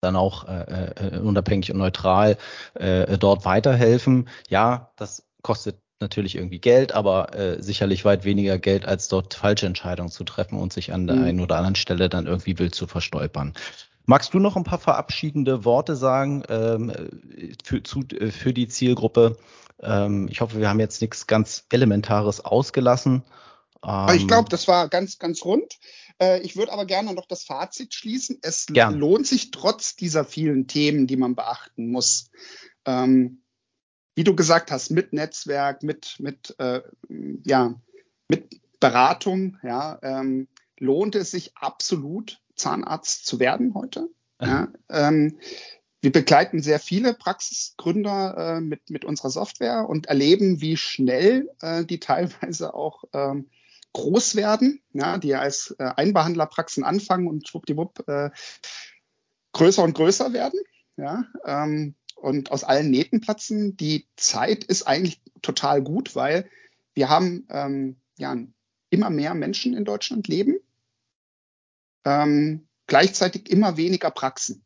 dann 0.00 0.16
auch 0.16 0.46
äh, 0.46 0.90
äh, 0.90 1.18
unabhängig 1.18 1.72
und 1.72 1.78
neutral 1.78 2.36
dort 3.18 3.44
weiterhelfen. 3.46 4.28
Ja, 4.48 4.92
das 4.96 5.26
kostet 5.42 5.78
natürlich 6.00 6.36
irgendwie 6.36 6.58
Geld, 6.58 6.92
aber 6.92 7.34
äh, 7.34 7.62
sicherlich 7.62 8.04
weit 8.04 8.24
weniger 8.24 8.58
Geld, 8.58 8.84
als 8.84 9.08
dort 9.08 9.34
falsche 9.34 9.66
Entscheidungen 9.66 10.10
zu 10.10 10.24
treffen 10.24 10.58
und 10.58 10.72
sich 10.72 10.92
an 10.92 11.06
der 11.06 11.16
mhm. 11.16 11.24
einen 11.24 11.40
oder 11.40 11.56
anderen 11.56 11.76
Stelle 11.76 12.08
dann 12.08 12.26
irgendwie 12.26 12.58
wild 12.58 12.74
zu 12.74 12.86
verstolpern. 12.86 13.54
Magst 14.04 14.34
du 14.34 14.38
noch 14.38 14.56
ein 14.56 14.64
paar 14.64 14.78
verabschiedende 14.78 15.64
Worte 15.64 15.96
sagen 15.96 16.44
ähm, 16.48 16.92
für, 17.64 17.82
zu, 17.82 18.00
äh, 18.12 18.30
für 18.30 18.52
die 18.52 18.68
Zielgruppe? 18.68 19.36
Ähm, 19.80 20.28
ich 20.30 20.40
hoffe, 20.40 20.60
wir 20.60 20.68
haben 20.68 20.80
jetzt 20.80 21.00
nichts 21.00 21.26
ganz 21.26 21.64
Elementares 21.70 22.44
ausgelassen. 22.44 23.24
Ähm, 23.84 24.14
ich 24.14 24.28
glaube, 24.28 24.48
das 24.48 24.68
war 24.68 24.88
ganz, 24.88 25.18
ganz 25.18 25.44
rund. 25.44 25.78
Äh, 26.20 26.40
ich 26.42 26.56
würde 26.56 26.72
aber 26.72 26.86
gerne 26.86 27.14
noch 27.14 27.26
das 27.26 27.44
Fazit 27.44 27.94
schließen. 27.94 28.38
Es 28.42 28.66
gern. 28.66 28.94
lohnt 28.94 29.26
sich 29.26 29.50
trotz 29.50 29.96
dieser 29.96 30.24
vielen 30.24 30.66
Themen, 30.66 31.06
die 31.06 31.16
man 31.16 31.34
beachten 31.34 31.90
muss, 31.90 32.30
ähm, 32.84 33.42
wie 34.16 34.24
du 34.24 34.34
gesagt 34.34 34.72
hast, 34.72 34.90
mit 34.90 35.12
Netzwerk, 35.12 35.82
mit, 35.82 36.16
mit, 36.18 36.56
äh, 36.58 36.80
ja, 37.44 37.74
mit 38.28 38.60
Beratung, 38.80 39.58
ja, 39.62 39.98
ähm, 40.02 40.48
lohnt 40.78 41.14
es 41.14 41.30
sich 41.30 41.56
absolut, 41.56 42.40
Zahnarzt 42.56 43.26
zu 43.26 43.38
werden 43.38 43.74
heute. 43.74 44.08
Ja, 44.40 44.68
ähm, 44.88 45.38
wir 46.00 46.12
begleiten 46.12 46.62
sehr 46.62 46.78
viele 46.78 47.14
Praxisgründer 47.14 48.56
äh, 48.56 48.60
mit, 48.60 48.90
mit 48.90 49.04
unserer 49.04 49.30
Software 49.30 49.88
und 49.88 50.06
erleben, 50.06 50.60
wie 50.60 50.76
schnell 50.76 51.50
äh, 51.60 51.84
die 51.84 52.00
teilweise 52.00 52.74
auch 52.74 53.04
ähm, 53.12 53.50
groß 53.92 54.36
werden, 54.36 54.82
ja, 54.92 55.18
die 55.18 55.34
als 55.34 55.74
äh, 55.78 55.90
Einbehandlerpraxen 55.96 56.84
anfangen 56.84 57.28
und 57.28 57.48
schwuppdiwupp 57.48 58.08
äh, 58.08 58.30
größer 59.52 59.82
und 59.82 59.94
größer 59.94 60.32
werden. 60.32 60.60
Ja, 60.96 61.24
ähm, 61.44 61.94
und 62.26 62.50
aus 62.50 62.64
allen 62.64 62.90
Nähten 62.90 63.20
platzen. 63.20 63.76
Die 63.76 64.08
Zeit 64.16 64.64
ist 64.64 64.82
eigentlich 64.82 65.22
total 65.42 65.80
gut, 65.80 66.16
weil 66.16 66.50
wir 66.92 67.08
haben 67.08 67.46
ähm, 67.50 68.00
ja 68.18 68.36
immer 68.90 69.10
mehr 69.10 69.34
Menschen 69.34 69.74
in 69.74 69.84
Deutschland 69.84 70.26
leben, 70.26 70.56
ähm, 72.04 72.66
gleichzeitig 72.88 73.48
immer 73.48 73.76
weniger 73.76 74.10
Praxen. 74.10 74.64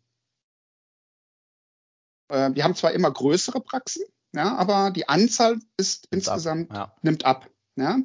Äh, 2.28 2.54
wir 2.54 2.64
haben 2.64 2.74
zwar 2.74 2.92
immer 2.92 3.11
größere 3.11 3.61
Praxen, 3.61 4.04
ja, 4.32 4.56
aber 4.56 4.90
die 4.90 5.11
Anzahl 5.11 5.58
ist 5.76 6.08
nimmt 6.11 6.14
insgesamt 6.14 6.70
ab, 6.70 6.76
ja. 6.76 6.96
nimmt 7.02 7.26
ab. 7.26 7.50
Ja? 7.76 7.98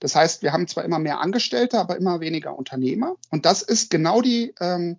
Das 0.00 0.14
heißt, 0.14 0.40
wir 0.40 0.54
haben 0.54 0.68
zwar 0.68 0.86
immer 0.86 0.98
mehr 0.98 1.20
Angestellte, 1.20 1.78
aber 1.78 1.98
immer 1.98 2.20
weniger 2.20 2.56
Unternehmer. 2.56 3.16
Und 3.28 3.44
das 3.44 3.60
ist 3.60 3.90
genau 3.90 4.22
die 4.22 4.54
ähm, 4.58 4.96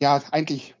ja 0.00 0.22
eigentlich 0.30 0.75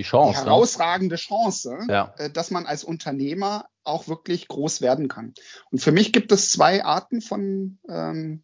die 0.00 0.04
Chance. 0.04 0.40
Die 0.40 0.44
ne? 0.44 0.50
herausragende 0.50 1.14
ne? 1.14 1.18
Chance, 1.18 1.78
ja. 1.88 2.14
Äh, 2.16 2.30
dass 2.30 2.50
man 2.50 2.66
als 2.66 2.84
Unternehmer 2.84 3.66
auch 3.84 4.08
wirklich 4.08 4.48
groß 4.48 4.80
werden 4.80 5.08
kann. 5.08 5.34
Und 5.70 5.80
für 5.80 5.92
mich 5.92 6.12
gibt 6.12 6.32
es 6.32 6.50
zwei 6.50 6.84
Arten 6.84 7.20
von, 7.20 7.78
ähm, 7.88 8.42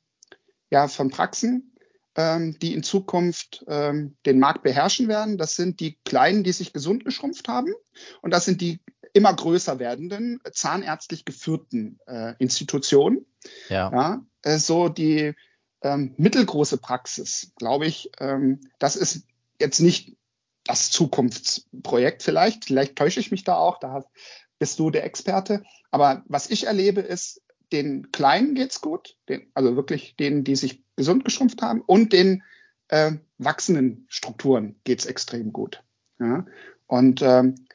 ja, 0.70 0.88
von 0.88 1.10
Praxen, 1.10 1.72
ähm, 2.14 2.58
die 2.60 2.74
in 2.74 2.82
Zukunft 2.82 3.64
ähm, 3.68 4.16
den 4.26 4.38
Markt 4.38 4.62
beherrschen 4.62 5.08
werden. 5.08 5.38
Das 5.38 5.56
sind 5.56 5.80
die 5.80 5.98
kleinen, 6.04 6.44
die 6.44 6.52
sich 6.52 6.72
gesund 6.72 7.04
geschrumpft 7.04 7.48
haben. 7.48 7.72
Und 8.22 8.32
das 8.32 8.44
sind 8.44 8.60
die 8.60 8.80
immer 9.12 9.34
größer 9.34 9.78
werdenden, 9.78 10.40
zahnärztlich 10.52 11.24
geführten 11.24 11.98
äh, 12.06 12.34
Institutionen. 12.38 13.24
Ja. 13.68 13.90
ja 13.90 14.26
äh, 14.42 14.58
so 14.58 14.88
die 14.88 15.34
ähm, 15.82 16.14
mittelgroße 16.18 16.78
Praxis, 16.78 17.52
glaube 17.56 17.86
ich, 17.86 18.10
ähm, 18.18 18.60
das 18.78 18.96
ist 18.96 19.26
jetzt 19.58 19.80
nicht 19.80 20.16
das 20.66 20.90
Zukunftsprojekt 20.90 22.22
vielleicht. 22.22 22.64
Vielleicht 22.64 22.96
täusche 22.96 23.20
ich 23.20 23.30
mich 23.30 23.44
da 23.44 23.56
auch, 23.56 23.78
da 23.78 24.04
bist 24.58 24.78
du 24.78 24.90
der 24.90 25.04
Experte. 25.04 25.62
Aber 25.90 26.24
was 26.26 26.50
ich 26.50 26.66
erlebe, 26.66 27.00
ist, 27.00 27.42
den 27.72 28.12
Kleinen 28.12 28.54
geht's 28.54 28.80
gut, 28.80 29.16
den, 29.28 29.50
also 29.54 29.76
wirklich 29.76 30.16
denen, 30.16 30.44
die 30.44 30.56
sich 30.56 30.84
gesund 30.96 31.24
geschrumpft 31.24 31.62
haben, 31.62 31.82
und 31.82 32.12
den 32.12 32.42
äh, 32.88 33.12
wachsenden 33.38 34.06
Strukturen 34.08 34.76
geht's 34.84 35.06
extrem 35.06 35.52
gut. 35.52 35.82
Ja? 36.18 36.46
Und 36.86 37.22
ähm, 37.22 37.66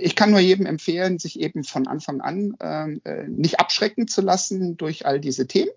ich 0.00 0.16
kann 0.16 0.30
nur 0.30 0.40
jedem 0.40 0.66
empfehlen, 0.66 1.18
sich 1.18 1.38
eben 1.40 1.64
von 1.64 1.86
Anfang 1.86 2.20
an 2.20 2.56
ähm, 2.60 3.00
äh, 3.04 3.28
nicht 3.28 3.60
abschrecken 3.60 4.08
zu 4.08 4.22
lassen 4.22 4.76
durch 4.76 5.04
all 5.04 5.20
diese 5.20 5.46
Themen, 5.46 5.70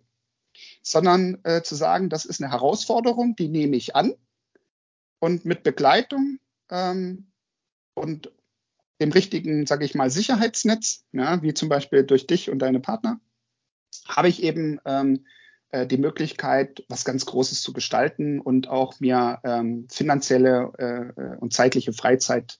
sondern 0.81 1.39
äh, 1.43 1.61
zu 1.61 1.75
sagen, 1.75 2.09
das 2.09 2.25
ist 2.25 2.41
eine 2.41 2.51
Herausforderung, 2.51 3.35
die 3.35 3.49
nehme 3.49 3.75
ich 3.75 3.95
an 3.95 4.13
und 5.19 5.43
mit 5.43 5.63
Begleitung 5.63 6.39
ähm, 6.69 7.31
und 7.93 8.31
dem 9.01 9.11
richtigen, 9.11 9.65
sage 9.65 9.85
ich 9.85 9.95
mal, 9.95 10.09
Sicherheitsnetz, 10.09 11.05
ja, 11.11 11.41
wie 11.41 11.53
zum 11.53 11.69
Beispiel 11.69 12.03
durch 12.03 12.27
dich 12.27 12.49
und 12.49 12.59
deine 12.59 12.79
Partner, 12.79 13.19
habe 14.07 14.27
ich 14.27 14.43
eben 14.43 14.79
ähm, 14.85 15.25
äh, 15.71 15.87
die 15.87 15.97
Möglichkeit, 15.97 16.83
was 16.89 17.05
ganz 17.05 17.25
Großes 17.25 17.61
zu 17.61 17.73
gestalten 17.73 18.39
und 18.39 18.67
auch 18.67 18.99
mir 18.99 19.39
ähm, 19.43 19.87
finanzielle 19.89 20.71
äh, 20.77 21.21
äh 21.21 21.37
und 21.37 21.53
zeitliche 21.53 21.93
Freizeit 21.93 22.59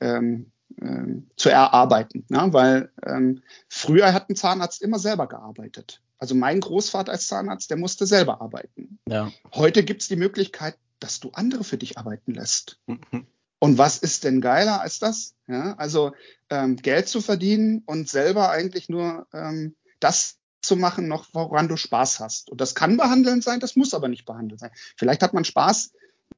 ähm, 0.00 0.52
äh, 0.80 1.22
zu 1.36 1.48
erarbeiten. 1.48 2.26
Ne? 2.28 2.48
Weil 2.50 2.92
ähm, 3.06 3.42
früher 3.68 4.12
hat 4.12 4.28
ein 4.28 4.36
Zahnarzt 4.36 4.82
immer 4.82 4.98
selber 4.98 5.28
gearbeitet. 5.28 6.02
Also 6.18 6.34
mein 6.34 6.60
Großvater 6.60 7.12
als 7.12 7.26
Zahnarzt, 7.28 7.70
der 7.70 7.78
musste 7.78 8.06
selber 8.06 8.42
arbeiten. 8.42 8.98
Ja. 9.08 9.32
Heute 9.54 9.82
gibt 9.82 10.02
es 10.02 10.08
die 10.08 10.16
Möglichkeit, 10.16 10.76
dass 10.98 11.18
du 11.18 11.30
andere 11.32 11.64
für 11.64 11.78
dich 11.78 11.96
arbeiten 11.96 12.34
lässt. 12.34 12.78
Mhm. 12.86 13.26
Und 13.60 13.78
was 13.78 13.98
ist 13.98 14.24
denn 14.24 14.40
geiler 14.40 14.80
als 14.80 14.98
das? 14.98 15.34
Ja, 15.46 15.74
also 15.74 16.12
ähm, 16.48 16.76
Geld 16.76 17.08
zu 17.08 17.20
verdienen 17.20 17.82
und 17.86 18.08
selber 18.08 18.50
eigentlich 18.50 18.88
nur 18.88 19.26
ähm, 19.32 19.76
das 20.00 20.38
zu 20.62 20.76
machen, 20.76 21.08
noch 21.08 21.28
woran 21.32 21.68
du 21.68 21.76
Spaß 21.76 22.20
hast. 22.20 22.50
Und 22.50 22.60
das 22.60 22.74
kann 22.74 22.96
behandeln 22.96 23.42
sein, 23.42 23.60
das 23.60 23.76
muss 23.76 23.94
aber 23.94 24.08
nicht 24.08 24.24
behandelt 24.24 24.60
sein. 24.60 24.70
Vielleicht 24.96 25.22
hat 25.22 25.34
man 25.34 25.44
Spaß, 25.44 25.92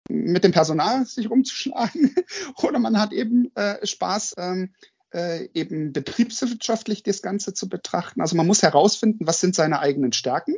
mit 0.08 0.44
dem 0.44 0.52
Personal 0.52 1.06
sich 1.06 1.30
rumzuschlagen 1.30 2.14
oder 2.62 2.78
man 2.78 2.98
hat 2.98 3.12
eben 3.12 3.54
äh, 3.54 3.86
Spaß, 3.86 4.34
ähm, 4.38 4.74
äh, 5.12 5.48
eben 5.54 5.92
betriebswirtschaftlich 5.92 7.02
das 7.02 7.22
Ganze 7.22 7.54
zu 7.54 7.68
betrachten. 7.68 8.20
Also 8.20 8.36
man 8.36 8.46
muss 8.46 8.62
herausfinden, 8.62 9.26
was 9.26 9.40
sind 9.40 9.54
seine 9.54 9.80
eigenen 9.80 10.12
Stärken. 10.12 10.56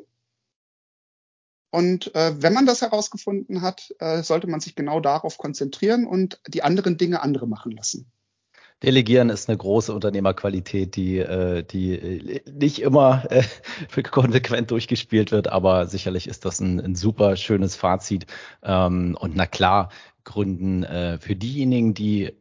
Und 1.75 2.15
äh, 2.15 2.41
wenn 2.41 2.53
man 2.53 2.67
das 2.67 2.83
herausgefunden 2.83 3.61
hat, 3.61 3.93
äh, 3.99 4.23
sollte 4.23 4.47
man 4.47 4.61
sich 4.61 4.77
genau 4.77 5.01
darauf 5.01 5.39
konzentrieren 5.39 6.07
und 6.07 6.41
die 6.47 6.63
anderen 6.63 6.99
Dinge 6.99 7.21
andere 7.21 7.49
machen 7.49 7.73
lassen. 7.73 8.07
Delegieren 8.85 9.29
ist 9.29 9.49
eine 9.49 9.59
große 9.59 9.93
Unternehmerqualität, 9.93 10.95
die, 10.95 11.19
äh, 11.19 11.65
die 11.65 11.95
äh, 11.95 12.43
nicht 12.49 12.81
immer 12.81 13.25
äh, 13.29 13.43
konsequent 14.05 14.71
durchgespielt 14.71 15.33
wird, 15.33 15.49
aber 15.49 15.89
sicherlich 15.89 16.29
ist 16.29 16.45
das 16.45 16.61
ein, 16.61 16.79
ein 16.79 16.95
super 16.95 17.35
schönes 17.35 17.75
Fazit. 17.75 18.27
Ähm, 18.63 19.17
und 19.19 19.35
na 19.35 19.47
klar, 19.47 19.89
Gründen 20.23 20.87
für 21.21 21.37
diejenigen, 21.37 21.93
die 21.93 22.33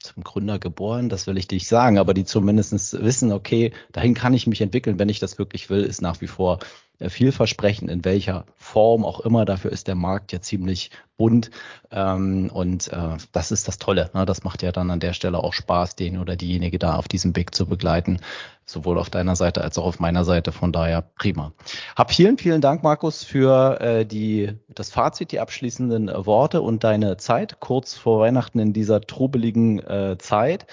zum 0.00 0.24
Gründer 0.24 0.58
geboren, 0.58 1.08
das 1.08 1.26
will 1.26 1.38
ich 1.38 1.50
nicht 1.50 1.68
sagen, 1.68 1.98
aber 1.98 2.14
die 2.14 2.24
zumindest 2.24 3.02
wissen, 3.02 3.32
okay, 3.32 3.72
dahin 3.92 4.14
kann 4.14 4.34
ich 4.34 4.46
mich 4.46 4.60
entwickeln, 4.60 4.98
wenn 4.98 5.08
ich 5.08 5.20
das 5.20 5.38
wirklich 5.38 5.70
will, 5.70 5.82
ist 5.82 6.02
nach 6.02 6.20
wie 6.20 6.26
vor 6.26 6.58
äh, 6.98 7.10
vielversprechend, 7.10 7.90
in 7.90 8.04
welcher 8.04 8.44
Form 8.56 9.04
auch 9.04 9.20
immer. 9.20 9.44
Dafür 9.44 9.70
ist 9.70 9.86
der 9.86 9.94
Markt 9.94 10.32
ja 10.32 10.40
ziemlich 10.40 10.90
bunt. 11.16 11.50
Ähm, 11.90 12.50
und 12.52 12.88
äh, 12.92 13.16
das 13.32 13.52
ist 13.52 13.68
das 13.68 13.78
Tolle. 13.78 14.10
Ne? 14.14 14.26
Das 14.26 14.42
macht 14.42 14.62
ja 14.62 14.72
dann 14.72 14.90
an 14.90 15.00
der 15.00 15.12
Stelle 15.12 15.38
auch 15.38 15.52
Spaß, 15.52 15.96
den 15.96 16.18
oder 16.18 16.36
diejenige 16.36 16.78
da 16.78 16.96
auf 16.96 17.08
diesem 17.08 17.36
Weg 17.36 17.54
zu 17.54 17.66
begleiten. 17.66 18.20
Sowohl 18.68 18.98
auf 18.98 19.08
deiner 19.08 19.34
Seite 19.34 19.62
als 19.62 19.78
auch 19.78 19.86
auf 19.86 19.98
meiner 19.98 20.26
Seite. 20.26 20.52
Von 20.52 20.72
daher 20.72 21.00
prima. 21.00 21.54
Hab 21.96 22.12
vielen, 22.12 22.36
vielen 22.36 22.60
Dank, 22.60 22.82
Markus, 22.82 23.24
für 23.24 23.80
äh, 23.80 24.04
die, 24.04 24.52
das 24.68 24.90
Fazit, 24.90 25.32
die 25.32 25.40
abschließenden 25.40 26.08
Worte 26.26 26.60
und 26.60 26.84
deine 26.84 27.16
Zeit 27.16 27.60
kurz 27.60 27.94
vor 27.94 28.20
Weihnachten 28.20 28.58
in 28.58 28.74
dieser 28.74 29.00
trubeligen 29.00 29.78
äh, 29.78 30.18
Zeit. 30.18 30.66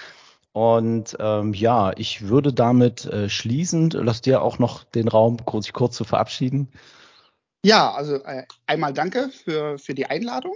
Und 0.52 1.16
ähm, 1.20 1.54
ja, 1.54 1.92
ich 1.96 2.28
würde 2.28 2.52
damit 2.52 3.06
äh, 3.06 3.30
schließen. 3.30 3.90
Lass 3.90 4.20
dir 4.20 4.42
auch 4.42 4.58
noch 4.58 4.84
den 4.84 5.08
Raum, 5.08 5.38
kurz, 5.46 5.72
kurz 5.72 5.96
zu 5.96 6.04
verabschieden. 6.04 6.70
Ja, 7.64 7.92
also 7.92 8.16
äh, 8.24 8.44
einmal 8.66 8.92
danke 8.92 9.30
für, 9.30 9.78
für 9.78 9.94
die 9.94 10.06
Einladung. 10.06 10.54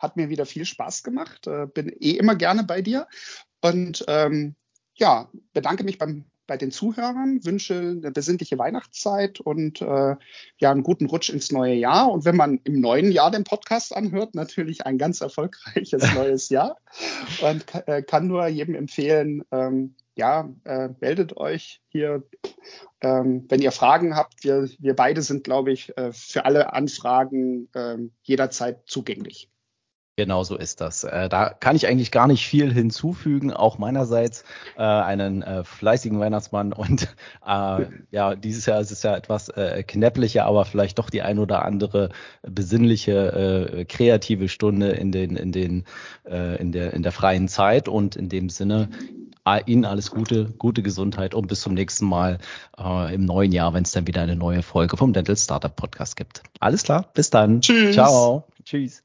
Hat 0.00 0.16
mir 0.16 0.28
wieder 0.28 0.44
viel 0.44 0.64
Spaß 0.64 1.04
gemacht. 1.04 1.46
Äh, 1.46 1.66
bin 1.66 1.88
eh 1.88 2.12
immer 2.12 2.34
gerne 2.34 2.64
bei 2.64 2.82
dir. 2.82 3.06
Und 3.60 4.04
ähm, 4.08 4.56
ja, 4.94 5.28
bedanke 5.52 5.84
mich 5.84 5.98
beim 5.98 6.24
bei 6.46 6.56
den 6.56 6.70
Zuhörern, 6.70 7.44
wünsche 7.44 7.74
eine 7.74 8.10
besinnliche 8.10 8.58
Weihnachtszeit 8.58 9.40
und 9.40 9.80
äh, 9.80 10.16
ja, 10.58 10.70
einen 10.70 10.82
guten 10.82 11.06
Rutsch 11.06 11.30
ins 11.30 11.52
neue 11.52 11.74
Jahr. 11.74 12.10
Und 12.10 12.24
wenn 12.24 12.36
man 12.36 12.60
im 12.64 12.80
neuen 12.80 13.10
Jahr 13.12 13.30
den 13.30 13.44
Podcast 13.44 13.94
anhört, 13.96 14.34
natürlich 14.34 14.86
ein 14.86 14.98
ganz 14.98 15.20
erfolgreiches 15.20 16.02
neues 16.14 16.48
Jahr. 16.48 16.76
Und 17.42 17.64
äh, 17.86 18.02
kann 18.02 18.26
nur 18.26 18.46
jedem 18.46 18.74
empfehlen, 18.74 19.42
ähm, 19.50 19.94
ja, 20.16 20.48
äh, 20.64 20.90
meldet 21.00 21.36
euch 21.36 21.80
hier, 21.88 22.22
ähm, 23.00 23.46
wenn 23.48 23.62
ihr 23.62 23.72
Fragen 23.72 24.14
habt. 24.16 24.44
Wir, 24.44 24.68
wir 24.78 24.94
beide 24.94 25.22
sind, 25.22 25.44
glaube 25.44 25.72
ich, 25.72 25.96
äh, 25.96 26.12
für 26.12 26.44
alle 26.44 26.72
Anfragen 26.72 27.68
äh, 27.74 27.96
jederzeit 28.22 28.82
zugänglich. 28.86 29.50
Genau 30.16 30.44
so 30.44 30.56
ist 30.56 30.80
das. 30.80 31.02
Äh, 31.02 31.28
da 31.28 31.48
kann 31.48 31.74
ich 31.74 31.88
eigentlich 31.88 32.12
gar 32.12 32.28
nicht 32.28 32.46
viel 32.46 32.72
hinzufügen. 32.72 33.52
Auch 33.52 33.78
meinerseits 33.78 34.44
äh, 34.76 34.82
einen 34.82 35.42
äh, 35.42 35.64
fleißigen 35.64 36.20
Weihnachtsmann 36.20 36.72
und 36.72 37.08
äh, 37.46 37.86
ja, 38.12 38.36
dieses 38.36 38.66
Jahr 38.66 38.80
ist 38.80 38.92
es 38.92 39.02
ja 39.02 39.16
etwas 39.16 39.48
äh, 39.48 39.82
knäpplicher, 39.82 40.44
aber 40.44 40.66
vielleicht 40.66 41.00
doch 41.00 41.10
die 41.10 41.22
ein 41.22 41.40
oder 41.40 41.64
andere 41.64 42.10
besinnliche, 42.42 43.72
äh, 43.72 43.84
kreative 43.86 44.48
Stunde 44.48 44.90
in 44.92 45.10
den, 45.10 45.34
in 45.34 45.50
den, 45.50 45.84
äh, 46.24 46.60
in 46.60 46.70
der, 46.70 46.94
in 46.94 47.02
der 47.02 47.12
freien 47.12 47.48
Zeit 47.48 47.88
und 47.88 48.14
in 48.14 48.28
dem 48.28 48.50
Sinne 48.50 48.90
Ihnen 49.66 49.84
alles 49.84 50.10
Gute, 50.10 50.46
gute 50.56 50.82
Gesundheit 50.82 51.34
und 51.34 51.48
bis 51.48 51.60
zum 51.60 51.74
nächsten 51.74 52.06
Mal 52.06 52.38
äh, 52.78 53.14
im 53.14 53.26
neuen 53.26 53.52
Jahr, 53.52 53.74
wenn 53.74 53.82
es 53.82 53.92
dann 53.92 54.06
wieder 54.06 54.22
eine 54.22 54.36
neue 54.36 54.62
Folge 54.62 54.96
vom 54.96 55.12
Dental 55.12 55.36
Startup 55.36 55.74
Podcast 55.74 56.16
gibt. 56.16 56.42
Alles 56.60 56.82
klar, 56.82 57.10
bis 57.12 57.28
dann. 57.28 57.60
Tschüss. 57.60 57.94
Ciao. 57.94 58.44
Tschüss. 58.64 59.03